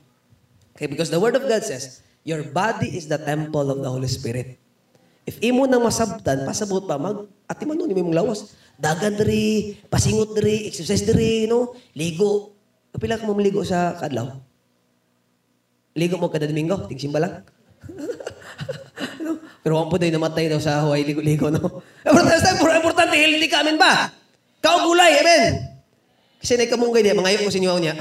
Okay, 0.78 0.86
because 0.86 1.10
the 1.10 1.18
Word 1.18 1.34
of 1.34 1.42
God 1.42 1.66
says, 1.66 2.06
your 2.22 2.46
body 2.46 2.94
is 2.94 3.10
the 3.10 3.18
temple 3.18 3.66
of 3.66 3.82
the 3.82 3.90
Holy 3.90 4.06
Spirit. 4.06 4.62
If 5.26 5.42
imo 5.42 5.66
nang 5.66 5.82
masabtan, 5.82 6.46
pasabot 6.46 6.86
pa, 6.86 7.02
mag, 7.02 7.26
ati 7.50 7.66
man 7.66 7.74
nun, 7.74 7.90
imong 7.90 8.14
lawas. 8.14 8.54
Dagan 8.78 9.18
diri, 9.18 9.74
pasingot 9.90 10.38
diri, 10.38 10.70
exercise 10.70 11.02
diri, 11.02 11.50
no? 11.50 11.74
Ligo. 11.98 12.54
Kapila 12.94 13.18
ka 13.18 13.26
mo 13.26 13.34
maligo 13.34 13.66
sa 13.66 13.98
kadlaw? 13.98 14.45
Ligo 15.96 16.20
mo 16.20 16.28
kada 16.28 16.44
Domingo, 16.44 16.76
tigsimba 16.86 17.18
lang. 17.18 17.42
no? 19.24 19.40
Pero 19.64 19.80
wala 19.80 19.90
po 19.90 19.96
namatay 19.96 20.52
daw 20.52 20.60
sa 20.60 20.84
Hawaii, 20.84 21.02
ligo-ligo, 21.02 21.50
no? 21.50 21.82
Sa 22.38 22.54
importante, 22.54 23.16
healthy 23.18 23.48
ka, 23.48 23.64
amen 23.64 23.80
ba? 23.80 24.12
Kao 24.60 24.86
gulay, 24.86 25.18
amen? 25.18 25.58
Kasi 26.38 26.54
na 26.54 26.68
kamunggay 26.68 27.02
niya, 27.02 27.18
mangayon 27.18 27.42
ko 27.42 27.50
sa 27.50 27.58
inyo 27.58 27.72
niya. 27.80 27.94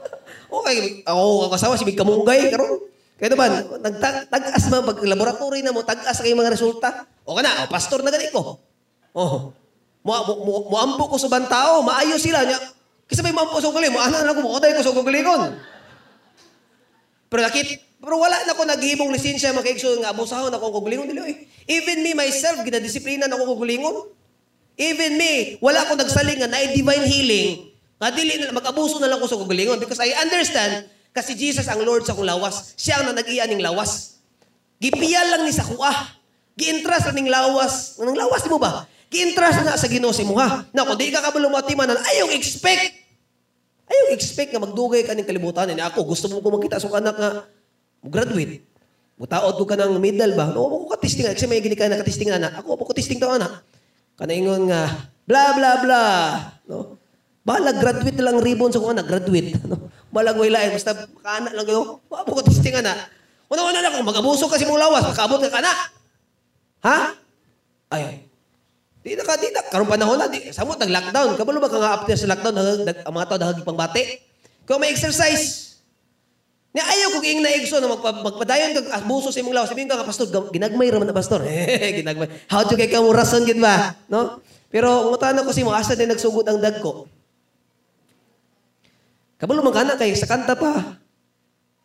okay, 0.60 1.02
ako, 1.08 1.48
ang 1.48 1.52
kasawa, 1.56 1.74
si 1.74 1.88
Big 1.88 1.98
Kamunggay, 1.98 2.52
karon 2.52 2.86
kaya 3.18 3.34
naman, 3.34 3.50
tag-as 4.30 4.70
man 4.70 4.86
pag 4.86 5.02
laboratory 5.02 5.58
na 5.66 5.74
mo, 5.74 5.82
tag-as 5.82 6.22
kay 6.22 6.38
mga 6.38 6.54
resulta. 6.54 7.02
O 7.26 7.34
ka 7.34 7.42
na, 7.42 7.66
o, 7.66 7.70
pastor 7.70 8.06
na 8.06 8.14
gani 8.14 8.30
ko. 8.30 8.62
Oh. 9.10 9.50
Mo 10.06 10.12
mo 10.22 10.34
mo, 10.46 10.52
mo 10.70 10.76
ampo 10.78 11.10
ko 11.10 11.18
sa 11.18 11.26
bantao, 11.26 11.82
maayo 11.82 12.14
sila 12.14 12.46
niya. 12.46 12.62
Kasi 13.10 13.26
may 13.26 13.34
mampo 13.34 13.58
sa 13.58 13.74
galing, 13.74 13.90
mo 13.90 13.98
ana 13.98 14.22
na 14.22 14.30
ko 14.30 14.40
mo 14.46 14.54
oday 14.54 14.70
ko 14.70 14.86
sa 14.86 14.94
galingon. 14.94 15.58
Pero 17.28 17.40
nakit 17.44 17.88
pero 17.98 18.14
wala 18.14 18.38
na 18.46 18.54
ko 18.54 18.62
naghimong 18.62 19.10
lisensya 19.10 19.50
makaigso 19.50 19.90
nga 19.98 20.14
abusahon 20.14 20.54
ako 20.54 20.70
kog 20.70 20.86
galingon 20.86 21.10
dili 21.10 21.20
oy. 21.20 21.34
Even 21.66 22.00
me 22.06 22.14
myself 22.14 22.62
ginadisiplina 22.62 23.26
na 23.26 23.34
ako 23.34 23.58
kog 23.58 23.62
galingon. 23.66 23.96
Even 24.78 25.18
me, 25.18 25.58
wala 25.58 25.82
ko 25.90 25.98
nagsaling 25.98 26.38
nga 26.38 26.46
na 26.46 26.62
divine 26.70 27.02
healing. 27.02 27.74
Nga 27.98 28.08
dili 28.14 28.32
na 28.38 28.54
mag-abuso 28.54 29.02
na 29.02 29.10
lang 29.10 29.18
ko 29.18 29.26
sa 29.26 29.34
kog 29.34 29.50
galingon 29.50 29.82
because 29.82 29.98
I 29.98 30.14
understand 30.22 30.86
kasi 31.10 31.34
Jesus 31.34 31.66
ang 31.66 31.82
Lord 31.82 32.06
sa 32.06 32.14
kong 32.14 32.22
lawas. 32.22 32.78
Siya 32.78 33.02
ang 33.02 33.10
nag-iya 33.10 33.50
ning 33.50 33.58
lawas. 33.58 34.22
Gipiyal 34.78 35.34
lang 35.34 35.42
ni 35.42 35.50
sa 35.50 35.66
kuha. 35.66 36.14
Giintras 36.54 37.10
na 37.10 37.18
ning 37.18 37.26
lawas. 37.26 37.98
Nang 37.98 38.14
lawas 38.14 38.46
mo 38.46 38.62
ba? 38.62 38.86
Giintras 39.10 39.58
na 39.66 39.74
sa 39.74 39.90
Ginoo 39.90 40.14
si 40.14 40.22
mo 40.22 40.38
ha. 40.38 40.62
Na 40.70 40.86
kung 40.86 40.94
di 40.94 41.10
ka 41.10 41.18
kabalo 41.18 41.50
mo 41.50 41.58
ayong 41.58 42.30
expect. 42.30 43.07
Ayong 43.88 44.12
expect 44.12 44.52
nga 44.52 44.60
magdugay 44.60 45.02
ka 45.04 45.16
ning 45.16 45.24
kalibutan. 45.24 45.72
Ni 45.72 45.80
ako 45.80 46.04
gusto 46.04 46.28
mo 46.28 46.44
ko 46.44 46.52
makita 46.52 46.76
sa 46.76 46.92
anak 46.92 47.16
nga 47.16 47.30
graduate. 48.04 48.64
Mutaod 49.18 49.58
ko 49.58 49.64
ka 49.66 49.74
ng 49.74 49.98
middle 49.98 50.36
ba? 50.38 50.52
No, 50.54 50.68
ako 50.68 50.94
ka 50.94 51.02
testing 51.02 51.26
kasi 51.26 51.50
may 51.50 51.58
gini 51.58 51.74
ka 51.74 51.90
na 51.90 52.04
testing 52.04 52.30
na. 52.30 52.52
Ako 52.60 52.78
ako 52.78 52.94
testing 52.94 53.18
daw 53.18 53.34
ana. 53.34 53.64
Kanaingon 54.14 54.70
nga 54.70 55.10
bla 55.26 55.56
bla 55.56 55.70
bla. 55.82 56.02
No? 56.68 57.00
Bala, 57.48 57.72
graduate 57.72 58.20
na 58.20 58.28
lang 58.28 58.44
ribbon 58.44 58.68
sa 58.68 58.76
kung 58.76 58.92
anak, 58.92 59.08
graduate. 59.08 59.56
No? 59.72 59.88
Balag 60.12 60.36
wala 60.36 60.68
eh, 60.68 60.72
basta 60.72 60.92
makaanak 60.92 61.52
lang 61.56 61.66
kayo. 61.66 62.00
Wala 62.12 62.22
po 62.28 62.36
ko 62.36 62.44
testing 62.44 62.76
na. 62.84 62.92
Una-una 63.48 63.80
na 63.80 63.92
kung 63.92 64.04
mag-abuso 64.04 64.44
kasi 64.52 64.68
mong 64.68 64.76
lawas, 64.76 65.08
makaabot 65.08 65.40
ka 65.40 65.48
kana. 65.48 65.72
Ha? 66.84 66.98
Ay. 67.88 68.27
Di 69.08 69.16
na 69.16 69.24
ka, 69.24 69.40
di 69.40 69.48
na. 69.48 69.64
Karong 69.72 69.88
panahon 69.88 70.20
na, 70.20 70.28
di, 70.28 70.52
samot, 70.52 70.76
nag-lockdown. 70.76 71.40
Kabalo 71.40 71.64
ba 71.64 71.72
ka 71.72 71.80
nga 71.80 71.90
after 71.96 72.12
sa 72.12 72.28
lockdown, 72.28 72.52
nag, 72.52 72.80
nag, 72.84 72.98
ang 73.08 73.14
mga 73.16 73.26
tao 73.32 73.38
nahagi 73.40 73.64
pang 73.64 73.80
bati? 73.80 74.04
Kung 74.68 74.84
may 74.84 74.92
exercise, 74.92 75.68
Ni 76.68 76.84
ayaw 76.84 77.16
kog 77.16 77.24
ing 77.24 77.40
naigso 77.40 77.80
na 77.80 77.88
magpa, 77.88 78.20
magpadayon 78.20 78.76
kag 78.76 78.88
abuso 79.00 79.32
sa 79.32 79.40
imong 79.40 79.56
lawas. 79.56 79.72
Sabihin 79.72 79.88
ka 79.88 80.04
pastor, 80.04 80.28
ginagmay 80.52 80.92
ra 80.92 81.00
man 81.00 81.08
na 81.08 81.16
pastor. 81.16 81.40
ginagmay. 81.98 82.28
How 82.44 82.68
to 82.68 82.76
kay 82.76 82.92
kamo 82.92 83.08
rason 83.08 83.48
gid 83.48 83.56
ba? 83.56 83.96
No? 84.12 84.44
Pero 84.68 85.08
ngutan 85.08 85.40
ko 85.40 85.50
si 85.50 85.64
mo 85.64 85.72
asa 85.72 85.96
din 85.96 86.12
nagsugod 86.12 86.44
ang 86.44 86.60
dagko. 86.60 87.08
Kabalo 89.40 89.64
man 89.64 89.72
kana 89.72 89.96
kay 89.96 90.12
sa 90.12 90.28
kanta 90.28 90.60
pa. 90.60 91.00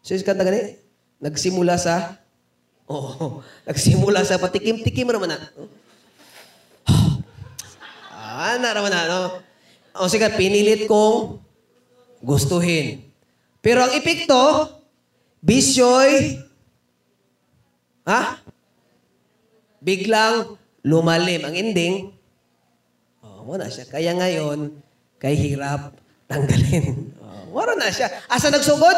Sa 0.03 0.19
kanta 0.19 0.43
gani 0.43 0.75
nagsimula 1.23 1.79
sa 1.79 2.19
Oh, 2.91 3.39
nagsimula 3.63 4.27
sa 4.27 4.35
patikim-tikim 4.35 5.07
ra 5.07 5.15
man 5.15 5.31
na. 5.31 5.39
Ah, 8.33 8.57
na 8.57 8.73
ra 8.73 8.81
man 8.81 8.89
na, 8.89 9.05
no? 9.05 9.21
O 9.93 10.09
sige, 10.09 10.25
pinilit 10.33 10.89
kong 10.89 11.37
gustuhin. 12.17 13.05
Pero 13.61 13.85
ang 13.85 13.93
epekto, 13.93 14.73
bisyo'y, 15.45 16.41
ha? 18.09 18.41
Biglang 19.77 20.57
lumalim. 20.81 21.45
Ang 21.45 21.53
ending, 21.53 22.09
oh, 23.21 23.53
wala 23.53 23.69
siya. 23.69 23.85
Kaya 23.85 24.17
ngayon, 24.17 24.81
kay 25.21 25.37
hirap 25.37 25.93
tanggalin. 26.25 27.13
Oh, 27.23 27.61
wala 27.61 27.77
na 27.77 27.93
siya. 27.93 28.09
Asa 28.29 28.49
nagsugod? 28.49 28.97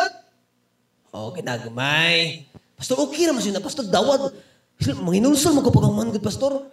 Oh, 1.11 1.35
ginagmay. 1.35 2.47
Pastor, 2.79 2.99
okay 3.03 3.27
naman 3.27 3.43
siya 3.43 3.59
na. 3.59 3.63
Pastor, 3.63 3.83
dawad. 3.87 4.31
Manginulsol, 5.03 5.55
magkapagaman, 5.59 6.11
good 6.15 6.23
pastor. 6.23 6.71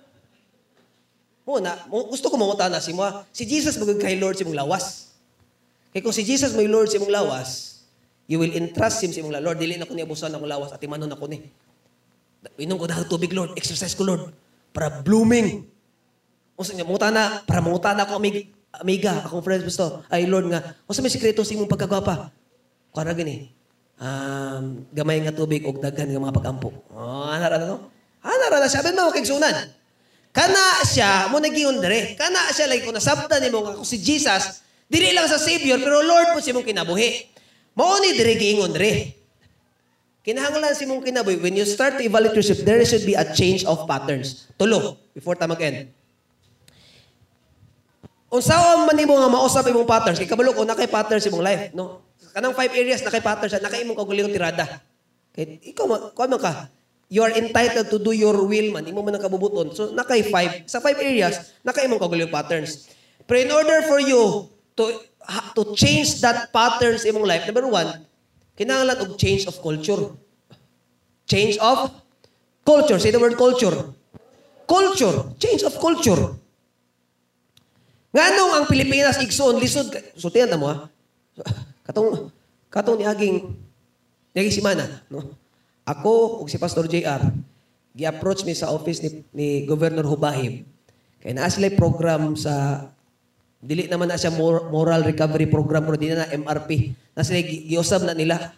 Muna, 1.53 1.76
mo- 1.92 2.09
gusto 2.09 2.32
ko 2.32 2.40
manguta 2.40 2.72
na 2.72 2.80
si 2.80 2.96
mo. 2.96 3.05
Si 3.28 3.44
Jesus 3.44 3.76
magag 3.76 4.00
kay 4.00 4.16
Lord 4.16 4.40
si 4.40 4.44
mong 4.48 4.57
lawas. 4.57 5.12
Kaya 5.92 6.00
kung 6.00 6.16
si 6.16 6.24
Jesus 6.24 6.57
may 6.57 6.64
Lord 6.64 6.88
si 6.88 6.96
mong 6.96 7.12
lawas, 7.12 7.84
you 8.24 8.40
will 8.40 8.57
entrust 8.57 9.05
Him 9.05 9.12
si 9.12 9.20
mong. 9.20 9.36
Lord, 9.36 9.61
dili 9.61 9.76
na 9.76 9.84
ko 9.84 9.92
ni 9.92 10.00
abusan 10.00 10.32
akong 10.32 10.48
lawas 10.48 10.72
at 10.72 10.80
imanon 10.80 11.12
ako 11.12 11.28
ni. 11.28 11.44
Inom 12.57 12.80
ko 12.80 12.88
dahil 12.88 13.05
tubig, 13.05 13.36
Lord. 13.36 13.53
Exercise 13.53 13.92
ko, 13.92 14.09
Lord. 14.09 14.32
Para 14.72 15.05
blooming. 15.05 15.68
O 16.57 16.64
sa 16.64 16.72
manguta 16.72 17.12
na, 17.12 17.44
para 17.44 17.61
manguta 17.61 17.92
na 17.92 18.09
ako, 18.09 18.16
amiga, 18.16 18.40
amiga 18.80 19.12
akong 19.28 19.44
friends 19.44 19.68
gusto. 19.68 20.00
Ay, 20.09 20.24
Lord 20.24 20.48
nga, 20.48 20.72
o 20.88 20.96
sa 20.96 21.05
may 21.05 21.12
sikreto 21.12 21.44
sa 21.44 21.53
imong 21.53 21.68
pagkagwapa. 21.68 22.32
Kaya 22.96 23.12
gini, 23.12 23.53
um, 24.00 24.88
gamay 24.88 25.20
nga 25.20 25.36
tubig 25.36 25.68
o 25.68 25.76
daghan 25.76 26.09
nga 26.09 26.24
mga 26.24 26.36
pagampo. 26.40 26.72
Oh, 26.96 27.28
anara 27.28 27.61
na 27.61 27.76
no? 27.76 27.92
Anara 28.24 28.57
na 28.64 28.68
siya. 28.72 28.80
Abin 28.80 28.96
mo, 28.96 29.12
kigsunan. 29.12 29.82
Kana 30.33 30.80
siya, 30.89 31.28
mo 31.28 31.37
nagiyon 31.37 31.76
dere. 31.85 32.16
Kana 32.16 32.49
siya, 32.57 32.64
like, 32.64 32.89
kung 32.89 32.97
nasabda 32.97 33.37
ni 33.37 33.53
mo 33.53 33.68
kung 33.68 33.85
si 33.85 34.01
Jesus, 34.01 34.64
dili 34.89 35.12
lang 35.12 35.28
sa 35.28 35.37
Savior, 35.37 35.76
pero 35.76 36.01
Lord 36.01 36.33
po 36.33 36.41
si 36.41 36.57
mong 36.57 36.64
kinabuhi. 36.64 37.28
Mao 37.76 38.01
ni 38.01 38.16
dere 38.16 38.41
giingon 38.41 38.72
dere. 38.72 39.12
Kinahanglan 40.24 40.72
si 40.72 40.89
mong 40.89 41.05
kinabuhi, 41.05 41.37
when 41.37 41.53
you 41.53 41.68
start 41.68 42.01
to 42.01 42.03
evaluate 42.03 42.33
yourself, 42.33 42.64
there 42.64 42.80
should 42.89 43.05
be 43.05 43.12
a 43.12 43.28
change 43.37 43.68
of 43.68 43.85
patterns. 43.85 44.49
Tulo, 44.57 44.97
before 45.12 45.37
ta 45.37 45.45
mag-end. 45.45 45.93
Unsaon 48.33 48.89
man 48.89 48.97
nimo 48.97 49.12
nga 49.20 49.28
mausap 49.28 49.68
imong 49.68 49.85
patterns, 49.85 50.16
kay 50.16 50.24
kabalo 50.24 50.57
ko 50.57 50.64
na 50.64 50.72
kay 50.72 50.89
patterns 50.89 51.28
imong 51.28 51.45
life, 51.45 51.64
no? 51.76 52.01
Kanang 52.33 52.57
five 52.57 52.72
areas 52.72 53.05
na 53.05 53.12
kay 53.12 53.20
patterns, 53.20 53.53
na 53.61 53.68
kay 53.68 53.85
imong 53.85 54.01
kaguliyong 54.01 54.33
tirada. 54.33 54.80
Kay 55.37 55.61
ikaw 55.61 55.85
kuan 56.16 56.33
man 56.33 56.41
ka. 56.41 56.72
You 57.12 57.20
are 57.28 57.34
entitled 57.36 57.92
to 57.92 58.00
do 58.00 58.16
your 58.16 58.48
will 58.48 58.72
man, 58.72 58.88
imo 58.88 59.04
man 59.04 59.20
ang 59.20 59.24
kabubuton. 59.28 59.76
So 59.76 59.92
na 59.92 60.00
kay 60.00 60.24
five, 60.32 60.64
sa 60.64 60.80
five 60.80 60.96
areas, 60.96 61.52
na 61.60 61.76
kay 61.76 61.84
imong 61.84 62.00
kaguliyong 62.00 62.32
patterns. 62.32 62.88
Pero 63.28 63.36
in 63.36 63.52
order 63.52 63.84
for 63.84 64.00
you 64.00 64.48
to 64.80 64.96
to 65.52 65.76
change 65.76 66.24
that 66.24 66.48
patterns 66.48 67.04
imong 67.04 67.28
life, 67.28 67.44
number 67.44 67.68
one, 67.68 68.08
kinahanglan 68.56 68.96
og 69.04 69.20
change 69.20 69.44
of 69.44 69.60
culture. 69.60 70.16
Change 71.28 71.60
of 71.60 71.92
culture. 72.64 72.96
Say 72.96 73.12
the 73.12 73.20
word 73.20 73.36
culture. 73.36 73.92
Culture. 74.64 75.36
Change 75.36 75.68
of 75.68 75.76
culture. 75.76 76.32
Nganong 78.12 78.52
ang 78.56 78.64
Pilipinas 78.68 79.20
igsoon 79.20 79.60
lisod 79.60 79.92
sultihan 80.16 80.48
ta 80.48 80.56
mo 80.56 80.72
ha. 80.72 80.88
Katong 81.88 82.32
katong 82.72 82.96
ni 83.00 83.04
aging 83.04 83.52
ni 84.32 84.48
simana, 84.48 85.04
no. 85.12 85.41
Ako 85.83 86.43
ug 86.43 86.47
si 86.47 86.59
Pastor 86.62 86.87
JR 86.87 87.18
gi-approach 87.93 88.47
mi 88.49 88.57
sa 88.57 88.72
office 88.72 89.03
ni, 89.05 89.11
ni 89.35 89.49
Governor 89.68 90.07
Hubahib. 90.09 90.64
Kay 91.20 91.37
naa 91.37 91.51
sila 91.53 91.68
program 91.74 92.35
sa 92.39 92.87
dili 93.62 93.87
naman 93.87 94.11
na 94.11 94.18
siya 94.18 94.35
mor- 94.35 94.72
moral 94.72 95.07
recovery 95.07 95.47
program 95.47 95.87
pero 95.87 95.95
di 96.01 96.11
na, 96.11 96.26
MRP. 96.30 96.95
Na 97.14 97.22
sila 97.22 97.39
gi- 97.45 97.68
giusab 97.68 98.03
na 98.03 98.16
nila. 98.16 98.55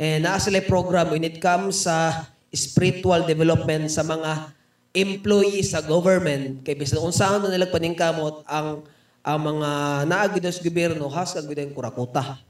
And 0.00 0.24
naa 0.24 0.40
sila 0.40 0.64
program 0.64 1.12
when 1.12 1.26
it 1.26 1.42
comes 1.42 1.84
sa 1.84 2.24
spiritual 2.48 3.26
development 3.28 3.92
sa 3.92 4.00
mga 4.06 4.54
employees 4.96 5.70
sa 5.76 5.84
government 5.84 6.66
kay 6.66 6.74
bisan 6.74 6.98
unsaon 6.98 7.46
na 7.46 7.52
nila 7.52 7.70
paningkamot 7.70 8.42
ang 8.48 8.82
ang 9.22 9.38
mga 9.38 9.68
naagid 10.08 10.42
sa 10.50 10.64
gobyerno 10.64 11.06
has 11.12 11.36
kag 11.36 11.46
gud 11.46 11.60
kurakuta. 11.76 12.40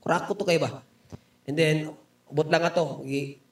Kurakot 0.00 0.34
to 0.34 0.44
kay 0.48 0.56
ba? 0.56 0.80
And 1.44 1.54
then 1.54 1.76
ubot 2.26 2.48
lang 2.48 2.64
ato 2.64 3.04
gi 3.04 3.43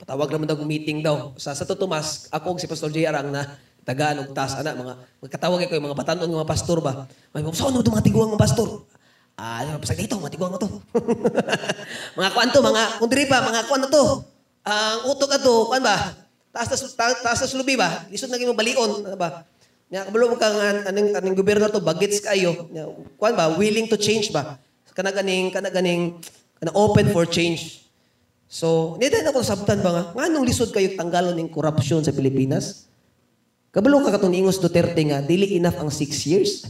patawag 0.00 0.28
naman 0.32 0.46
daw 0.48 0.58
meeting 0.64 1.00
daw 1.00 1.32
sa 1.40 1.56
sa 1.56 1.64
Tomas 1.64 2.28
ako 2.32 2.56
si 2.60 2.68
Pastor 2.68 2.92
JR 2.92 3.16
ang 3.16 3.32
na 3.32 3.56
tagaan 3.86 4.18
og 4.26 4.34
tas 4.34 4.58
ana 4.58 4.74
mga 4.74 4.94
magkatawag 5.22 5.62
ko 5.70 5.78
yung 5.78 5.86
mga 5.86 5.98
batanon 5.98 6.26
nga 6.26 6.42
mga 6.42 6.50
pastor 6.50 6.82
ba. 6.82 7.06
May 7.30 7.46
mo 7.46 7.54
saan 7.54 7.70
mo 7.70 7.86
mga 7.86 8.02
tiguang 8.02 8.34
mga 8.34 8.42
pastor? 8.42 8.82
Ah, 9.36 9.62
yung 9.68 9.78
pasag 9.84 10.00
dito, 10.00 10.16
matiguang 10.16 10.48
mo 10.48 10.58
to. 10.58 10.80
mga 12.18 12.30
kuan 12.32 12.48
to, 12.48 12.64
mga 12.64 12.82
kung 12.96 13.10
diri 13.12 13.28
pa, 13.28 13.44
mga 13.44 13.68
kuan 13.68 13.84
na 13.84 13.92
to. 13.92 14.24
Ang 14.64 14.98
utok 15.12 15.36
ato, 15.36 15.68
kuan 15.68 15.84
ba? 15.84 16.16
Taas 16.50 16.72
na 16.72 16.76
ta- 16.96 17.20
taas 17.20 17.38
na 17.44 17.46
sulubi 17.46 17.76
ba? 17.76 18.08
Lisod 18.08 18.32
na 18.32 18.40
mo 18.42 18.56
balion, 18.56 19.04
ano 19.04 19.14
ba? 19.14 19.44
Nya 19.92 20.08
kabalo 20.08 20.34
mo 20.34 20.36
kang 20.40 20.56
aning 20.88 21.14
aning 21.14 21.36
gobyerno 21.36 21.70
to 21.70 21.84
bagets 21.84 22.18
kayo. 22.18 22.66
Kuan 23.20 23.36
ba? 23.38 23.52
Willing 23.54 23.86
to 23.86 24.00
change 24.00 24.32
ba? 24.34 24.58
Kana 24.96 25.12
ganing 25.12 25.52
kana 25.52 25.68
ganing 25.68 26.16
kana 26.58 26.72
open 26.74 27.12
for 27.12 27.28
change. 27.28 27.85
So, 28.46 28.94
na 29.02 29.30
ako 29.30 29.42
sabtan 29.42 29.82
ba 29.82 29.90
nga? 29.90 30.02
Nganong 30.14 30.46
lisod 30.46 30.70
kayo 30.70 30.94
tanggalon 30.94 31.34
ng 31.34 31.50
korupsyon 31.50 32.06
sa 32.06 32.14
Pilipinas? 32.14 32.86
Kabalo 33.74 34.00
ka 34.06 34.14
katong 34.14 34.32
ingos 34.32 34.62
Duterte 34.62 35.02
nga, 35.02 35.18
dili 35.20 35.58
enough 35.58 35.76
ang 35.82 35.90
6 35.90 36.30
years. 36.30 36.64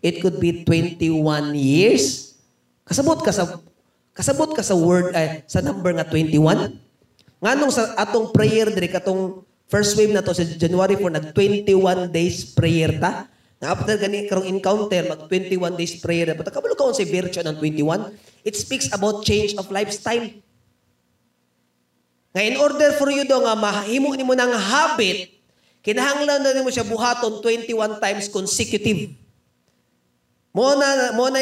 It 0.00 0.22
could 0.22 0.38
be 0.38 0.62
21 0.62 1.52
years. 1.58 2.38
Kasabot 2.86 3.18
ka 3.20 3.34
sa 3.34 3.58
kasabot 4.16 4.54
ka 4.54 4.62
sa 4.62 4.78
word 4.78 5.12
ay 5.12 5.42
sa 5.50 5.58
number 5.60 5.90
nga 5.92 6.06
21. 6.06 6.78
Nganong 7.42 7.72
sa 7.74 7.92
atong 7.98 8.30
prayer 8.30 8.70
diri 8.70 8.88
katong 8.88 9.42
first 9.66 9.98
wave 9.98 10.14
na 10.14 10.22
to 10.22 10.32
sa 10.32 10.46
January 10.46 10.94
4 10.94 11.10
nag 11.10 11.26
21 11.34 12.08
days 12.14 12.54
prayer 12.54 12.96
ta. 13.02 13.26
Na 13.58 13.74
after 13.74 13.98
gani 13.98 14.30
karong 14.30 14.46
encounter 14.46 15.02
mag 15.10 15.26
21 15.28 15.74
days 15.74 15.98
prayer. 15.98 16.32
But 16.38 16.54
kabalo 16.54 16.78
ka 16.78 16.94
sa 16.94 17.02
virtue 17.02 17.42
ng 17.42 17.58
21. 17.58 18.46
It 18.46 18.54
speaks 18.54 18.88
about 18.94 19.26
change 19.26 19.58
of 19.58 19.68
lifestyle. 19.74 20.30
Nga 22.36 22.44
in 22.44 22.60
order 22.60 22.92
for 23.00 23.08
you 23.08 23.24
daw 23.24 23.40
nga 23.40 23.56
mahimo 23.56 24.12
nimo 24.12 24.36
ng 24.36 24.52
habit, 24.52 25.32
kinahanglan 25.80 26.44
na 26.44 26.52
nimo 26.52 26.68
siya 26.68 26.84
buhaton 26.84 27.40
21 27.40 27.96
times 27.96 28.28
consecutive. 28.28 29.16
Mo 30.52 30.76
na 30.76 31.16
mo 31.16 31.32
na 31.32 31.40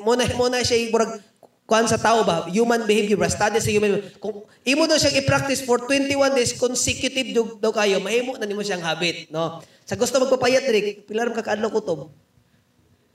mo 0.00 0.16
na 0.16 0.24
mo 0.32 0.48
na 0.48 0.64
siya 0.64 0.88
burag 0.88 1.20
kuan 1.68 1.84
sa 1.84 2.00
tao 2.00 2.24
ba? 2.24 2.48
Human 2.48 2.88
behavior 2.88 3.20
ba? 3.20 3.28
Study 3.28 3.60
sa 3.60 3.68
human 3.68 4.00
behavior. 4.00 4.16
kung 4.16 4.48
imo 4.64 4.88
daw 4.88 4.96
siya 4.96 5.12
i-practice 5.20 5.60
for 5.60 5.84
21 5.84 6.32
days 6.32 6.56
consecutive 6.56 7.28
daw, 7.36 7.44
daw 7.60 7.72
kayo 7.76 8.00
mahimo 8.00 8.40
na 8.40 8.48
nimo 8.48 8.64
siyang 8.64 8.80
habit 8.80 9.28
no? 9.28 9.60
Sa 9.84 9.92
gusto 9.92 10.24
magpapayat 10.24 10.64
diri 10.64 11.04
pilar 11.04 11.28
ka 11.36 11.44
kaadlaw 11.44 11.68
kutob 11.68 12.08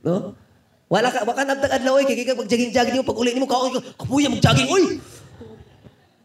no? 0.06 0.38
Wala 0.90 1.10
ka 1.10 1.26
baka 1.26 1.42
nagtag 1.42 1.74
adlaw 1.74 1.98
oy 1.98 2.06
kay 2.06 2.22
kay 2.22 2.38
pag 2.38 2.46
jogging 2.46 2.70
jogging 2.70 3.02
mo 3.02 3.06
pag 3.06 3.18
uli 3.18 3.34
nimo 3.34 3.50
kaoy 3.50 3.74
ka 3.74 3.82
kapuya 3.98 4.30
mag 4.30 4.42
jogging 4.46 4.70
oy 4.70 5.02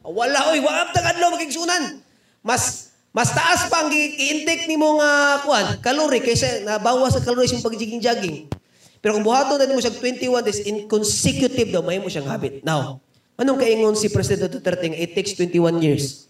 wala 0.04 0.52
oy 0.52 0.60
wa 0.60 0.92
tag 0.92 1.16
adlaw 1.16 1.32
magigsunan 1.32 2.04
mas 2.44 2.92
mas 3.14 3.30
taas 3.32 3.66
pa 3.72 3.86
ang 3.86 3.90
i-intake 3.90 4.68
nimo 4.68 5.00
nga 5.00 5.40
kuan 5.42 5.66
kalori 5.80 6.20
kaysa 6.20 6.62
nabawas 6.68 7.16
sa 7.16 7.24
kalori 7.24 7.48
sa 7.48 7.64
pag-jogging 7.64 8.02
jogging 8.04 8.44
pero 9.04 9.20
kung 9.20 9.28
buhaton 9.28 9.60
na 9.60 9.68
mo 9.68 9.84
siya 9.84 9.92
21 9.92 10.40
days 10.48 10.64
in 10.64 10.88
consecutive 10.88 11.68
daw, 11.68 11.84
may 11.84 12.00
siyang 12.08 12.24
habit. 12.24 12.64
Now, 12.64 13.04
anong 13.36 13.60
kaingon 13.60 14.00
si 14.00 14.08
President 14.08 14.48
Duterte 14.48 14.88
nga 14.88 14.96
it 14.96 15.12
takes 15.12 15.36
21 15.36 15.84
years 15.84 16.24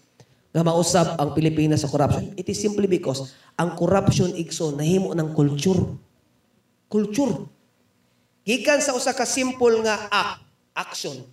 nga 0.51 0.59
mausap 0.59 1.15
ang 1.15 1.31
Pilipinas 1.31 1.87
sa 1.87 1.87
corruption? 1.87 2.35
It 2.35 2.51
is 2.51 2.59
simply 2.59 2.91
because 2.91 3.31
ang 3.55 3.79
corruption 3.79 4.35
igso 4.35 4.75
nahimo 4.75 5.15
ng 5.15 5.31
culture. 5.31 5.95
Culture. 6.91 7.47
Gikan 8.43 8.83
sa 8.83 8.91
usa 8.91 9.15
ka 9.15 9.23
simple 9.23 9.79
nga 9.79 10.11
act, 10.11 10.43
action. 10.75 11.23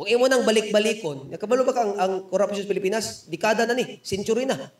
Kung 0.00 0.08
imo 0.08 0.32
nang 0.32 0.48
balik-balikon, 0.48 1.28
nakabalo 1.28 1.60
ba 1.60 1.76
kang 1.76 1.92
ang 2.00 2.24
corruption 2.32 2.64
sa 2.64 2.72
Pilipinas? 2.72 3.28
Dekada 3.28 3.68
na 3.68 3.76
ni, 3.76 4.00
century 4.00 4.48
na. 4.48 4.72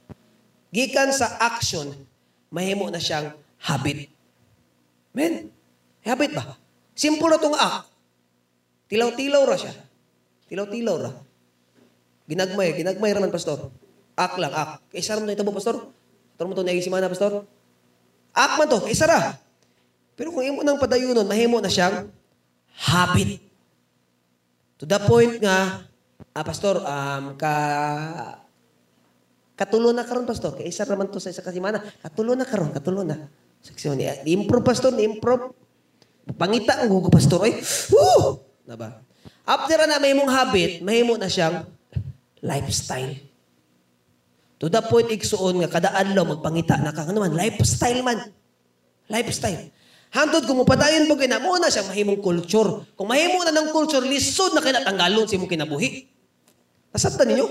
Gikan 0.72 1.12
sa 1.12 1.36
action, 1.44 1.92
mahimo 2.48 2.88
na 2.88 2.96
siyang 2.96 3.28
habit. 3.60 4.08
Men, 5.12 5.52
habit 6.08 6.32
ba? 6.32 6.56
Simple 6.96 7.28
na 7.28 7.36
itong 7.36 7.52
act. 7.52 7.92
Tilaw-tilaw 8.88 9.44
ra 9.44 9.60
siya. 9.60 9.76
Tilaw-tilaw 10.48 10.96
ra. 10.96 11.12
Ginagmay, 12.24 12.80
ginagmay 12.80 13.12
raman, 13.12 13.28
pastor. 13.28 13.68
Ak 14.16 14.40
lang, 14.40 14.56
ak. 14.56 14.88
Kaisa 14.88 15.20
raman 15.20 15.36
ito 15.36 15.44
mo, 15.44 15.52
pastor. 15.52 15.84
Pastor 16.32 16.48
mo 16.48 16.56
ito 16.56 16.64
na 16.64 16.72
simana, 16.80 17.12
pastor. 17.12 17.44
Ak 18.32 18.56
man 18.56 18.72
to, 18.72 18.80
kaisa 18.88 19.04
ra. 19.04 19.36
Pero 20.16 20.32
kung 20.32 20.48
imo 20.48 20.64
nang 20.64 20.80
padayunon, 20.80 21.28
mahimo 21.28 21.60
na 21.60 21.68
siyang 21.68 22.08
habit. 22.88 23.49
To 24.80 24.88
the 24.88 24.96
point 25.04 25.44
nga, 25.44 25.84
ah, 26.32 26.44
pastor, 26.44 26.80
um, 26.80 27.36
ka 27.36 27.52
katulo 29.52 29.92
na 29.92 30.08
karon 30.08 30.24
pastor. 30.24 30.56
Kay 30.56 30.72
isa 30.72 30.88
raman 30.88 31.12
to 31.12 31.20
sa 31.20 31.28
isa 31.28 31.44
kasimana. 31.44 31.84
Katulo 32.00 32.32
na 32.32 32.48
karon, 32.48 32.72
katulo 32.72 33.04
na. 33.04 33.28
Saksi 33.60 33.92
ni 33.92 34.08
improve 34.32 34.64
pastor, 34.64 34.96
improve. 34.96 35.52
Pangita 36.32 36.80
ang 36.80 36.88
gugo 36.88 37.12
pastor 37.12 37.44
oy. 37.44 37.60
Woo! 37.92 38.40
Na 38.64 38.72
ba? 38.72 39.04
After 39.44 39.84
na 39.84 40.00
may 40.00 40.16
mong 40.16 40.32
habit, 40.32 40.80
mahimo 40.80 41.20
na 41.20 41.28
siyang 41.28 41.68
lifestyle. 42.40 43.20
To 44.64 44.72
the 44.72 44.80
point 44.80 45.12
igsuon 45.12 45.60
nga 45.60 45.68
kada 45.68 45.92
adlaw 45.92 46.24
magpangita 46.24 46.80
na 46.80 46.96
kang 46.96 47.12
naman 47.12 47.36
lifestyle 47.36 48.00
man. 48.00 48.32
Lifestyle. 49.12 49.68
Hantod 50.10 50.42
kung 50.42 50.58
mupadayon 50.58 51.06
mo 51.06 51.14
kina 51.14 51.38
mo 51.38 51.54
na 51.54 51.70
siyang 51.70 51.86
mahimong 51.86 52.18
culture. 52.18 52.82
Kung 52.98 53.06
mahimo 53.06 53.46
na 53.46 53.54
ng 53.54 53.70
culture, 53.70 54.02
lisod 54.02 54.58
na 54.58 54.62
kinatanggalon 54.62 55.30
sa 55.30 55.38
imong 55.38 55.46
kinabuhi. 55.46 56.10
Nasabtan 56.90 57.30
ninyo? 57.30 57.46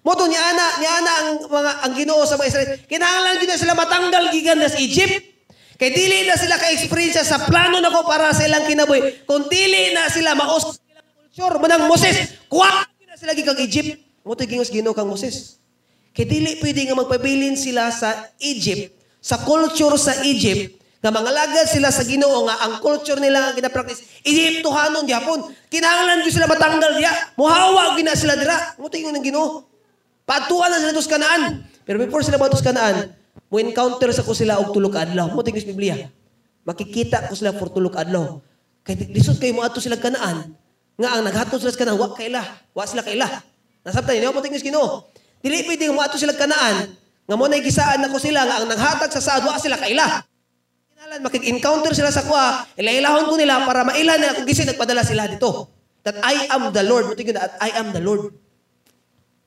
Moto 0.00 0.24
ni 0.24 0.32
ana, 0.32 0.66
ni 0.80 0.86
ana 0.88 1.12
ang 1.20 1.28
mga 1.44 1.70
ang 1.84 1.92
Ginoo 1.92 2.24
sa 2.24 2.40
mga 2.40 2.48
Israel. 2.48 2.68
Kinahanglan 2.88 3.36
gid 3.36 3.52
sila 3.52 3.76
matanggal 3.76 4.32
gikan 4.32 4.64
sa 4.64 4.80
Egypt. 4.80 5.28
Kay 5.76 5.92
dili 5.92 6.24
na 6.24 6.40
sila 6.40 6.56
ka-experience 6.56 7.20
sa 7.20 7.44
plano 7.44 7.76
nako 7.84 8.08
para 8.08 8.32
sa 8.32 8.48
ilang 8.48 8.64
kinabuhi. 8.64 9.28
Kung 9.28 9.52
dili 9.52 9.92
na 9.92 10.08
sila 10.08 10.32
maus 10.32 10.80
ilang 10.80 11.04
culture 11.04 11.56
manang 11.60 11.84
Moses, 11.84 12.16
kuha 12.48 12.88
na 13.04 13.16
sila 13.20 13.36
gikang 13.36 13.60
Egypt. 13.60 14.00
Moto 14.24 14.40
gingos 14.48 14.72
Ginoo 14.72 14.96
kang 14.96 15.08
Moses. 15.08 15.60
Kay 16.16 16.24
dili 16.24 16.56
pwede 16.64 16.80
nga 16.88 16.96
magpabilin 16.96 17.60
sila 17.60 17.92
sa 17.92 18.32
Egypt, 18.40 18.96
sa 19.20 19.36
culture 19.44 20.00
sa 20.00 20.16
Egypt, 20.24 20.79
nga 21.00 21.08
mga 21.08 21.30
lagad 21.32 21.66
sila 21.66 21.88
sa 21.88 22.04
Ginoo 22.04 22.44
nga 22.44 22.60
ang 22.60 22.84
culture 22.84 23.16
nila 23.16 23.40
nga 23.40 23.56
gina-practice. 23.56 24.20
Egyptohanon 24.20 25.08
gyapon 25.08 25.48
kinahanglan 25.72 26.20
gyud 26.20 26.36
sila 26.36 26.44
matanggal 26.44 26.92
diya 27.00 27.12
muhawa 27.40 27.96
gina 27.96 28.12
sila 28.12 28.36
dira. 28.36 28.76
Mo 28.76 28.92
tingon 28.92 29.16
ng 29.16 29.24
Ginoo. 29.24 29.64
Patuan 30.28 30.68
na 30.68 30.76
sila 30.76 30.92
tos 30.92 31.08
kanaan. 31.08 31.64
Pero 31.88 31.96
before 32.04 32.20
sila 32.20 32.36
matos 32.36 32.60
kanaan 32.60 33.16
mo 33.48 33.56
encounter 33.56 34.12
sa 34.12 34.20
ko 34.20 34.36
sila 34.36 34.60
og 34.60 34.76
tulok 34.76 35.00
adlaw. 35.00 35.32
Mo 35.32 35.40
tingos 35.40 35.64
Biblia. 35.64 36.04
Makikita 36.68 37.32
ko 37.32 37.34
sila 37.34 37.56
for 37.56 37.72
tulok 37.72 37.96
adlaw. 37.96 38.36
Kay 38.84 39.08
lisod 39.08 39.40
kay 39.40 39.56
mo 39.56 39.64
ato 39.64 39.80
sila 39.80 39.96
kanaan 39.96 40.52
nga 41.00 41.16
ang 41.16 41.24
naghatod 41.24 41.64
sila 41.64 41.72
sa 41.72 41.80
kanaan 41.80 41.96
wa 41.96 42.12
kaila. 42.12 42.44
Wa 42.76 42.84
sila 42.84 43.00
kaila. 43.00 43.40
Nasabtan 43.88 44.20
niyo 44.20 44.36
mo 44.36 44.44
tingos 44.44 44.60
Ginoo. 44.60 45.08
Dili 45.40 45.64
pwede 45.64 45.88
mo 45.88 46.04
ato 46.04 46.20
sila 46.20 46.36
kanaan 46.36 46.92
nga 47.24 47.34
mo 47.40 47.48
nay 47.48 47.64
gisaan 47.64 48.04
nako 48.04 48.20
sila 48.20 48.44
nga 48.44 48.60
ang 48.60 48.68
naghatag 48.68 49.08
sa 49.16 49.24
saad 49.24 49.48
wa 49.48 49.56
sila 49.56 49.80
kaila 49.80 50.28
Kinalan, 51.10 51.26
makik-encounter 51.26 51.90
sila 51.90 52.14
sa 52.14 52.22
kuha, 52.22 52.70
ilailahon 52.78 53.26
ko 53.26 53.34
nila 53.34 53.66
para 53.66 53.82
mailan 53.82 54.14
nila 54.14 54.30
kung 54.30 54.46
gising 54.46 54.70
nagpadala 54.70 55.02
sila 55.02 55.26
dito. 55.26 55.66
That 56.06 56.22
I 56.22 56.46
am 56.54 56.70
the 56.70 56.86
Lord. 56.86 57.10
Muti 57.10 57.26
that 57.34 57.58
I 57.58 57.74
am 57.82 57.90
the 57.90 57.98
Lord. 57.98 58.30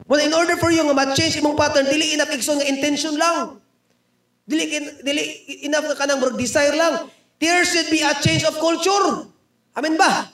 Well, 0.03 0.19
in 0.19 0.35
order 0.35 0.59
for 0.59 0.75
you 0.75 0.83
nga 0.83 0.91
ma-change 0.91 1.39
imong 1.39 1.55
pattern, 1.55 1.87
dili 1.87 2.19
enough 2.19 2.35
igsoon 2.35 2.59
nga 2.59 2.67
intention 2.67 3.15
lang. 3.15 3.63
Dili, 4.43 4.75
dili 5.07 5.23
enough 5.63 5.87
ka 5.95 6.03
kanang 6.03 6.19
desire 6.35 6.75
lang. 6.75 7.07
There 7.39 7.63
should 7.63 7.87
be 7.87 8.03
a 8.03 8.11
change 8.19 8.43
of 8.43 8.59
culture. 8.59 9.23
Amen 9.79 9.95
ba? 9.95 10.27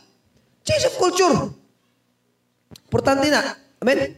Change 0.66 0.90
of 0.90 0.98
culture. 0.98 1.54
Importante 2.90 3.30
na. 3.30 3.54
Amen? 3.86 4.18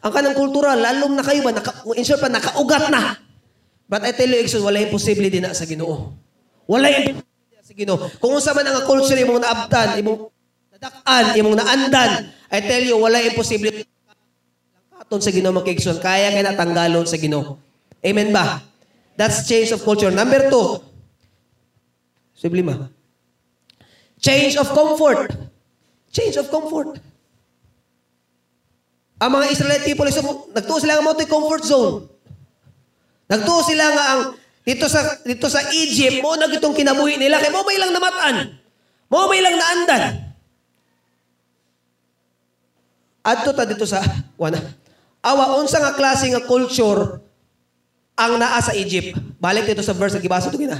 Ang 0.00 0.12
kanang 0.16 0.32
kultura, 0.32 0.72
lalong 0.80 1.12
na 1.12 1.20
kayo 1.20 1.44
ba, 1.44 1.52
naka, 1.52 1.76
in 1.92 2.08
short 2.08 2.24
pa, 2.24 2.32
nakaugat 2.32 2.88
na. 2.88 3.20
But 3.90 4.06
I 4.06 4.14
tell 4.14 4.30
you, 4.30 4.38
Exxon, 4.38 4.62
wala 4.62 4.78
imposible 4.78 5.26
din 5.26 5.42
na 5.42 5.50
sa 5.50 5.66
ginoo. 5.66 6.14
Wala 6.70 6.86
imposible 6.94 7.58
sa 7.58 7.74
ginoo. 7.74 7.98
Kung 8.22 8.38
unsa 8.38 8.54
man 8.54 8.70
ang 8.70 8.86
culture 8.86 9.18
imong 9.18 9.42
naabtan, 9.42 9.98
imong 9.98 10.30
nadakan, 10.70 11.24
imong 11.34 11.56
naandan, 11.58 12.30
I 12.54 12.62
tell 12.62 12.86
you, 12.86 12.94
wala 13.02 13.18
imposible 13.18 13.82
katon 14.94 15.18
sa 15.18 15.34
ginoo 15.34 15.50
makigson. 15.50 15.98
Kaya 15.98 16.30
kay 16.30 16.46
natanggalon 16.46 17.02
sa 17.02 17.18
ginoo. 17.18 17.58
Amen 17.98 18.30
ba? 18.30 18.62
That's 19.18 19.42
change 19.50 19.74
of 19.74 19.82
culture. 19.82 20.14
Number 20.14 20.46
two, 20.46 20.78
sublima. 22.38 22.94
Change 24.22 24.54
of 24.54 24.70
comfort. 24.70 25.34
Change 26.14 26.38
of 26.38 26.46
comfort. 26.46 27.02
Ang 29.18 29.30
mga 29.34 29.46
Israelite 29.50 29.84
people, 29.84 30.06
nagtuo 30.54 30.78
sila 30.78 31.02
ng 31.02 31.04
multi 31.10 31.26
comfort 31.26 31.66
zone. 31.66 32.06
Nagtuo 33.30 33.62
sila 33.62 33.94
nga 33.94 34.04
ang 34.10 34.22
dito 34.66 34.90
sa 34.90 35.22
dito 35.22 35.46
sa 35.46 35.62
Egypt 35.70 36.18
mo 36.18 36.34
na 36.34 36.50
gitong 36.50 36.74
kinabuhi 36.74 37.14
nila 37.16 37.38
kay 37.38 37.54
mo 37.54 37.62
may 37.62 37.78
lang 37.78 37.94
namatan. 37.94 38.58
Mo 39.06 39.30
may 39.30 39.38
lang 39.38 39.54
naandan. 39.54 40.34
Adto 43.22 43.54
ta 43.54 43.62
dito 43.62 43.86
sa 43.86 44.02
wana. 44.34 44.58
Awa 45.22 45.62
unsa 45.62 45.78
nga 45.78 45.94
klase 45.94 46.26
nga 46.32 46.42
culture 46.42 47.22
ang 48.18 48.36
naa 48.36 48.58
sa 48.58 48.74
Egypt. 48.74 49.14
Balik 49.38 49.70
dito 49.70 49.80
sa 49.80 49.94
verse 49.94 50.18
gibasa 50.18 50.50
to 50.50 50.58
gina. 50.58 50.76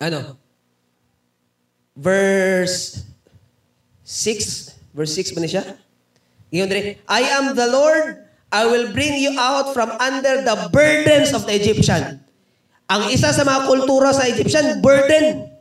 Ano? 0.00 0.36
Verse 1.96 3.00
6, 4.04 4.92
verse 4.92 5.12
6 5.16 5.32
ba 5.32 5.40
ni 5.40 5.48
siya? 5.48 5.64
Iyon 6.52 6.68
dire, 6.68 7.00
I 7.08 7.22
am 7.40 7.56
the 7.56 7.64
Lord 7.64 8.25
I 8.56 8.64
will 8.64 8.88
bring 8.96 9.20
you 9.20 9.36
out 9.36 9.76
from 9.76 9.92
under 10.00 10.40
the 10.40 10.72
burdens 10.72 11.36
of 11.36 11.44
the 11.44 11.52
Egyptian. 11.60 12.24
Ang 12.88 13.12
isa 13.12 13.28
sa 13.28 13.44
mga 13.44 13.68
kultura 13.68 14.16
sa 14.16 14.24
Egyptian, 14.24 14.80
burden. 14.80 15.52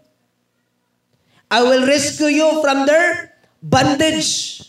I 1.52 1.60
will 1.60 1.84
rescue 1.84 2.32
you 2.32 2.64
from 2.64 2.88
their 2.88 3.36
bondage. 3.60 4.64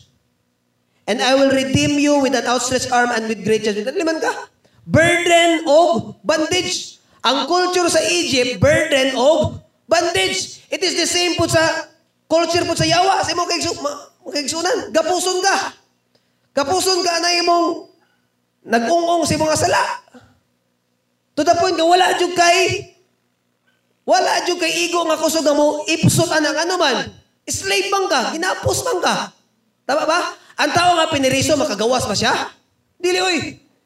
And 1.06 1.22
I 1.22 1.38
will 1.38 1.54
redeem 1.54 2.02
you 2.02 2.18
with 2.18 2.34
an 2.34 2.50
outstretched 2.50 2.90
arm 2.90 3.14
and 3.14 3.30
with 3.30 3.46
great 3.46 3.62
judgment. 3.62 3.94
Liman 3.94 4.18
ka? 4.18 4.50
Burden 4.90 5.62
of 5.70 6.18
bondage. 6.26 6.98
Ang 7.22 7.46
culture 7.46 7.86
sa 7.86 8.02
Egypt, 8.10 8.58
burden 8.58 9.14
of 9.14 9.62
bondage. 9.86 10.66
It 10.66 10.82
is 10.82 10.98
the 10.98 11.06
same 11.06 11.38
po 11.38 11.46
sa 11.46 11.62
culture 12.26 12.66
po 12.66 12.74
sa 12.74 12.90
Yawa. 12.90 13.22
Sa 13.22 13.30
imong 13.38 13.50
kaigsunan. 14.34 14.90
Gapuson 14.90 15.38
ka. 15.46 15.78
Gapuson 16.58 17.06
ka 17.06 17.22
na 17.22 17.30
imong 17.38 17.94
Nag-ungong 18.66 19.22
si 19.22 19.38
mga 19.38 19.54
sala. 19.54 19.82
To 21.38 21.46
the 21.46 21.54
point 21.54 21.78
wala 21.78 22.16
jud 22.18 22.34
kay 22.34 22.90
wala 24.02 24.42
jud 24.42 24.58
kay 24.58 24.88
igo 24.88 25.06
nga 25.06 25.20
kusog 25.20 25.46
mo 25.54 25.86
ipsot 25.86 26.32
anang 26.34 26.58
ano 26.66 26.74
man. 26.74 26.96
Slave 27.46 27.86
bang 27.94 28.06
ka, 28.10 28.20
ginapos 28.34 28.82
bang 28.82 29.00
ka. 29.04 29.14
Tama 29.86 30.02
ba? 30.02 30.18
Ang 30.58 30.72
tao 30.74 30.98
nga 30.98 31.06
piniriso 31.14 31.54
makagawas 31.54 32.10
ba 32.10 32.16
siya? 32.18 32.34
Dili 32.98 33.22
oy. 33.22 33.38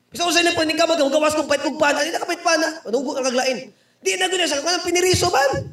Bisa 0.09 0.25
usay 0.25 0.41
na 0.41 0.57
paning 0.57 0.81
ka 0.81 0.89
magawas 0.89 1.37
kung 1.37 1.45
pait 1.45 1.61
kog 1.61 1.77
pana, 1.77 2.01
di 2.01 2.09
na 2.09 2.25
kapait 2.25 2.41
pana. 2.41 2.81
Manugo 2.89 3.21
ang 3.21 3.27
kaglain. 3.29 3.69
Di 4.01 4.17
na 4.17 4.33
gud 4.33 4.41
sa 4.49 4.65
kanang 4.65 4.87
piniriso 4.87 5.29
ban. 5.29 5.69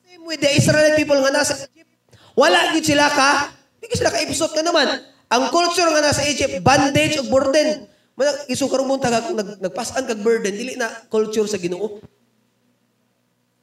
Same 0.00 0.24
with 0.24 0.40
the 0.40 0.48
Israelite 0.56 0.96
people 0.96 1.20
nga 1.20 1.44
nasa 1.44 1.68
Egypt. 1.68 1.92
Wala 2.32 2.72
gid 2.72 2.88
sila 2.88 3.12
ka, 3.12 3.52
di 3.82 3.92
sila 3.92 4.08
ka 4.08 4.24
episode 4.24 4.56
ka 4.56 4.64
naman. 4.64 4.88
Ang 5.28 5.50
culture 5.52 5.90
nga 5.92 6.00
nasa 6.00 6.24
Egypt, 6.24 6.64
bandage 6.64 7.20
ug 7.20 7.28
burden. 7.28 7.84
Mana 8.16 8.32
iso 8.48 8.64
karong 8.64 8.96
buntag 8.96 9.28
kung 9.28 9.36
nag, 9.36 9.60
nagpasan 9.60 10.08
kag 10.08 10.24
burden 10.24 10.56
dili 10.56 10.72
na 10.72 10.88
culture 11.12 11.44
sa 11.44 11.60
Ginoo. 11.60 12.00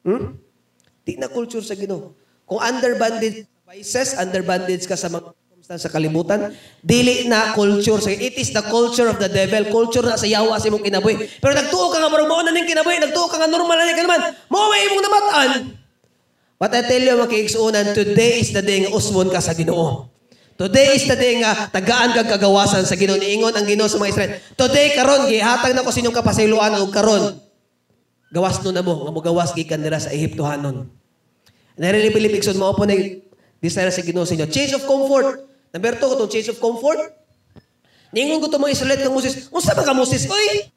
Hmm? 0.05 0.37
Di 1.01 1.17
na 1.17 1.25
culture 1.25 1.65
sa 1.65 1.73
Ginoo. 1.73 2.13
Kung 2.45 2.61
under 2.61 2.93
bandage 3.01 3.49
vices, 3.65 4.13
under 4.13 4.45
ka 4.85 4.93
sa 4.93 5.09
mga 5.09 5.33
sa 5.63 5.89
kalibutan, 5.89 6.53
dili 6.85 7.25
na 7.25 7.57
culture 7.57 7.97
sa 7.97 8.13
it 8.13 8.37
is 8.37 8.53
the 8.53 8.61
culture 8.69 9.09
of 9.09 9.17
the 9.17 9.31
devil, 9.31 9.63
culture 9.73 10.05
na 10.05 10.19
sa 10.19 10.29
yawa 10.29 10.61
sa 10.61 10.69
imong 10.69 10.85
kinabuhi. 10.85 11.39
Pero 11.41 11.55
nagtuo 11.57 11.89
ka 11.89 11.97
nga 11.97 12.11
marong 12.13 12.29
mao 12.29 12.45
na 12.45 12.53
ning 12.53 12.69
kinabuhi, 12.69 13.01
nagtuo 13.01 13.25
ka 13.25 13.41
nga 13.41 13.49
normal 13.49 13.79
na 13.79 13.89
ning 13.89 13.97
kanaman. 13.97 14.21
Mao 14.53 14.69
imong 14.69 15.01
namatan. 15.01 15.49
But 16.61 16.77
I 16.77 16.85
tell 16.85 17.01
you 17.01 17.15
makiigsuunan, 17.17 17.97
today 17.97 18.43
is 18.43 18.53
the 18.53 18.61
day 18.61 18.85
nga 18.85 18.93
usbon 18.93 19.33
ka 19.33 19.41
sa 19.41 19.57
Ginoo. 19.57 20.12
Today 20.53 20.93
is 20.93 21.09
the 21.09 21.17
day 21.17 21.41
nga 21.41 21.67
tagaan 21.73 22.13
kag 22.13 22.29
kagawasan 22.29 22.85
sa 22.85 22.93
Ginoo 22.93 23.17
niingon 23.17 23.57
ang 23.57 23.65
Ginoo 23.65 23.89
sa 23.89 23.97
mga 23.97 24.11
Israel. 24.13 24.31
Today 24.53 24.93
karon 24.93 25.25
gihatag 25.25 25.73
na 25.73 25.81
ko 25.81 25.89
sa 25.89 25.99
inyong 26.01 26.13
kapasayloan 26.13 26.77
og 26.77 26.93
karon. 26.93 27.41
Gawas 28.29 28.61
no 28.61 28.69
na 28.69 28.85
mo 28.85 29.01
nga 29.01 29.13
mogawas 29.13 29.53
gikan 29.57 29.81
dira 29.81 29.97
sa 29.97 30.13
Ehiptohanon. 30.13 30.89
And 31.73 31.81
I 31.81 31.89
really 31.89 32.13
believe, 32.13 32.37
Ikson, 32.37 32.57
mo 32.61 32.69
po 32.77 32.85
na 32.85 32.93
desire 33.57 33.89
sa 33.89 34.05
Ginoo 34.05 34.29
sa 34.29 34.37
inyo. 34.37 34.45
Change 34.45 34.77
of 34.77 34.85
comfort. 34.85 35.49
Number 35.73 35.97
two, 35.97 36.09
itong 36.13 36.29
change 36.29 36.49
of 36.53 36.61
comfort. 36.61 37.01
Ningon 38.13 38.37
ko 38.37 38.45
itong 38.45 38.61
mga 38.61 38.73
Israelite 38.77 39.03
ng 39.09 39.13
Moses. 39.13 39.49
Unsa 39.49 39.73
ba 39.73 39.81
ka 39.81 39.93
Moses? 39.97 40.29
Uy! 40.29 40.69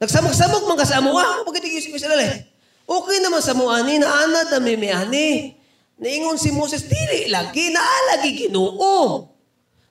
Nagsamok-samok 0.00 0.64
man 0.64 0.76
ka 0.80 0.88
sa 0.88 1.04
amuha. 1.04 1.44
Bakit 1.44 1.60
yung 1.60 1.96
Israelite? 1.96 2.48
Okay 2.88 3.18
naman 3.20 3.44
sa 3.44 3.52
muani, 3.52 4.00
naanad 4.00 4.48
na 4.48 4.58
may 4.60 4.92
ani. 4.92 5.55
Naingon 5.96 6.36
si 6.36 6.52
Moses, 6.52 6.84
dili 6.84 7.32
lagi, 7.32 7.72
naalagi 7.72 8.46
ginoo. 8.46 9.32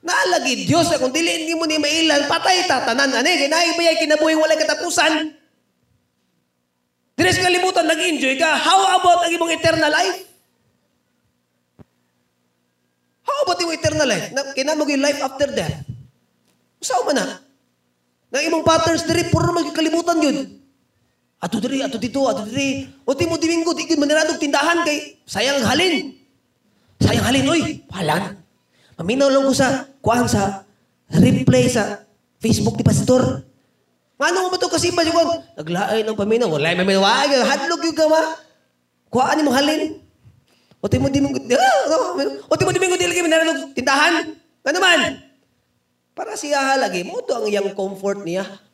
Naalagi 0.06 0.70
Diyos 0.70 0.94
na 0.94 1.02
kung 1.02 1.10
dili 1.10 1.34
hindi 1.34 1.58
mo 1.58 1.66
ni 1.66 1.82
mailan, 1.82 2.30
patay 2.30 2.70
tatanan. 2.70 3.10
Ani, 3.10 3.42
ginaibay 3.42 3.98
kinabuhing 3.98 4.38
walay 4.38 4.54
katapusan. 4.62 5.34
Dines 7.16 7.42
kalibutan, 7.42 7.90
nag-enjoy 7.90 8.38
ka. 8.38 8.52
How 8.54 9.02
about 9.02 9.26
ang 9.26 9.34
imong 9.34 9.56
eternal 9.58 9.90
life? 9.90 10.20
How 13.26 13.38
about 13.42 13.58
yung 13.66 13.74
eternal 13.74 14.06
life? 14.06 14.30
Na, 14.30 14.54
kinamog 14.54 14.92
yung 14.94 15.02
life 15.02 15.18
after 15.26 15.50
death. 15.50 15.82
Usaw 16.78 17.02
man 17.10 17.18
na. 17.18 17.26
Nang 18.30 18.44
imong 18.46 18.62
patterns 18.62 19.10
diri, 19.10 19.26
puro 19.34 19.50
magkalimutan 19.58 20.22
yun. 20.22 20.38
Ato 21.46 21.62
diri, 21.62 21.86
ato 21.86 22.02
dito, 22.02 22.26
ato 22.26 22.42
diri. 22.50 22.90
O 23.06 23.14
ti 23.14 23.30
mo 23.30 23.38
diwinggo, 23.38 23.78
di 23.78 23.86
gid 23.86 24.02
maniradog 24.02 24.42
tindahan 24.42 24.82
kay 24.82 25.22
sayang 25.30 25.62
ang 25.62 25.70
halin. 25.70 26.18
Sayang 26.98 27.22
halin, 27.22 27.46
oy. 27.46 27.86
Halan. 27.94 28.42
Maminaw 28.98 29.30
lang 29.30 29.46
ko 29.46 29.54
sa, 29.54 29.86
kuan 30.02 30.26
sa, 30.26 30.66
replay 31.14 31.70
sa 31.70 32.02
Facebook 32.42 32.74
ni 32.82 32.82
Pastor. 32.82 33.46
Ano 34.18 34.50
mo 34.50 34.58
ito 34.58 34.66
kasi 34.74 34.90
ba 34.90 35.06
yung 35.06 35.46
naglaay 35.54 36.02
ng 36.02 36.18
paminaw? 36.18 36.50
Wala 36.50 36.74
yung 36.74 36.82
paminaw. 36.82 37.04
Wag, 37.06 37.32
hadlog 37.46 37.82
yung 37.94 37.98
gama. 38.00 38.22
Kuhaan 39.14 39.46
mo 39.46 39.54
halin. 39.54 40.02
O 40.82 40.90
ti 40.90 40.98
mo 40.98 41.14
di 41.14 41.22
minggo, 41.22 41.38
ah, 41.54 42.50
o 42.50 42.54
ti 42.58 42.64
mo 42.66 42.74
di 42.74 42.82
minggo 42.82 42.98
di 42.98 43.06
lagi 43.06 43.22
maniradog 43.22 43.70
tindahan. 43.78 44.34
Ano 44.66 44.78
man? 44.82 45.22
Para 46.18 46.34
siya 46.34 46.74
halagi 46.74 47.06
mo, 47.06 47.22
ito 47.22 47.38
ang 47.38 47.46
iyang 47.46 47.70
comfort 47.78 48.26
niya. 48.26 48.65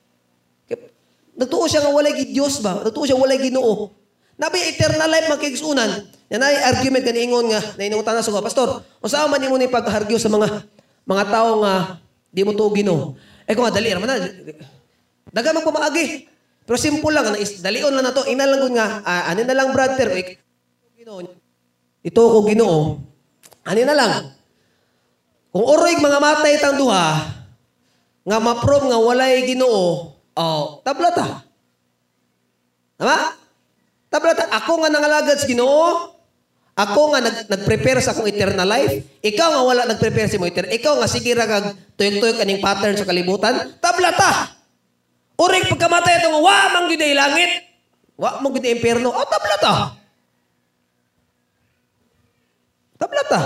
Nagtuo 1.35 1.65
siya 1.67 1.83
nga 1.85 1.91
walay 1.91 2.13
gi 2.15 2.25
Dios 2.35 2.59
ba? 2.59 2.83
Nagtuo 2.83 3.07
siya 3.07 3.15
walay 3.15 3.39
Ginoo. 3.39 3.91
Nabi 4.35 4.57
eternal 4.73 5.07
life 5.07 5.29
makigsunan. 5.31 5.89
Yan 6.31 6.41
ay 6.41 6.55
argument 6.73 7.03
kan 7.03 7.15
ingon 7.15 7.51
nga 7.51 7.61
nainungutan 7.77 8.15
na 8.17 8.23
sa 8.23 8.43
pastor. 8.43 8.83
Unsa 9.03 9.27
man 9.27 9.39
nimo 9.39 9.55
ni 9.55 9.67
paghargyo 9.69 10.17
sa 10.17 10.31
mga 10.31 10.65
mga 11.03 11.23
tao 11.29 11.61
nga 11.61 12.01
di 12.31 12.41
mo 12.41 12.55
tuo 12.55 12.71
Ginoo. 12.73 13.15
Eh 13.45 13.53
kung 13.53 13.67
nga 13.67 13.75
dali 13.75 13.91
ra 13.91 13.99
man 13.99 14.09
na. 14.09 14.17
Daga 15.31 15.55
man 15.55 15.63
pamaagi. 15.63 16.27
Pero 16.65 16.77
simple 16.77 17.11
lang 17.11 17.27
na 17.31 17.37
dalion 17.37 17.91
lang 17.91 18.05
na 18.05 18.15
to. 18.15 18.23
Ina 18.27 18.47
lang 18.47 18.59
gud 18.63 18.73
nga 18.75 19.03
ah, 19.03 19.23
ano 19.31 19.43
na 19.43 19.55
lang 19.55 19.69
brother 19.75 20.09
Ginoo. 20.97 21.19
Ito 22.01 22.21
ko 22.21 22.39
Ginoo. 22.47 22.79
Ano 23.61 23.79
na 23.85 23.95
lang. 23.95 24.13
Kung 25.51 25.67
oroy 25.67 25.99
mga 25.99 26.19
matay 26.23 26.57
tang 26.63 26.79
duha 26.79 27.27
nga 28.21 28.37
ma-prove 28.37 28.87
nga 28.87 28.99
walay 29.01 29.43
Ginoo, 29.43 30.10
Oh, 30.35 30.79
tablata. 30.85 31.43
Tama? 32.95 33.17
Tablata. 34.07 34.47
Ako 34.51 34.83
nga 34.83 34.89
nangalagad 34.91 35.39
sa 35.39 35.47
Ginoo. 35.47 36.11
Ako 36.71 37.11
nga 37.11 37.19
nag, 37.19 37.37
nag-prepare 37.51 37.99
sa 37.99 38.15
akong 38.15 38.31
eternal 38.31 38.63
life. 38.63 39.03
Ikaw 39.19 39.47
nga 39.51 39.63
wala 39.63 39.81
nag-prepare 39.91 40.31
sa 40.31 40.39
mo 40.39 40.47
eternal. 40.47 40.71
Ikaw 40.71 40.93
nga 41.03 41.07
sige 41.11 41.35
ra 41.35 41.43
kag 41.43 41.75
tuyok-tuyok 41.99 42.37
kaning 42.39 42.63
pattern 42.63 42.95
sa 42.95 43.03
kalibutan. 43.03 43.75
Tablata. 43.83 44.55
Uring 45.35 45.67
pagkamatay 45.67 46.21
ito 46.21 46.31
nga, 46.31 46.41
wa 46.41 46.57
man 46.71 46.83
gyud 46.87 47.03
langit. 47.11 47.51
Wa 48.15 48.39
man 48.39 48.49
gyud 48.55 48.63
ay 48.63 48.73
impyerno. 48.79 49.11
Oh, 49.11 49.27
tablata. 49.27 49.99
Tablata. 52.95 53.41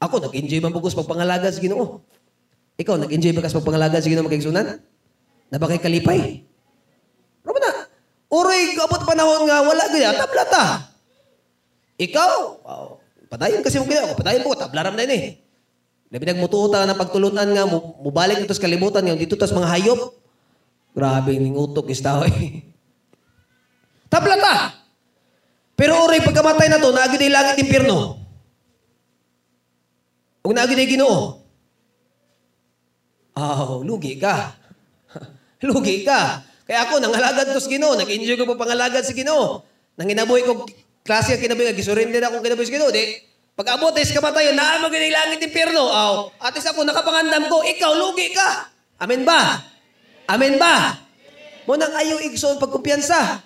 Ako, 0.00 0.24
nag-enjoy 0.30 0.60
man 0.64 0.72
bugos 0.72 0.96
pagpangalagad 0.96 1.52
sa 1.52 1.60
Ginoo. 1.60 2.00
Ikaw, 2.80 2.96
nag-enjoy 2.96 3.36
ba 3.36 3.44
ka 3.44 3.52
sa 3.52 3.60
pagpangalagad 3.60 4.00
sa 4.00 4.08
Ginoo 4.08 4.24
magigsunan? 4.24 4.80
Na 5.54 5.70
kay 5.70 5.78
kalipay? 5.78 6.42
Pero 7.46 7.58
na, 7.62 7.86
uroy, 8.26 8.74
abot 8.74 9.06
panahon 9.06 9.46
nga, 9.46 9.62
wala 9.62 9.84
gaya, 9.86 10.10
tablata. 10.18 10.90
Ikaw, 11.94 12.32
wow, 12.66 12.98
padayon 13.30 13.62
kasi 13.62 13.78
mo 13.78 13.86
kaya, 13.86 14.18
padayon 14.18 14.42
mo, 14.42 14.58
tablaram 14.58 14.98
na 14.98 15.06
yun 15.06 15.14
eh. 15.14 15.24
Labi 16.10 16.26
nagmututa 16.26 16.82
ng 16.82 16.98
pagtulunan 16.98 17.46
nga, 17.54 17.70
mu- 17.70 18.02
mubalik 18.02 18.42
ito 18.42 18.50
sa 18.50 18.66
kalibutan 18.66 19.06
nga, 19.06 19.14
dito 19.14 19.38
tas 19.38 19.54
mga 19.54 19.70
hayop. 19.78 20.10
Grabe, 20.90 21.38
yung 21.38 21.54
utok 21.54 21.94
is 21.94 22.02
tao 22.02 22.26
eh. 22.26 22.66
Tablata! 24.10 24.74
Pero 25.78 26.02
uroy, 26.02 26.18
pagkamatay 26.18 26.66
na 26.66 26.82
to, 26.82 26.90
naagid 26.90 27.22
ay 27.22 27.30
langit 27.30 27.62
impyerno. 27.62 28.18
Huwag 30.42 30.54
naagid 30.58 30.82
ay 30.82 30.90
ginoo. 30.90 31.46
Oh, 33.34 33.82
lugi 33.86 34.18
ka. 34.18 34.54
Lugi 35.68 36.04
ka. 36.04 36.44
Kaya 36.64 36.88
ako, 36.88 37.00
nangalagad 37.00 37.52
ko 37.52 37.58
sa 37.60 37.68
Ginoo. 37.68 37.96
Nag-enjoy 37.96 38.36
ko 38.36 38.44
pa 38.48 38.56
pangalagad 38.56 39.04
sa 39.04 39.16
Ginoo. 39.16 39.64
Nang 39.96 40.08
inabuhi 40.08 40.44
ko, 40.44 40.64
klase 41.04 41.36
ka 41.36 41.40
kinabuhi, 41.40 41.72
gisurrender 41.76 42.20
ako 42.24 42.40
kinabuhi 42.40 42.68
sa 42.68 42.74
Ginoo. 42.76 42.92
Di, 42.92 43.20
pag 43.54 43.76
abot 43.76 43.94
is 44.00 44.12
kamatayon, 44.12 44.56
naamag 44.56 44.92
yun 44.92 45.08
yung 45.08 45.16
langit 45.16 45.40
impyerno. 45.44 45.84
Aw, 45.88 46.12
atis 46.50 46.68
ako, 46.68 46.84
nakapangandam 46.88 47.48
ko, 47.52 47.64
ikaw, 47.64 47.92
lugi 47.96 48.32
ka. 48.32 48.72
Amen 49.00 49.22
ba? 49.28 49.60
Amen 50.28 50.56
ba? 50.56 51.00
Mo 51.68 51.76
nang 51.76 51.92
ayaw 51.92 52.20
igsoon 52.24 52.56
pagkumpiyansa. 52.60 53.44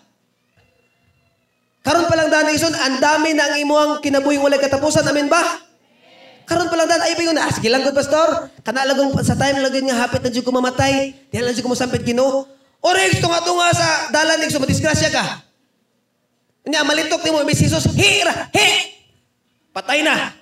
Karon 1.83 2.07
pa 2.07 2.15
lang 2.19 2.31
daan 2.31 2.51
igsoon, 2.55 2.75
ang 2.75 2.99
dami 3.03 3.35
na 3.35 3.51
ang 3.51 3.57
imuang 3.63 3.93
kinabuhing 4.03 4.43
walay 4.43 4.63
katapusan. 4.63 5.07
Amen 5.07 5.27
ba? 5.27 5.68
Karon 6.49 6.73
pa 6.73 6.81
lang 6.81 6.89
dan 6.89 7.05
ay 7.05 7.13
ba 7.13 7.23
yun, 7.29 7.37
ah, 7.37 7.53
sige 7.53 7.69
lang 7.69 7.85
good 7.85 7.93
pastor. 7.93 8.49
Kana 8.65 8.89
lagong 8.89 9.13
sa 9.21 9.37
time 9.37 9.61
lagong 9.61 9.85
nga 9.93 10.09
hapit 10.09 10.25
na 10.25 10.33
jud 10.33 10.41
ko 10.41 10.49
mamatay. 10.49 11.13
Diyan 11.29 11.45
lang 11.45 11.53
jud 11.53 11.61
ko 11.61 11.77
mosampit 11.77 12.01
Ginoo. 12.09 12.49
Ore 12.81 13.13
tunga 13.21 13.45
tunga 13.45 13.69
sa 13.77 14.09
dalan 14.09 14.41
ning 14.41 14.49
madisgrasya 14.49 15.13
ka. 15.13 15.45
Nya 16.65 16.89
malitok 16.89 17.21
nimo 17.21 17.45
may 17.45 17.53
Jesus, 17.53 17.85
hira, 17.93 18.49
he. 18.53 18.69
Patay 19.77 20.01
na. 20.01 20.33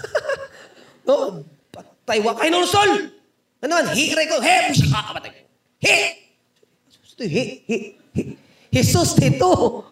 no, 1.08 1.44
patay 1.72 2.20
wa 2.20 2.36
kay 2.36 2.52
nulsol. 2.52 3.08
Ano 3.64 3.72
man, 3.72 3.88
hira 3.96 4.28
ko, 4.28 4.36
he, 4.40 4.54
pusya 4.68 4.86
ka 4.92 5.12
patay. 5.16 5.32
He. 5.80 5.96
He, 7.22 7.26
he, 7.64 7.76
he. 8.12 8.22
Jesus 8.72 9.16
dito. 9.16 9.84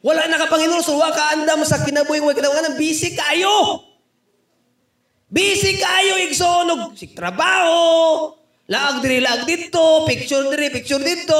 Wala 0.00 0.24
na 0.24 0.40
ka 0.40 0.48
Panginoon, 0.48 0.80
so 0.80 0.96
wa 0.96 1.12
ka 1.12 1.36
andam 1.36 1.60
sa 1.68 1.84
kinabuhi 1.84 2.24
mo 2.24 2.32
kinabuhi 2.32 2.80
busy 2.80 3.12
kayo. 3.12 3.84
Busy 5.28 5.76
kayo 5.76 6.24
igsonog 6.24 6.96
si 6.96 7.12
trabaho. 7.12 8.32
Laag 8.70 9.02
diri 9.04 9.20
laag 9.20 9.44
dito, 9.44 10.08
picture 10.08 10.46
diri, 10.48 10.72
picture 10.72 11.02
dito. 11.02 11.36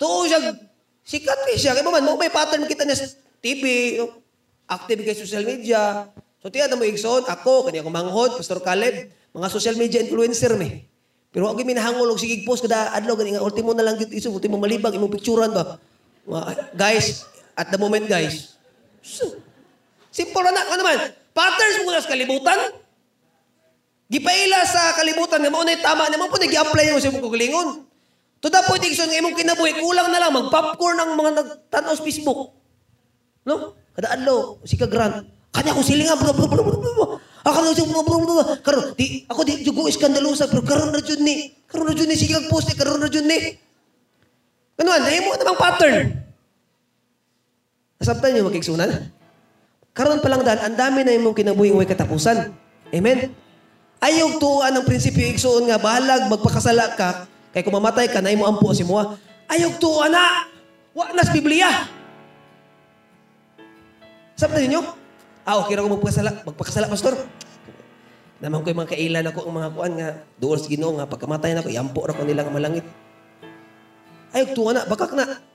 Tuo 0.00 0.26
siya 0.26 0.40
sikat 1.04 1.46
kay 1.46 1.56
siya 1.60 1.76
kay 1.76 1.84
man 1.86 2.02
mo 2.02 2.18
may 2.18 2.32
pattern 2.32 2.66
kita 2.66 2.82
niya 2.82 2.96
sa 2.96 3.06
TV, 3.38 3.96
active 4.66 5.00
kay 5.06 5.14
social 5.14 5.44
media. 5.46 6.10
So 6.42 6.50
tiyan 6.50 6.74
mo 6.74 6.82
igsoon 6.82 7.28
ako 7.28 7.70
kani 7.70 7.84
ako 7.84 7.90
manghod, 7.92 8.30
Pastor 8.34 8.58
Caleb, 8.64 9.14
mga 9.30 9.48
social 9.52 9.76
media 9.78 10.02
influencer 10.02 10.58
me. 10.58 10.90
Pero 11.30 11.46
ako 11.46 11.62
minahangol 11.62 12.10
og 12.10 12.18
sige 12.18 12.42
post 12.42 12.66
kada 12.66 12.90
adlaw 12.98 13.14
gani 13.14 13.38
ultimo 13.38 13.70
na 13.70 13.86
lang 13.86 13.94
gid 13.94 14.10
iso 14.10 14.34
ultimo 14.34 14.58
malibag 14.58 14.96
imong 14.98 15.14
picturean 15.14 15.54
ba. 15.54 15.78
Guys, 16.74 17.29
at 17.60 17.68
the 17.68 17.76
moment 17.76 18.08
guys. 18.08 18.56
Simple 20.08 20.48
na 20.48 20.64
ano 20.64 20.80
naman. 20.80 20.98
Patterns 21.36 21.84
mo 21.84 21.92
na 21.92 22.00
sa 22.00 22.08
kalibutan. 22.08 22.58
Gipaila 24.10 24.66
sa 24.66 24.96
kalibutan 24.96 25.44
nga 25.44 25.52
mo 25.52 25.62
na 25.62 25.76
tama 25.78 26.08
naman 26.08 26.32
po 26.32 26.40
nag-apply 26.40 26.96
mo 26.96 26.98
sa 26.98 27.12
imong 27.12 27.24
kagalingon. 27.28 27.68
To 28.40 28.48
the 28.48 28.60
point 28.64 28.82
nga 28.82 29.20
imong 29.20 29.36
kinabuhi 29.36 29.76
kulang 29.76 30.08
na 30.08 30.18
lang 30.18 30.32
mag-popcorn 30.32 30.96
ang 30.96 31.12
mga 31.14 31.30
nagtanaw 31.36 31.92
sa 31.92 32.02
Facebook. 32.02 32.56
No? 33.44 33.76
Kada 33.92 34.16
adlaw 34.16 34.56
si 34.64 34.80
ka 34.80 34.88
Grant. 34.88 35.28
Kanya 35.52 35.76
ko 35.76 35.82
silingan 35.84 36.16
bro 36.16 36.32
bro 36.32 36.48
bro 36.48 36.62
bro. 36.64 36.78
bro. 36.80 37.06
Ako 37.44 37.56
na 37.60 37.74
siya 37.76 37.86
bro 37.86 38.02
bro 38.02 38.18
bro. 38.24 38.34
Karon 38.64 38.96
di 38.96 39.28
ako 39.28 39.40
di 39.44 39.60
jugo 39.62 39.86
iskandalosa 39.86 40.48
pero 40.48 40.64
karon 40.64 40.90
na 40.90 41.04
jud 41.04 41.20
ni. 41.20 41.52
Karon 41.68 41.90
na 41.90 41.94
jud 41.94 42.08
ni 42.08 42.16
sige 42.16 42.38
post 42.48 42.72
karon 42.74 42.98
na 42.98 43.12
jud 43.12 43.26
ni. 43.26 43.58
Kanuan, 44.80 45.04
nahimo 45.04 45.36
namang 45.36 45.60
pattern. 45.60 46.19
Nasabtan 48.00 48.32
niyo 48.32 48.48
makigsunan? 48.48 49.12
Karon 49.92 50.24
pa 50.24 50.32
lang 50.32 50.40
dahil 50.40 50.60
ang 50.64 50.72
dami 50.72 51.04
na 51.04 51.12
imong 51.12 51.36
kinabuhing 51.36 51.76
way 51.76 51.84
katapusan. 51.84 52.48
Amen? 52.96 53.28
Ayaw 54.00 54.40
tuan 54.40 54.72
ang 54.72 54.88
prinsipyo 54.88 55.28
igsuon 55.28 55.68
nga 55.68 55.76
bahalag 55.76 56.32
magpakasala 56.32 56.96
ka 56.96 57.28
kay 57.52 57.60
kung 57.60 57.76
mamatay 57.76 58.08
ka 58.08 58.24
na 58.24 58.32
imo 58.32 58.48
ampo 58.48 58.72
si 58.72 58.88
moa. 58.88 59.20
Ayaw 59.52 59.76
tuan 59.76 60.16
na. 60.16 60.48
Wa 60.96 61.12
nas 61.12 61.28
Biblia. 61.28 61.68
Sabtan 64.32 64.64
ninyo? 64.64 64.80
Ah, 65.44 65.60
okay 65.60 65.76
ra 65.76 65.84
ko 65.84 65.92
magpakasala, 65.92 66.40
magpakasala 66.48 66.88
pastor. 66.88 67.20
Naman 68.40 68.64
ko 68.64 68.72
yung 68.72 68.80
mga 68.80 68.92
kailan 68.96 69.28
ako 69.28 69.38
ang 69.44 69.56
mga 69.60 69.70
kuan 69.76 69.92
nga 70.00 70.08
duol 70.40 70.56
sa 70.56 70.72
Ginoo 70.72 70.96
nga 70.96 71.04
pagkamatay 71.04 71.52
na 71.52 71.60
ko 71.60 71.68
iampo 71.68 72.00
ra 72.08 72.16
ko 72.16 72.24
nila 72.24 72.48
nga 72.48 72.56
malangit. 72.56 72.86
Ayaw 74.32 74.56
tuwa 74.56 74.72
na, 74.72 74.88
bakak 74.88 75.12
na. 75.12 75.49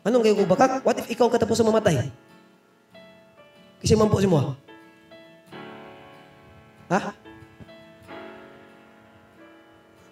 Anong 0.00 0.22
kayo 0.24 0.34
bakak? 0.48 0.80
What 0.80 0.96
if 0.96 1.06
ikaw 1.12 1.28
katapos 1.28 1.60
mamatay? 1.60 2.08
Kasi 3.80 3.92
mampo 3.96 4.20
si 4.20 4.28
mo. 4.28 4.40
ha? 4.40 4.52
Ha? 6.90 7.00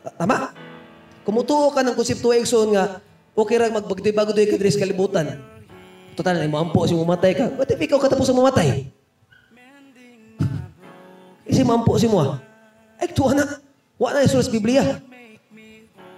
Ta- 0.05 0.15
Tama? 0.25 0.53
Kumutuo 1.25 1.69
ka 1.73 1.85
ng 1.85 1.97
konsepto 1.97 2.33
Exxon 2.33 2.73
nga, 2.73 3.01
okay 3.37 3.61
ra 3.61 3.69
magbagdoy-bagdoy 3.69 4.49
ka 4.49 4.57
diri 4.57 4.73
sa 4.73 4.81
kalibutan. 4.81 5.37
Total, 6.17 6.41
ay 6.41 6.49
mampo 6.49 6.85
si 6.89 6.97
mamatay 6.97 7.33
ka. 7.37 7.47
What 7.57 7.69
if 7.69 7.81
ikaw 7.81 8.01
katapos 8.01 8.33
mamatay? 8.33 8.89
Kasi 11.49 11.65
mampo 11.65 11.97
si 11.97 12.09
mo. 12.09 12.37
Ay, 13.01 13.09
tuwa 13.13 13.33
na. 13.33 13.45
Wa 13.97 14.13
na 14.13 14.25
yung 14.25 14.43
sa 14.45 14.53
Biblia. 14.53 14.85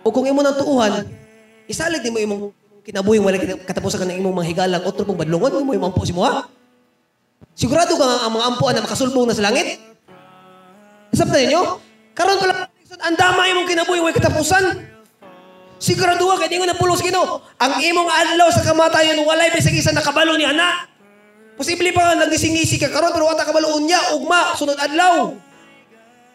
O 0.03 0.11
kung 0.11 0.27
imo 0.27 0.41
nang 0.43 0.57
tuuhan, 0.57 1.07
isalig 1.69 2.03
din 2.03 2.11
mo 2.11 2.19
imong 2.19 2.43
kinabuhi 2.83 3.21
wala 3.21 3.37
katapusan 3.65 4.01
ka 4.01 4.07
ng 4.09 4.21
imong 4.21 4.37
mga 4.41 4.49
higalang 4.53 4.85
otro 4.85 5.05
pong 5.05 5.21
badlongon 5.21 5.65
mo 5.65 5.73
imong 5.77 5.93
ampo 5.93 6.05
si 6.05 6.15
mo 6.17 6.25
ha? 6.25 6.49
Sigurado 7.57 7.93
ka 7.97 8.05
nga 8.05 8.19
ang 8.25 8.33
mga 8.33 8.47
ampuan 8.55 8.73
na 8.77 8.85
makasulbong 8.85 9.29
na 9.29 9.37
sa 9.37 9.45
langit? 9.45 9.77
Isap 11.13 11.29
na 11.29 11.39
ninyo? 11.45 11.63
Karon 12.17 12.41
pala, 12.41 12.69
ang 13.05 13.17
dama 13.17 13.49
imong 13.51 13.69
kinabuhi 13.69 14.01
wala 14.01 14.17
katapusan. 14.17 14.65
Sigurado 15.81 16.25
ka, 16.29 16.45
kaya 16.45 16.53
di 16.53 16.61
ko 16.61 16.69
napulos 16.69 17.01
kino. 17.01 17.41
Ang 17.57 17.75
imong 17.81 18.09
adlaw 18.09 18.53
sa 18.53 18.61
kamatayon, 18.65 19.25
walay 19.25 19.49
bisag 19.49 19.73
isa 19.73 19.97
nakabalo 19.97 20.37
ni 20.37 20.45
anak. 20.45 20.93
Posible 21.57 21.93
pa 21.93 22.13
nga 22.13 22.25
nagisingisi 22.25 22.81
ka 22.81 22.89
karon 22.89 23.13
pero 23.13 23.29
wata 23.29 23.45
kabaloon 23.49 23.89
niya, 23.89 24.17
ugma, 24.17 24.57
sunod 24.57 24.77
adlaw. 24.81 25.33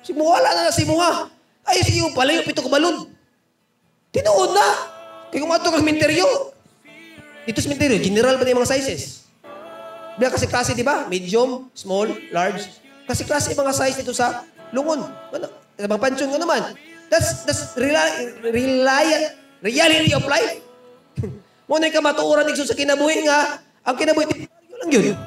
Si 0.06 0.14
mo 0.14 0.30
wala 0.30 0.54
na 0.54 0.70
na 0.70 0.74
si 0.74 0.86
mo 0.86 1.02
ha. 1.02 1.26
Ay, 1.66 1.82
sige, 1.82 2.06
palayo, 2.14 2.46
pito 2.46 2.62
kabalon. 2.62 3.10
Tinuod 4.14 4.54
na. 4.54 4.95
Kaya 5.36 5.44
kung 5.44 5.52
ato 5.52 5.68
kang 5.68 5.84
minteryo. 5.84 6.56
Dito 7.44 7.60
sa 7.60 7.68
minteryo, 7.68 8.00
general 8.00 8.40
ba 8.40 8.48
yung 8.48 8.64
mga 8.64 8.72
sizes? 8.72 9.28
Bila 10.16 10.32
kasi 10.32 10.48
klase, 10.48 10.72
di 10.72 10.80
ba? 10.80 11.12
Medium, 11.12 11.68
small, 11.76 12.08
large. 12.32 12.64
Kasi 13.04 13.28
klase 13.28 13.52
yung 13.52 13.68
mga 13.68 13.76
size 13.76 14.00
dito 14.00 14.16
sa 14.16 14.48
lungon. 14.72 15.04
Ano? 15.36 15.52
Sa 15.76 15.92
mga 15.92 16.00
pansyon 16.00 16.32
ko 16.32 16.40
naman. 16.40 16.72
That's, 17.12 17.44
that's 17.44 17.76
rela- 17.76 18.16
rela- 18.48 19.36
reality 19.60 20.16
of 20.16 20.24
life. 20.24 20.64
Muna 21.70 21.92
ka 21.92 22.00
matuuran 22.00 22.48
igso 22.48 22.64
sa 22.64 22.72
kinabuhi 22.72 23.28
nga, 23.28 23.60
ang 23.84 24.00
kinabuhi, 24.00 24.48
yun 24.48 24.78
lang 24.80 24.90
yun. 24.90 25.20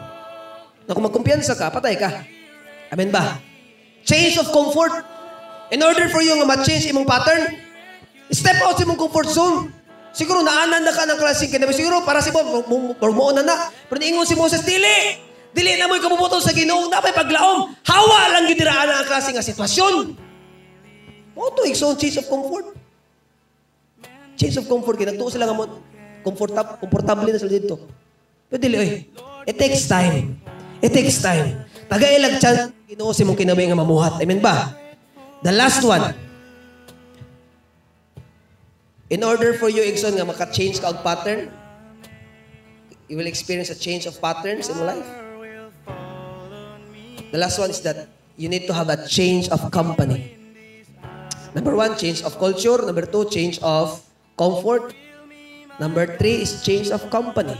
Na 0.89 0.97
kung 0.97 1.05
magkumpiyansa 1.05 1.53
ka, 1.53 1.69
patay 1.69 2.01
ka. 2.01 2.25
Amen 2.89 3.13
ba? 3.13 3.37
Change 4.09 4.41
of 4.41 4.49
comfort. 4.57 5.05
In 5.69 5.85
order 5.85 6.09
for 6.09 6.25
you 6.25 6.33
nga 6.33 6.49
ma-change 6.49 6.89
imong 6.89 7.05
pattern, 7.05 7.61
step 8.33 8.57
out 8.65 8.81
sa 8.81 8.89
imong 8.89 8.97
comfort 8.97 9.29
zone. 9.29 9.77
Siguro 10.19 10.43
naanan 10.43 10.83
na 10.83 10.91
ka 10.91 11.07
ng 11.07 11.15
klaseng 11.15 11.47
kinabi. 11.47 11.71
Siguro 11.71 12.03
para 12.03 12.19
si 12.19 12.35
Bob, 12.35 12.51
mo 12.67 13.27
na 13.31 13.47
na. 13.47 13.71
Pero 13.87 14.03
niingon 14.03 14.27
si 14.27 14.35
Moses, 14.35 14.67
dili! 14.67 15.31
Dili 15.55 15.79
na 15.79 15.87
mo'y 15.87 16.03
kabubuton 16.03 16.43
sa 16.43 16.51
ginoong 16.51 16.91
napay 16.91 17.15
paglaom. 17.15 17.71
Hawa 17.87 18.35
lang 18.35 18.51
gidiraan 18.51 18.91
ang 18.99 19.07
klaseng 19.07 19.39
nga 19.39 19.47
sitwasyon. 19.47 20.19
Mo 21.39 21.55
to, 21.55 21.63
ikso 21.71 21.95
change 21.95 22.19
of 22.19 22.27
comfort. 22.27 22.75
Change 24.35 24.59
of 24.59 24.67
comfort. 24.67 24.99
Kaya 24.99 25.15
nagtuo 25.15 25.31
sila 25.31 25.47
nga 25.47 25.55
mo, 25.55 25.71
comfortable, 26.27 26.75
komportable 26.83 27.31
na 27.31 27.39
sila 27.39 27.55
dito. 27.55 27.79
Pero 28.51 28.59
dili, 28.59 28.75
oy, 28.75 28.91
it 29.47 29.55
takes 29.55 29.87
time. 29.87 30.35
It 30.83 30.91
takes 30.91 31.23
time. 31.23 31.63
Tagailag 31.87 32.43
chance, 32.43 32.75
ginoo 32.91 33.15
si 33.15 33.23
mong 33.23 33.39
kinabi 33.39 33.71
nga 33.71 33.79
mamuhat. 33.79 34.19
Amen 34.19 34.43
ba? 34.43 34.75
The 35.47 35.55
last 35.55 35.87
one. 35.87 36.28
In 39.09 39.25
order 39.25 39.57
for 39.57 39.73
you, 39.73 39.81
Igson, 39.81 40.21
nga 40.21 40.25
maka-change 40.29 40.85
ka 40.85 40.93
og 40.93 41.01
pattern, 41.01 41.49
you 43.09 43.17
will 43.17 43.29
experience 43.29 43.73
a 43.73 43.79
change 43.79 44.05
of 44.05 44.21
patterns 44.21 44.69
in 44.69 44.77
life. 44.85 45.09
The 47.33 47.41
last 47.41 47.57
one 47.57 47.73
is 47.73 47.81
that 47.89 48.09
you 48.37 48.53
need 48.53 48.69
to 48.69 48.75
have 48.77 48.93
a 48.93 49.01
change 49.09 49.49
of 49.49 49.65
company. 49.73 50.37
Number 51.57 51.73
one, 51.73 51.97
change 51.97 52.21
of 52.21 52.37
culture. 52.37 52.77
Number 52.85 53.09
two, 53.09 53.25
change 53.33 53.57
of 53.65 53.97
comfort. 54.37 54.93
Number 55.81 56.05
three 56.21 56.45
is 56.45 56.61
change 56.61 56.93
of 56.93 57.01
company. 57.09 57.57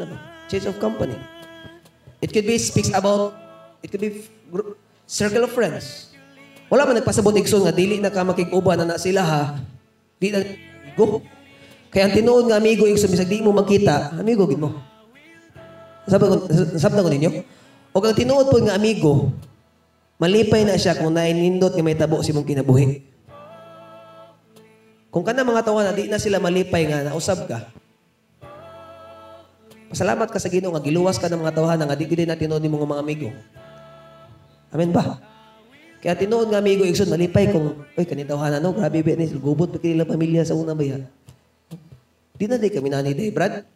Ano? 0.00 0.16
Change 0.48 0.64
of 0.64 0.80
company. 0.80 1.20
It 2.24 2.32
could 2.32 2.48
be 2.48 2.56
speaks 2.56 2.88
about, 2.96 3.36
it 3.84 3.92
could 3.92 4.00
be 4.00 4.24
gr- 4.48 4.74
circle 5.04 5.44
of 5.44 5.52
friends. 5.52 6.08
Wala 6.72 6.88
man 6.88 7.00
nagpasabot 7.00 7.36
igsoon 7.36 7.68
nga 7.68 7.72
dili 7.72 8.00
na 8.00 8.08
ka 8.08 8.24
makig-uban 8.24 8.80
na 8.80 8.96
na 8.96 8.96
sila 9.00 9.22
ha. 9.24 9.42
Di 10.18 10.34
na 10.34 10.42
amigo. 10.42 11.22
Kaya 11.88 12.10
ang 12.10 12.14
tinuod 12.14 12.44
nga 12.50 12.58
amigo 12.60 12.84
igsoon 12.84 13.14
bisag 13.14 13.30
di 13.30 13.40
mo 13.40 13.54
magkita, 13.54 14.18
amigo 14.20 14.44
gid 14.44 14.60
mo. 14.60 14.76
Sabi 16.04 16.24
ko, 16.28 16.34
sabi 16.76 17.00
ko 17.00 17.08
ninyo. 17.08 17.30
O 17.96 18.02
ang 18.04 18.18
tinuod 18.18 18.52
po 18.52 18.60
nga 18.60 18.76
amigo, 18.76 19.32
malipay 20.20 20.66
na 20.66 20.76
siya 20.76 20.98
kung 21.00 21.16
nainindot 21.16 21.72
nga 21.72 21.84
may 21.86 21.96
tabo 21.96 22.20
si 22.20 22.34
mong 22.34 22.44
kinabuhi. 22.44 23.00
Kung 25.08 25.24
kana 25.24 25.40
mga 25.40 25.64
tawanan, 25.64 25.96
di 25.96 26.12
na 26.12 26.20
sila 26.20 26.36
malipay 26.36 26.84
nga, 26.84 27.08
nausab 27.08 27.48
ka. 27.48 27.72
Pasalamat 29.88 30.28
ka 30.28 30.36
sa 30.36 30.52
Ginoo 30.52 30.76
nga 30.76 30.84
giluwas 30.84 31.16
ka 31.16 31.32
ng 31.32 31.40
mga 31.40 31.56
tawahan 31.56 31.80
nga 31.80 31.96
di 31.96 32.28
na 32.28 32.36
tinuod 32.36 32.60
ni 32.60 32.68
mga 32.68 33.00
amigo. 33.00 33.32
Amen 34.68 34.92
ba? 34.92 35.16
Kaya 35.98 36.14
tinuod 36.14 36.54
nga 36.54 36.62
amigo 36.62 36.86
igsoon 36.86 37.10
malipay 37.10 37.50
kung 37.50 37.74
oy 37.98 38.06
kani 38.06 38.22
tawahan 38.22 38.62
no 38.62 38.70
grabe 38.70 39.02
ba 39.02 39.18
gubot 39.38 39.66
pa 39.74 39.78
kila 39.82 40.06
pamilya 40.06 40.46
sa 40.46 40.54
una 40.54 40.70
ba 40.70 40.86
ya. 40.86 41.02
Di 42.38 42.46
na 42.46 42.54
di 42.54 42.70
kami 42.70 42.86
nani 42.86 43.18
day 43.18 43.34
Brad. 43.34 43.66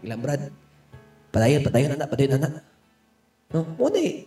Ilang 0.00 0.22
Brad. 0.24 0.48
Padayon 1.28 1.60
padayon 1.60 1.92
anak 2.00 2.08
padayon 2.08 2.40
anak. 2.40 2.64
No, 3.52 3.68
mo 3.76 3.92
ni 3.92 4.24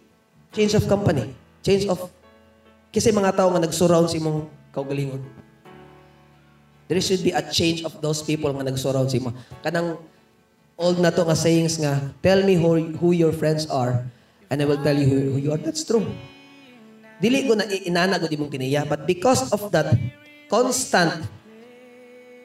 change 0.53 0.77
of 0.77 0.85
company, 0.85 1.33
change 1.65 1.89
of 1.89 2.09
kasi 2.89 3.13
mga 3.13 3.37
tao 3.37 3.49
nga 3.53 3.61
nag-surround 3.61 4.09
si 4.09 4.17
mong 4.17 4.49
kaugalingon. 4.73 5.21
There 6.89 6.97
should 7.01 7.21
be 7.21 7.29
a 7.29 7.45
change 7.45 7.85
of 7.85 8.01
those 8.01 8.25
people 8.25 8.49
nga 8.49 8.65
nag-surround 8.65 9.13
si 9.13 9.21
mo. 9.21 9.29
Kanang 9.61 10.01
old 10.73 10.97
na 10.97 11.13
to 11.13 11.21
nga 11.21 11.37
sayings 11.37 11.77
nga, 11.77 12.01
tell 12.25 12.41
me 12.41 12.57
who, 12.57 12.97
who 12.97 13.13
your 13.13 13.29
friends 13.29 13.69
are 13.69 14.01
and 14.49 14.57
I 14.57 14.65
will 14.65 14.81
tell 14.81 14.97
you 14.97 15.05
who, 15.05 15.37
who 15.37 15.37
you 15.37 15.49
are. 15.53 15.61
That's 15.61 15.85
true. 15.85 16.09
Dili 17.19 17.43
ko 17.43 17.53
na 17.53 17.67
i- 17.67 17.91
inana 17.91 18.15
ko 18.15 18.25
di 18.25 18.39
mong 18.39 18.47
tiniya, 18.49 18.87
but 18.87 19.03
because 19.03 19.51
of 19.51 19.67
that 19.69 19.91
constant 20.47 21.27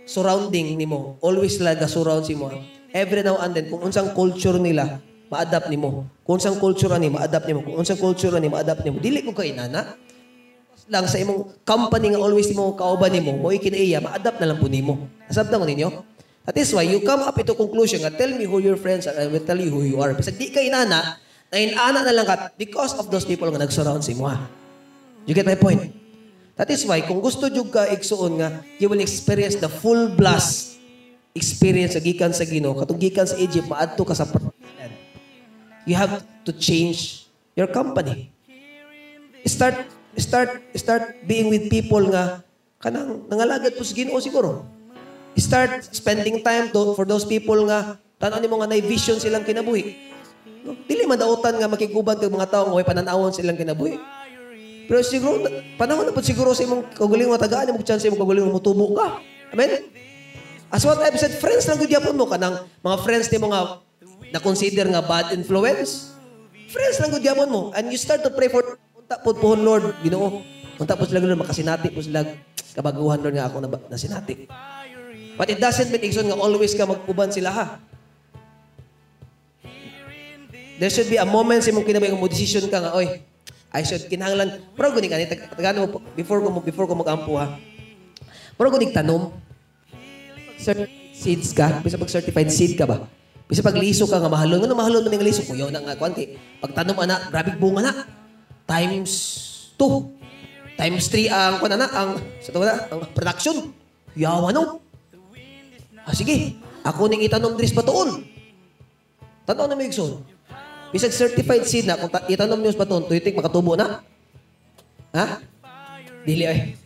surrounding 0.05 0.75
nimo, 0.77 1.17
always 1.23 1.57
like 1.63 1.81
a 1.81 1.89
surround 1.89 2.27
si 2.27 2.35
mo. 2.35 2.51
Every 2.95 3.23
now 3.23 3.39
and 3.43 3.55
then, 3.55 3.67
kung 3.67 3.83
unsang 3.83 4.15
culture 4.15 4.55
nila, 4.59 4.99
ma-adapt 5.27 5.67
nimo. 5.67 6.07
Kung 6.23 6.39
unsang 6.39 6.59
culture 6.59 6.95
ni 6.99 7.11
ma-adapt 7.11 7.47
nimo. 7.47 7.63
Kung 7.67 7.79
unsang 7.81 7.99
culture 7.99 8.35
ni 8.39 8.47
ma-adapt 8.47 8.83
nimo. 8.83 9.03
Dili 9.03 9.23
ko 9.23 9.35
ka 9.35 9.43
inana 9.43 9.99
lang 10.85 11.09
sa 11.09 11.17
imong 11.17 11.65
company 11.65 12.13
nga 12.13 12.21
always 12.21 12.45
nimo 12.53 12.77
kauban 12.77 13.09
nimo 13.09 13.33
mo 13.41 13.49
ikinaiya 13.49 14.05
ma-adapt 14.05 14.37
na 14.37 14.53
lang 14.53 14.61
po 14.61 14.69
nimo 14.69 15.09
asabtan 15.33 15.57
ko 15.57 15.65
ninyo 15.65 15.89
that 16.45 16.53
is 16.61 16.69
why 16.77 16.85
you 16.85 17.01
come 17.01 17.25
up 17.25 17.33
ito 17.41 17.57
conclusion 17.57 18.05
nga 18.05 18.13
tell 18.13 18.29
me 18.29 18.45
who 18.45 18.61
your 18.61 18.77
friends 18.77 19.09
are 19.09 19.17
I 19.17 19.33
will 19.33 19.41
tell 19.41 19.57
you 19.57 19.73
who 19.73 19.81
you 19.81 19.97
are 20.05 20.13
bisag 20.13 20.37
di 20.37 20.53
ka 20.53 20.61
inana 20.61 21.17
na 21.49 21.57
inana 21.57 22.05
na 22.05 22.13
lang 22.13 22.29
ka 22.29 22.53
because 22.61 22.93
of 23.01 23.09
those 23.09 23.25
people 23.25 23.49
nga 23.49 23.65
nag-surround 23.65 24.05
sa 24.05 24.13
imo 24.13 24.29
ha 24.29 24.37
you 25.25 25.33
get 25.33 25.49
my 25.49 25.57
point 25.59 25.93
that 26.55 26.69
is 26.71 26.85
why 26.87 27.01
kung 27.03 27.19
gusto 27.19 27.51
jud 27.51 27.69
ka 27.73 27.89
igsuon 27.91 28.41
nga 28.41 28.49
you 28.79 28.87
will 28.87 29.01
experience 29.01 29.59
the 29.59 29.69
full 29.69 30.13
blast 30.13 30.79
experience 31.35 31.99
sa 31.99 32.01
gikan 32.01 32.31
sa 32.31 32.47
Ginoo 32.47 32.79
katong 32.79 33.01
gikan 33.01 33.27
sa 33.27 33.35
Egypt 33.41 33.67
maadto 33.67 34.07
ka 34.07 34.15
sa 34.15 34.29
promised 34.29 34.55
land 34.79 34.95
you 35.89 35.97
have 35.99 36.23
to 36.47 36.55
change 36.55 37.27
your 37.59 37.67
company 37.67 38.31
start 39.45 39.77
start 40.17 40.63
start 40.79 41.19
being 41.27 41.51
with 41.51 41.67
people 41.67 42.01
nga 42.09 42.45
kanang 42.85 43.25
nangalagad 43.33 43.73
po 43.75 43.83
sa 43.83 43.97
Ginoo 43.97 44.21
siguro. 44.21 44.69
Start 45.35 45.89
spending 45.91 46.45
time 46.45 46.71
to, 46.71 46.95
for 46.95 47.09
those 47.09 47.27
people 47.27 47.59
nga 47.67 47.97
tanan 48.21 48.45
nimo 48.45 48.61
nga 48.61 48.69
nay 48.71 48.85
vision 48.85 49.17
silang 49.17 49.43
kinabuhi. 49.43 49.97
No? 50.63 50.77
Dili 50.85 51.09
man 51.09 51.17
daotan 51.17 51.57
nga 51.57 51.67
makiguban 51.67 52.21
kag 52.21 52.31
mga 52.31 52.53
tawo 52.53 52.71
nga 52.71 52.77
way 52.77 52.87
pananawon 52.87 53.33
silang 53.33 53.57
kinabuhi. 53.57 53.97
Pero 54.85 55.01
siguro 55.01 55.49
panahon 55.81 56.05
na 56.05 56.13
po 56.13 56.21
siguro 56.21 56.53
sa 56.53 56.65
imong 56.65 56.93
kagalingon 56.93 57.41
tagaan 57.41 57.73
mo 57.73 57.81
chance 57.81 58.05
imong 58.05 58.21
kagalingon 58.21 58.53
mutubo 58.53 58.93
ka. 58.93 59.21
Amen. 59.57 59.89
As 60.69 60.85
what 60.85 61.01
I've 61.01 61.17
said, 61.17 61.33
friends 61.41 61.65
lang 61.71 61.81
gud 61.81 61.89
yapon 61.89 62.19
mo 62.19 62.29
kanang 62.29 62.69
mga 62.85 62.97
friends 63.07 63.31
nimo 63.33 63.49
nga 63.49 63.81
na 64.35 64.39
consider 64.43 64.85
nga 64.91 65.01
bad 65.01 65.33
influence. 65.33 66.13
Friends 66.69 67.01
lang 67.01 67.15
gud 67.15 67.25
yapon 67.25 67.49
mo 67.49 67.63
and 67.73 67.89
you 67.89 67.97
start 67.97 68.21
to 68.21 68.33
pray 68.35 68.53
for 68.53 68.61
unta 68.99 69.17
po 69.25 69.33
po 69.33 69.57
Lord 69.57 70.05
Ginoo. 70.05 70.45
Unta 70.77 70.99
po 70.99 71.09
sila 71.09 71.23
Lord 71.23 71.41
makasinati 71.41 71.89
po 71.89 72.05
sila 72.05 72.27
kabaguhan 72.77 73.25
Lord 73.25 73.37
nga 73.41 73.49
ako 73.49 73.57
na 73.65 73.69
nasinati. 73.89 74.51
But 75.35 75.49
it 75.49 75.59
doesn't 75.59 75.89
mean 75.89 76.05
igsoon 76.05 76.29
nga 76.29 76.37
always 76.37 76.77
ka 76.77 76.85
magkuban 76.85 77.33
sila 77.33 77.51
ha. 77.51 77.67
There 80.75 80.91
should 80.91 81.09
be 81.09 81.23
a 81.23 81.25
moment 81.25 81.63
sa 81.63 81.71
imong 81.71 81.87
kinabuhi 81.87 82.11
nga 82.13 82.19
mo 82.19 82.27
decision 82.27 82.67
ka 82.67 82.83
nga 82.83 82.93
oy 82.99 83.23
I 83.75 83.83
should 83.83 84.07
kinahanglan 84.07 84.63
pero 84.79 84.95
guni 84.95 85.11
ka 85.11 85.19
ni 85.19 85.27
tagano 85.27 85.91
mo 85.91 85.99
before 86.15 86.39
ko 86.39 86.49
before 86.63 86.87
ko 86.87 86.95
magampo 86.95 87.35
ha. 87.35 87.59
Pero 88.55 88.71
guni 88.71 88.95
tanom. 88.95 89.35
Sir, 90.55 90.87
seeds 91.11 91.51
ka, 91.51 91.83
bisa 91.83 91.99
pag 91.99 92.11
certified 92.11 92.51
seed 92.55 92.79
ka 92.79 92.87
ba? 92.87 93.03
Bisa 93.51 93.61
pag 93.61 93.77
liso 93.77 94.07
ka 94.09 94.23
nga 94.23 94.31
mahalon, 94.31 94.63
ano 94.65 94.73
mahalon 94.73 95.05
mo 95.05 95.11
ng 95.11 95.27
liso? 95.27 95.45
Kuyaw 95.45 95.69
na 95.69 95.83
nga, 95.85 95.99
kwan 95.99 96.17
kay, 96.17 96.39
pag 96.63 96.73
tanom 96.73 96.97
ana, 96.97 97.29
grabe 97.29 97.53
bunga 97.61 97.85
na. 97.85 97.93
Times 98.65 99.13
2. 99.77 100.79
Times 100.81 101.05
3 101.13 101.29
ang, 101.29 101.55
kwan 101.61 101.77
na, 101.77 101.91
ang, 101.91 102.11
sa 102.41 102.55
tawa 102.55 102.65
na, 102.65 102.75
ang 102.89 103.01
production. 103.13 103.75
Yawa 104.17 104.55
no. 104.55 104.81
Ah, 106.07 106.15
sige, 106.15 106.57
ako 106.87 107.11
ning 107.11 107.27
itanom 107.27 107.59
dris 107.59 107.75
batoon. 107.75 108.25
Tanaw 109.45 109.69
na 109.69 109.77
may. 109.77 109.93
Bisag 110.95 111.11
certified 111.11 111.67
seed 111.67 111.91
na, 111.91 111.99
kung 111.99 112.07
ta- 112.07 112.23
itanom 112.31 112.63
niyo 112.63 112.71
sa 112.71 112.87
batoon, 112.87 113.11
tuyitik 113.11 113.35
makatubo 113.35 113.75
na. 113.75 113.99
Ha? 115.11 115.43
Dili 116.23 116.47
ay. 116.47 116.79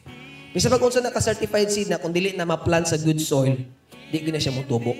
Bisa 0.56 0.72
pag 0.72 0.80
unsa 0.80 1.04
naka-certified 1.04 1.68
seed 1.68 1.92
na 1.92 2.00
kung 2.00 2.08
dili 2.08 2.32
na 2.32 2.48
ma-plant 2.48 2.88
sa 2.88 2.96
good 2.96 3.20
soil, 3.20 3.52
di 4.08 4.16
gina 4.16 4.40
siya 4.40 4.56
motubo. 4.56 4.96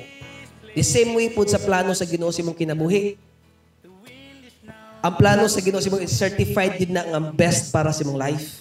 The 0.77 0.85
same 0.85 1.17
way 1.17 1.33
po 1.33 1.49
sa 1.49 1.57
plano 1.57 1.97
sa 1.97 2.05
Ginoo 2.05 2.29
si 2.29 2.45
mong 2.45 2.53
kinabuhi. 2.55 3.17
Ang 5.01 5.15
plano 5.17 5.49
sa 5.49 5.65
Ginoo 5.65 5.81
si 5.81 5.89
mong 5.89 6.05
certified 6.05 6.77
din 6.77 6.93
na 6.93 7.09
ang 7.09 7.33
best 7.33 7.73
para 7.73 7.89
sa 7.97 8.05
mong 8.05 8.21
life. 8.21 8.61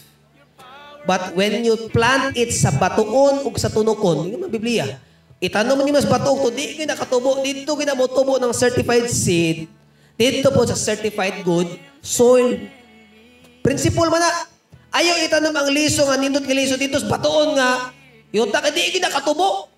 But 1.03 1.35
when 1.35 1.59
you 1.67 1.91
plant 1.91 2.39
it 2.39 2.55
sa 2.55 2.71
batuon 2.71 3.43
ug 3.43 3.59
sa 3.59 3.67
tunokon, 3.67 4.31
yun 4.31 4.47
ang 4.47 4.51
Biblia. 4.51 4.95
Itanom 5.43 5.83
niyo 5.83 5.99
sa 5.99 6.15
batuon 6.17 6.39
to 6.39 6.55
di 6.55 6.79
gina 6.79 6.95
katubo 6.95 7.43
dito 7.43 7.75
gina 7.75 7.93
motubo 7.93 8.39
ng 8.39 8.55
certified 8.55 9.11
seed. 9.11 9.76
Dito 10.17 10.49
po 10.49 10.65
sa 10.65 10.73
certified 10.73 11.45
good 11.45 11.69
soil. 12.01 12.57
Principle 13.61 14.09
man 14.09 14.25
na. 14.25 14.31
Ayaw 14.97 15.21
itanom 15.21 15.53
ang 15.53 15.69
liso 15.69 16.07
nga 16.09 16.17
nindot 16.17 16.41
nga 16.41 16.57
liso 16.57 16.73
dito 16.73 16.97
sa 16.97 17.05
batuon 17.05 17.53
nga 17.53 17.93
yuta 18.33 18.57
ka 18.59 18.73
di 18.73 18.97
gina 18.97 19.13
katubo. 19.13 19.69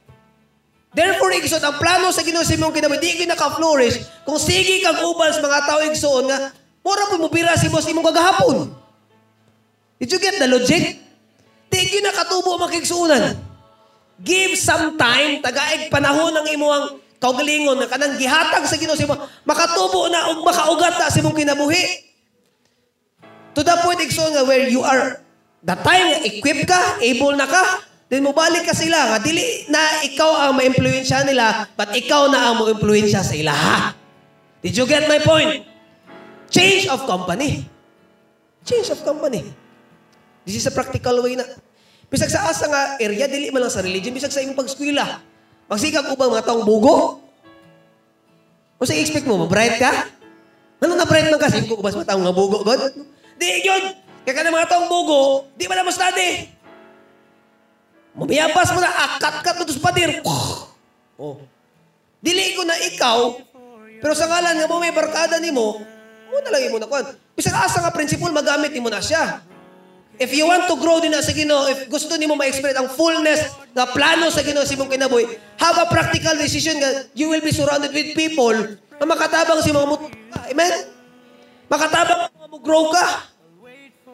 Therefore, 0.89 1.37
igsoon, 1.37 1.61
ang 1.61 1.77
plano 1.77 2.09
sa 2.09 2.25
Ginoo 2.25 2.41
sa 2.41 2.57
imong 2.57 2.73
kinabuhi, 2.73 2.97
di 2.97 3.21
ka 3.21 3.29
naka-flourish. 3.29 4.25
Kung 4.25 4.41
sige 4.41 4.81
kang 4.81 4.97
uban 5.05 5.29
sa 5.29 5.45
mga 5.45 5.59
tao 5.69 5.79
igsoon 5.85 6.25
nga, 6.25 6.49
mura 6.81 7.05
po 7.13 7.21
mo 7.21 7.29
bira 7.29 7.53
si 7.61 7.69
boss 7.69 7.85
imong 7.85 8.09
kagahapon. 8.09 8.73
Did 10.01 10.09
you 10.09 10.17
get 10.17 10.41
the 10.41 10.49
logic? 10.49 10.97
Di 11.69 11.81
ka 11.93 11.99
nakatubo 12.01 12.57
makigsuunan. 12.65 13.37
Give 14.17 14.57
some 14.57 14.97
time, 14.97 15.45
tagaig 15.45 15.93
panahon 15.93 16.33
ng 16.41 16.47
imuang 16.57 16.85
kaugalingon 17.19 17.77
na 17.77 17.87
kanang 17.87 18.15
gihatag 18.15 18.63
sa 18.63 18.79
Ginoo 18.79 18.95
sa 18.95 19.03
imo, 19.03 19.15
makatubo 19.43 20.07
na 20.07 20.31
ug 20.33 20.47
makaugat 20.47 20.95
na 20.95 21.11
sa 21.11 21.19
imong 21.19 21.35
kinabuhi. 21.35 22.07
To 23.53 23.61
the 23.61 23.75
point, 23.83 23.99
igsoon 23.99 24.31
nga, 24.31 24.47
where 24.47 24.71
you 24.71 24.79
are, 24.79 25.19
the 25.59 25.75
time 25.83 26.23
equipped 26.23 26.63
ka, 26.63 26.95
able 27.03 27.35
na 27.35 27.43
ka, 27.43 27.83
then 28.07 28.23
mubalik 28.23 28.63
ka 28.63 28.71
sila. 28.71 29.11
Nga, 29.11 29.17
dili 29.19 29.67
na 29.67 29.79
ikaw 30.07 30.47
ang 30.47 30.53
ma-impluensya 30.55 31.27
nila, 31.27 31.67
but 31.75 31.91
ikaw 31.91 32.31
na 32.31 32.51
ang 32.51 32.55
mo-impluensya 32.63 33.19
sa 33.19 33.35
ila. 33.35 33.55
Did 34.63 34.79
you 34.79 34.87
get 34.87 35.11
my 35.11 35.19
point? 35.19 35.67
Change 36.47 36.87
of 36.87 37.03
company. 37.03 37.67
Change 38.63 38.95
of 38.95 39.03
company. 39.03 39.43
This 40.47 40.55
is 40.55 40.65
a 40.65 40.73
practical 40.73 41.19
way 41.19 41.35
na. 41.35 41.45
Bisag 42.09 42.31
sa 42.31 42.49
asa 42.49 42.65
nga 42.65 42.97
area, 42.97 43.29
dili 43.29 43.53
man 43.53 43.61
lang 43.61 43.73
sa 43.73 43.85
religion, 43.85 44.15
bisag 44.15 44.33
sa 44.33 44.41
imong 44.41 44.57
pagskwila. 44.57 45.28
Magsikag 45.69 46.09
ubang 46.09 46.33
mga 46.33 46.49
taong 46.49 46.65
bugo. 46.65 47.21
O 48.81 48.85
sa 48.89 48.97
expect 48.97 49.29
mo, 49.29 49.45
bright 49.45 49.77
ka? 49.77 50.09
Ano 50.81 50.97
na 50.97 51.05
bright 51.05 51.29
man 51.29 51.37
kasi? 51.37 51.61
Kung 51.69 51.77
ubas 51.77 51.93
mga 51.93 52.09
taong 52.09 52.25
nga 52.25 52.33
bugo, 52.33 52.65
God? 52.65 52.81
Di, 53.37 53.61
yun! 53.61 53.93
Kaya 54.25 54.33
ka 54.33 54.41
ng 54.49 54.55
mga 54.55 54.69
taong 54.71 54.89
bugo, 54.89 55.45
di 55.53 55.69
ba 55.69 55.77
na 55.77 55.85
mo 55.85 55.93
study? 55.93 56.49
Mabiyabas 58.17 58.73
mo 58.73 58.81
na, 58.81 58.89
akat-kat 58.89 59.55
mo 59.55 59.63
sa 59.69 59.85
padir. 59.85 60.09
Oh. 61.19 61.37
Dili 62.19 62.57
ko 62.57 62.65
na 62.65 62.75
ikaw, 62.89 63.37
pero 63.99 64.13
sa 64.15 64.27
ngalan 64.27 64.59
nga 64.59 64.67
mo 64.67 64.81
may 64.81 64.91
barkada 64.91 65.37
ni 65.37 65.51
mo, 65.51 65.79
mo 66.31 66.37
na 66.41 66.49
lang 66.51 66.71
mo 66.71 66.79
na 66.79 66.87
kwan. 66.87 67.05
Bisag 67.35 67.55
asa 67.55 67.83
nga 67.83 67.95
principle, 67.95 68.31
magamit 68.31 68.71
ni 68.71 68.81
mo 68.83 68.91
na 68.91 68.99
siya. 68.99 69.43
If 70.19 70.35
you 70.35 70.51
want 70.51 70.67
to 70.67 70.75
grow 70.75 70.99
din 70.99 71.15
sa 71.15 71.31
Ginoo, 71.31 71.71
if 71.71 71.87
gusto 71.87 72.11
nimo 72.19 72.35
ma-experience 72.35 72.75
ang 72.75 72.91
fullness 72.91 73.55
na 73.71 73.87
plano 73.87 74.27
sa 74.27 74.43
Ginoo 74.43 74.67
sa 74.67 74.75
imong 74.75 74.91
kinabuhi, 74.91 75.23
have 75.55 75.79
a 75.79 75.87
practical 75.87 76.35
decision 76.35 76.75
nga 76.75 77.07
you 77.15 77.31
will 77.31 77.39
be 77.39 77.55
surrounded 77.55 77.95
with 77.95 78.11
people 78.19 78.51
na 78.99 79.05
makatabang 79.07 79.63
si 79.63 79.71
mga 79.71 79.87
mut... 79.87 80.11
Amen? 80.51 80.91
Makatabang 81.71 82.27
mo 82.51 82.59
grow 82.59 82.91
ka. 82.91 83.31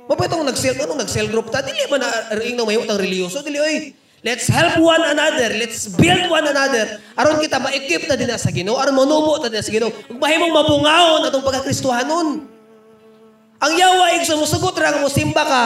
Mapatong 0.06 0.46
nag-sell, 0.46 0.78
anong 0.78 1.02
nag-sell 1.02 1.26
group 1.26 1.50
ta? 1.50 1.66
Dili 1.66 1.82
man 1.90 1.98
na 1.98 2.38
ring 2.38 2.54
na 2.54 2.70
mayot 2.70 2.86
ang 2.86 3.02
reliyoso. 3.02 3.42
Dili, 3.42 3.58
oy, 3.58 3.90
let's 4.22 4.46
help 4.46 4.78
one 4.78 5.02
another. 5.10 5.58
Let's 5.58 5.90
build 5.90 6.30
one 6.30 6.46
another. 6.46 7.02
Aron 7.18 7.42
kita 7.42 7.58
ma-equip 7.58 8.06
na 8.06 8.14
din 8.14 8.30
sa 8.38 8.54
Ginoo. 8.54 8.78
Aron 8.78 8.94
manubo 8.94 9.42
na 9.42 9.50
din 9.50 9.66
sa 9.66 9.74
Ginoo. 9.74 9.90
Ug 9.90 10.22
mahimong 10.22 10.54
mabungaon 10.54 11.26
atong 11.26 11.42
pagkakristohanon. 11.42 12.46
Ang 13.58 13.74
yawa 13.74 14.14
ig 14.22 14.30
sumusugot 14.30 14.78
ra 14.78 15.02
mo 15.02 15.10
simba 15.10 15.42
ka. 15.42 15.64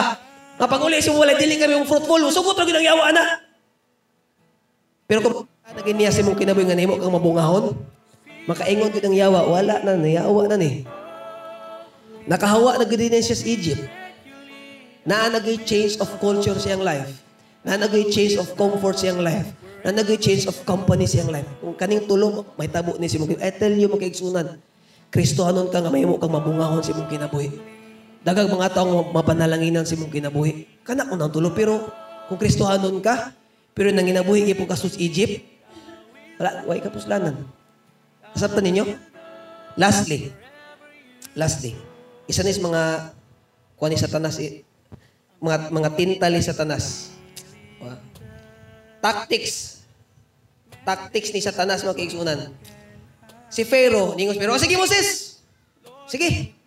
Nga 0.60 0.68
pag 0.68 0.84
uli 0.84 1.00
mo 1.08 1.24
wala 1.24 1.32
dili 1.40 1.56
kami 1.56 1.72
yung 1.72 1.88
fruitful, 1.88 2.20
ra 2.20 2.28
gyud 2.36 2.76
ang 2.76 2.84
yawa 2.84 3.02
ana. 3.08 3.24
Pero 5.08 5.24
kung 5.24 5.48
naging 5.72 5.96
niya 5.96 6.12
si 6.12 6.20
mong 6.20 6.36
kinabuhi 6.36 6.68
nga 6.68 6.76
nimo 6.76 7.00
kang 7.00 7.16
mabungahon, 7.16 7.72
makaingon 8.44 8.92
gyud 8.92 9.08
ang 9.08 9.16
yawa, 9.16 9.48
wala 9.48 9.80
na 9.80 9.96
ni, 9.96 10.20
yawa 10.20 10.52
na 10.52 10.60
ni. 10.60 10.84
Nakahawa 12.28 12.76
na 12.76 12.84
gyud 12.84 13.08
din 13.08 13.24
siya 13.24 13.40
sa 13.40 13.48
Egypt. 13.48 13.88
Na 15.08 15.32
nagay 15.32 15.64
change 15.64 15.96
of 15.96 16.12
culture 16.20 16.60
siyang 16.60 16.84
life. 16.84 17.08
Na 17.64 17.80
nagay 17.80 18.12
change 18.12 18.36
of 18.36 18.52
comfort 18.52 19.00
siyang 19.00 19.24
life. 19.24 19.48
Na 19.80 19.96
nagay 19.96 20.20
change 20.20 20.44
of 20.44 20.60
company 20.68 21.08
siyang 21.08 21.32
life. 21.32 21.48
Kung 21.64 21.72
kaning 21.72 22.04
tulo, 22.04 22.44
may 22.60 22.68
tabo 22.68 23.00
ni 23.00 23.08
si 23.08 23.16
mong 23.16 23.40
I 23.40 23.48
tell 23.48 23.72
you, 23.72 23.88
magkaigsunan. 23.88 24.60
Kristohanon 25.08 25.72
ka 25.72 25.80
nga 25.80 25.88
mahimo 25.88 26.20
kang 26.20 26.36
mabungahon 26.36 26.84
si 26.84 26.92
mong 26.92 27.08
kinabuhi. 27.08 27.79
Dagang 28.20 28.52
mga 28.52 28.76
taong 28.76 29.16
mapanalanginan 29.16 29.88
si 29.88 29.96
mong 29.96 30.12
kinabuhi. 30.12 30.68
Kana 30.84 31.08
ko 31.08 31.16
nang 31.16 31.32
tulo, 31.32 31.56
pero 31.56 31.88
kung 32.28 32.36
Kristohanon 32.36 33.00
ka, 33.00 33.32
pero 33.72 33.88
nang 33.88 34.04
ginabuhi 34.04 34.44
kay 34.44 34.56
kasus 34.68 35.00
Egypt, 35.00 35.40
wala, 36.36 36.68
way 36.68 36.84
kapuslanan. 36.84 37.48
Nasabtan 38.36 38.64
ninyo? 38.68 38.84
Lastly, 39.80 40.28
lastly, 41.32 41.72
isa 42.28 42.44
ni 42.44 42.52
sa 42.52 42.60
mga 42.60 42.82
kuha 43.80 43.88
ni 43.88 43.96
Satanas, 43.96 44.36
eh, 44.42 44.66
mga, 45.40 45.72
mga 45.72 45.88
tintali 45.96 46.44
Satanas. 46.44 47.16
Tactics. 49.00 49.80
Tactics 50.84 51.32
ni 51.32 51.40
Satanas 51.40 51.80
mga 51.80 51.96
kaigsunan. 51.96 52.52
Si 53.48 53.64
Pharaoh, 53.64 54.12
ningos 54.12 54.36
Pharaoh, 54.36 54.60
"O, 54.60 54.62
sige 54.62 54.76
Moses! 54.76 55.40
Sige! 56.04 56.59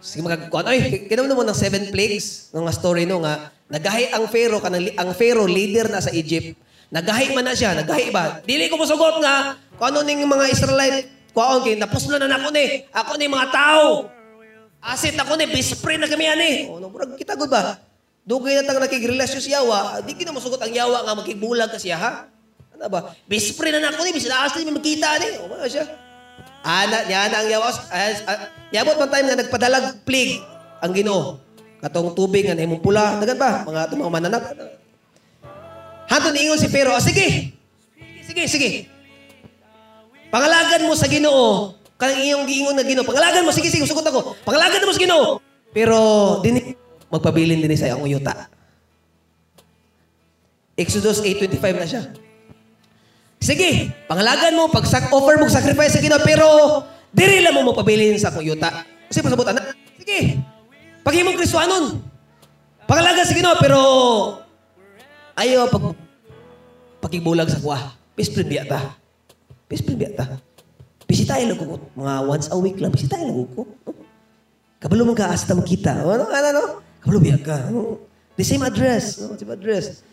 Sige 0.00 0.24
magkuhan. 0.24 0.64
Ay, 0.64 1.04
kinam 1.04 1.28
mo 1.28 1.44
ng 1.44 1.52
seven 1.52 1.92
plagues 1.92 2.48
ng 2.56 2.64
story 2.72 3.04
no 3.04 3.20
nga 3.20 3.52
nagahi 3.68 4.10
ang 4.16 4.24
Pharaoh 4.26 4.58
kanang 4.58 4.88
ang 4.96 5.12
Pharaoh 5.12 5.46
leader 5.46 5.92
na 5.92 6.00
sa 6.00 6.08
Egypt. 6.10 6.56
Nagahi 6.90 7.36
man 7.36 7.46
na 7.46 7.54
siya, 7.54 7.76
nagahi 7.76 8.10
ba? 8.10 8.42
Dili 8.42 8.66
ko 8.66 8.80
mosugot 8.80 9.22
nga 9.22 9.54
kung 9.78 9.94
ano 9.94 10.02
ning 10.02 10.26
mga 10.26 10.50
Israelite 10.50 11.30
kuaon 11.30 11.62
kay 11.62 11.78
napuslo 11.78 12.18
na 12.18 12.26
nako 12.26 12.50
ni. 12.50 12.82
Ako 12.90 13.14
ni 13.14 13.30
mga 13.30 13.46
tao. 13.54 14.10
Asit 14.80 15.14
ako 15.14 15.36
ni 15.36 15.46
bispre 15.52 16.00
na 16.00 16.08
kami 16.08 16.24
ani. 16.26 16.52
Oh, 16.66 16.80
no, 16.80 16.88
murag 16.88 17.14
kita 17.14 17.36
gud 17.36 17.52
ba? 17.52 17.76
Dugay 18.24 18.56
na 18.56 18.64
tang 18.64 18.80
nakigrelasyon 18.80 19.42
si 19.44 19.52
Yawa, 19.52 20.00
di 20.00 20.16
kina 20.16 20.32
mosugot 20.32 20.60
ang 20.60 20.72
Yawa 20.72 21.04
nga 21.04 21.12
magkibulag 21.12 21.68
ka 21.68 21.76
siya 21.76 22.00
ha. 22.00 22.12
Ano 22.74 22.88
ba? 22.88 23.12
Bispre 23.28 23.68
na 23.70 23.92
nako 23.92 24.08
ni, 24.08 24.16
bisila 24.16 24.48
asli 24.48 24.64
mi 24.64 24.72
magkita 24.72 25.20
ni. 25.20 25.28
O 25.44 25.52
ba 25.52 25.68
siya? 25.68 25.84
Ana, 26.60 27.08
niya 27.08 27.32
ang 27.32 27.48
yawas. 27.48 27.76
Yabot 28.70 28.96
man 29.00 29.10
time 29.10 29.26
nga 29.32 29.40
nagpadalag 29.40 30.04
plague 30.04 30.44
ang 30.80 30.92
Ginoo. 30.92 31.40
Katong 31.80 32.12
tubig 32.12 32.44
nga 32.44 32.52
nahimong 32.52 32.84
pula, 32.84 33.16
dagan 33.16 33.40
ba? 33.40 33.64
Mga 33.64 33.88
itong 33.88 34.00
mga 34.04 34.12
mananap. 34.12 34.44
Hanto 36.10 36.28
niingon 36.28 36.60
si 36.60 36.68
Pero, 36.68 36.92
oh, 36.92 37.00
sige. 37.00 37.56
Sige, 38.26 38.42
sige. 38.44 38.70
Pangalagan 40.28 40.84
mo 40.84 40.92
sa 40.92 41.08
Ginoo. 41.08 41.72
Kanang 41.96 42.20
iyong 42.20 42.44
giingon 42.44 42.76
na 42.76 42.84
Ginoo. 42.84 43.08
Pangalagan 43.08 43.48
mo, 43.48 43.52
sige, 43.56 43.72
sige, 43.72 43.88
sugot 43.88 44.04
ako. 44.04 44.36
Pangalagan 44.44 44.84
mo 44.84 44.92
sa 44.92 45.00
Ginoo. 45.00 45.26
Pero, 45.72 45.96
din 46.44 46.76
magpabilin 47.08 47.64
din 47.64 47.74
sa 47.74 47.96
ang 47.96 48.04
uyuta. 48.04 48.52
Exodus 50.76 51.24
8.25 51.24 51.80
na 51.80 51.88
siya. 51.88 52.02
Sige, 53.40 53.88
pangalagan 54.04 54.52
mo, 54.52 54.68
pag 54.68 54.84
offer 54.84 55.40
mo 55.40 55.48
sacrifice 55.48 55.96
sa 55.96 56.04
Ginoo, 56.04 56.20
pero 56.20 56.46
diri 57.08 57.40
lang 57.40 57.56
mo 57.56 57.72
mapabilin 57.72 58.20
sa 58.20 58.28
akong 58.28 58.44
yuta. 58.44 58.84
Kasi 59.08 59.24
pasabutan 59.24 59.56
na. 59.56 59.72
Sige, 59.96 60.44
paghimong 61.00 61.40
Kristohanon. 61.40 62.04
Pangalagan 62.84 63.24
sa 63.24 63.32
Ginoo, 63.32 63.56
pero 63.56 63.80
ayo 65.40 65.64
pag 65.72 65.96
pakibulag 67.00 67.48
sa 67.48 67.64
kuha. 67.64 67.96
Pisprin 68.12 68.44
biya 68.44 68.68
ta. 68.68 68.92
Pisprin 69.72 69.96
biya 69.96 70.12
ta. 70.12 70.36
Bisitahin 71.08 71.48
lang 71.48 71.58
ko. 71.58 71.80
Mga 71.96 72.14
once 72.28 72.46
a 72.52 72.56
week 72.60 72.76
lang, 72.76 72.92
bisitahin 72.92 73.24
lang 73.24 73.48
ko. 73.56 73.64
Kabalo 74.84 75.08
mo 75.08 75.16
ka, 75.16 75.32
hasta 75.32 75.56
magkita. 75.56 76.04
Ano, 76.04 76.28
ano, 76.28 76.46
ano? 76.52 76.62
Kabalo 77.00 77.18
biya 77.24 77.40
ka. 77.40 77.72
Ano? 77.72 78.04
The 78.36 78.44
same 78.44 78.60
address. 78.68 79.16
No? 79.16 79.32
Same 79.40 79.56
address. 79.56 80.04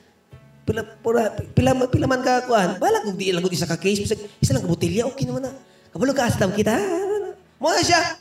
Pila 0.68 0.84
pura 0.84 1.32
pila 1.56 1.72
pila 1.88 2.06
man 2.12 2.20
ka 2.20 2.44
kuan. 2.44 2.76
Bala 2.76 3.00
kung 3.08 3.16
di 3.16 3.32
lang 3.32 3.40
gud 3.40 3.56
isa 3.56 3.64
ka 3.64 3.80
case, 3.80 4.04
bisag 4.04 4.20
isa 4.44 4.52
lang 4.52 4.68
ka 4.68 4.70
botelya 4.70 5.08
okay 5.08 5.24
naman 5.24 5.48
na. 5.48 5.52
Kabalo 5.96 6.12
ka 6.12 6.28
astam 6.28 6.52
kita. 6.52 6.76
Mo 7.58 7.72
na 7.72 7.80
siya. 7.80 8.20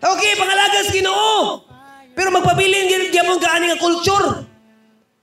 Okay, 0.00 0.32
pangalagas 0.40 0.88
Ginoo. 0.92 1.62
Pero 2.16 2.32
magpabilin 2.32 2.88
gyud 2.88 3.12
gyapon 3.12 3.36
ka 3.36 3.60
ani 3.60 3.68
nga 3.68 3.78
culture. 3.80 4.48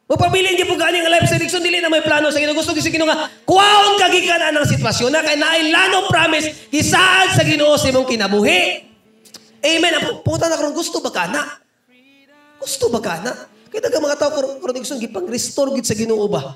Magpabilin 0.05 0.53
gyud 0.53 0.77
ka 0.77 0.93
ani 0.93 1.01
nga 1.01 1.11
life 1.17 1.25
sa 1.25 1.41
Dixon 1.41 1.65
dili 1.65 1.81
na 1.81 1.89
may 1.89 2.05
plano 2.05 2.29
sa 2.29 2.37
Ginoo. 2.37 2.53
Gusto 2.53 2.77
gyud 2.77 2.85
sa 2.85 2.93
Ginoo 2.93 3.09
nga 3.09 3.33
kuwaon 3.49 3.97
ka 3.97 4.13
gikan 4.13 4.53
anang 4.53 4.69
sitwasyon 4.69 5.09
na 5.09 5.25
kay 5.25 5.41
naay 5.41 5.73
lano 5.73 6.05
promise 6.05 6.69
gisaad 6.69 7.33
sa 7.33 7.41
Ginoo 7.41 7.73
sa 7.81 7.89
imong 7.89 8.05
kinabuhi. 8.05 8.93
Amen. 9.63 9.93
Ang 9.97 10.05
pupunta 10.21 10.45
na 10.45 10.59
karon 10.59 10.77
gusto 10.77 11.01
ba 11.01 11.09
ka 11.09 11.25
na? 11.33 11.41
Gusto 12.61 12.93
ba 12.93 12.99
ka 13.01 13.15
na? 13.25 13.33
Kaya 13.73 13.89
daga 13.89 13.97
mga 13.97 14.17
tao 14.21 14.29
karon 14.37 14.61
karon 14.61 14.77
igsoon 14.85 15.01
gipang 15.01 15.25
restore 15.25 15.73
gid 15.73 15.89
sa 15.89 15.97
Ginoo 15.97 16.29
ba. 16.29 16.53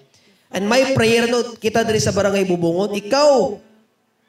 And 0.54 0.70
my 0.70 0.94
prayer 0.94 1.26
no 1.26 1.58
kita 1.58 1.82
diri 1.82 1.98
sa 1.98 2.14
barangay 2.14 2.46
Bubungon, 2.46 2.94
ikaw 2.94 3.58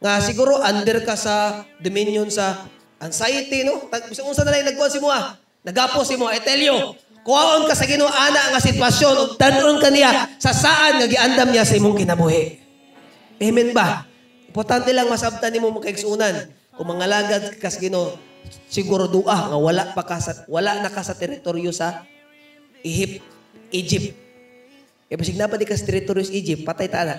nga 0.00 0.24
siguro 0.24 0.56
under 0.64 1.04
ka 1.04 1.12
sa 1.12 1.68
dominion 1.84 2.32
sa 2.32 2.64
anxiety 2.96 3.68
no. 3.68 3.92
Tag 3.92 4.08
bisag 4.08 4.24
unsa 4.24 4.40
na 4.40 4.56
lang 4.56 4.72
nagkuan 4.72 4.88
si 4.88 5.04
mo 5.04 5.12
ah. 5.12 5.36
Nagapo 5.68 6.00
si 6.00 6.16
mo, 6.16 6.32
I 6.32 6.40
tell 6.40 6.56
you. 6.56 6.96
Kuwaon 7.28 7.68
ka 7.68 7.76
sa 7.76 7.84
Ginoo 7.84 8.08
ana 8.08 8.56
nga 8.56 8.60
sitwasyon 8.62 9.14
ug 9.20 9.30
danon 9.36 9.76
ka 9.84 9.92
niya 9.92 10.32
sa 10.40 10.56
saan 10.56 10.96
nga 10.96 11.06
giandam 11.12 11.52
niya 11.52 11.68
sa 11.68 11.76
imong 11.76 12.00
kinabuhi. 12.00 12.56
Amen 13.36 13.76
ba? 13.76 14.08
Importante 14.48 14.96
lang 14.96 15.12
masabtan 15.12 15.52
nimo 15.52 15.68
mo 15.68 15.84
kaigsunan. 15.84 16.48
Kung 16.72 16.88
mangalagad 16.88 17.60
ka 17.60 17.68
sa 17.68 17.84
Ginoo, 17.84 18.16
siguro 18.72 19.04
dua 19.04 19.52
nga 19.52 19.58
wala 19.60 19.92
pa 19.92 20.08
ka 20.08 20.16
sa, 20.24 20.48
wala 20.48 20.80
na 20.80 20.88
ka 20.88 21.04
sa 21.04 21.12
teritoryo 21.12 21.68
sa 21.68 22.08
Egypt. 22.84 23.24
Egypt. 23.74 24.08
Kaya 25.08 25.16
basig 25.16 25.40
na 25.40 25.48
pa 25.48 25.56
di 25.56 25.64
ka 25.64 25.72
sa 25.72 25.88
teritoryo 25.88 26.20
sa 26.20 26.36
Egypt, 26.36 26.62
patay 26.68 26.88
ta 26.88 27.04
na. 27.08 27.16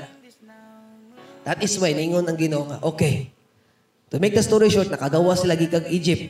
That 1.47 1.57
is 1.65 1.73
why, 1.81 1.97
ningon 1.97 2.29
ang 2.29 2.37
Ginoo 2.37 2.69
nga, 2.69 2.77
okay. 2.85 3.33
To 4.13 4.21
make 4.21 4.37
the 4.37 4.45
story 4.45 4.69
short, 4.69 4.93
nakagawa 4.93 5.33
sila 5.33 5.57
gikag 5.57 5.89
Egypt. 5.89 6.29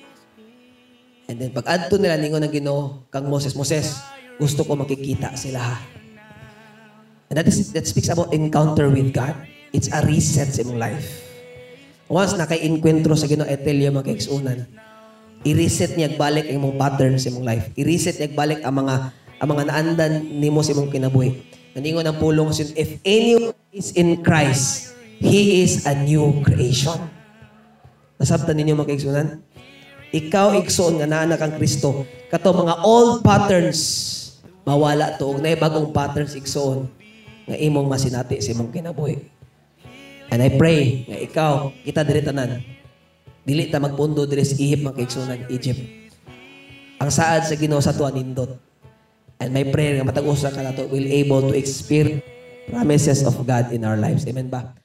And 1.27 1.37
then 1.37 1.51
pag 1.51 1.67
adto 1.67 1.99
nila 1.99 2.15
ningon 2.15 2.41
ang 2.41 2.53
Ginoo 2.53 3.05
kang 3.11 3.27
Moses, 3.27 3.53
Moses, 3.53 3.99
gusto 4.39 4.63
ko 4.63 4.79
makikita 4.79 5.35
sila 5.35 5.59
ha. 5.59 5.77
And 7.29 7.37
that 7.37 7.45
is 7.45 7.69
that 7.75 7.85
speaks 7.85 8.09
about 8.09 8.33
encounter 8.33 8.89
with 8.89 9.13
God. 9.13 9.35
It's 9.69 9.91
a 9.93 10.01
reset 10.01 10.49
sa 10.49 10.65
imong 10.65 10.81
life. 10.81 11.05
Once 12.09 12.33
nakay-enkwentro 12.33 13.13
sa 13.13 13.29
Ginoo 13.29 13.45
etelyo 13.45 13.93
mga 13.93 14.15
kaigsunan, 14.15 14.65
i-reset 15.47 15.95
niya 15.95 16.19
balik 16.19 16.51
ang 16.51 16.59
imong 16.59 16.75
pattern 16.75 17.15
sa 17.15 17.31
imong 17.31 17.45
life. 17.47 17.65
I-reset 17.79 18.19
niya 18.19 18.29
balik 18.35 18.59
ang 18.63 18.75
mga 18.83 18.95
ang 19.39 19.47
mga 19.47 19.63
naandan 19.71 20.13
nimo 20.35 20.59
sa 20.59 20.75
imong 20.75 20.91
kinabuhi. 20.91 21.39
Naningon 21.77 22.03
ang 22.03 22.19
pulong 22.19 22.51
sin 22.51 22.67
if 22.75 22.99
anyone 23.07 23.55
is 23.71 23.95
in 23.95 24.19
Christ, 24.19 24.91
he 25.21 25.63
is 25.63 25.87
a 25.87 25.95
new 25.95 26.43
creation. 26.43 26.99
Nasabtan 28.19 28.59
ninyo 28.59 28.75
mga 28.75 28.89
kaigsunan? 28.91 29.27
Ikaw 30.09 30.59
igsoon 30.65 30.99
nga 30.99 31.07
naa 31.07 31.39
kang 31.39 31.55
Kristo. 31.55 32.03
Kato 32.27 32.51
mga 32.51 32.83
old 32.83 33.23
patterns 33.23 33.79
mawala 34.67 35.15
to 35.15 35.29
ug 35.29 35.39
nay 35.39 35.55
bagong 35.55 35.95
patterns 35.95 36.35
igsoon 36.35 36.89
nga 37.47 37.55
imong 37.55 37.87
masinati 37.87 38.41
sa 38.43 38.51
imong 38.51 38.73
kinabuhi. 38.73 39.23
And 40.29 40.43
I 40.43 40.51
pray 40.59 41.07
nga 41.07 41.17
ikaw 41.17 41.51
kita 41.85 42.01
diri 42.03 42.21
tanan 42.25 42.78
dili 43.49 43.73
ta 43.73 43.81
magpundo 43.81 44.29
diri 44.29 44.45
sa 44.45 44.53
ihip 44.53 44.85
mga 44.85 44.95
kaigsunan 45.01 45.41
Egypt. 45.49 45.81
Ang 47.01 47.09
saad 47.09 47.49
sa 47.49 47.57
Ginoo 47.57 47.81
sa 47.81 47.97
tuwa 47.97 48.13
nindot. 48.13 48.53
And 49.41 49.49
my 49.49 49.65
prayer 49.73 49.97
nga 49.97 50.05
matag 50.05 50.29
usa 50.29 50.53
ka 50.53 50.61
nato 50.61 50.85
will 50.85 51.09
able 51.09 51.49
to 51.49 51.57
experience 51.57 52.21
promises 52.69 53.25
of 53.25 53.33
God 53.41 53.73
in 53.73 53.81
our 53.81 53.97
lives. 53.97 54.29
Amen 54.29 54.53
ba? 54.53 54.77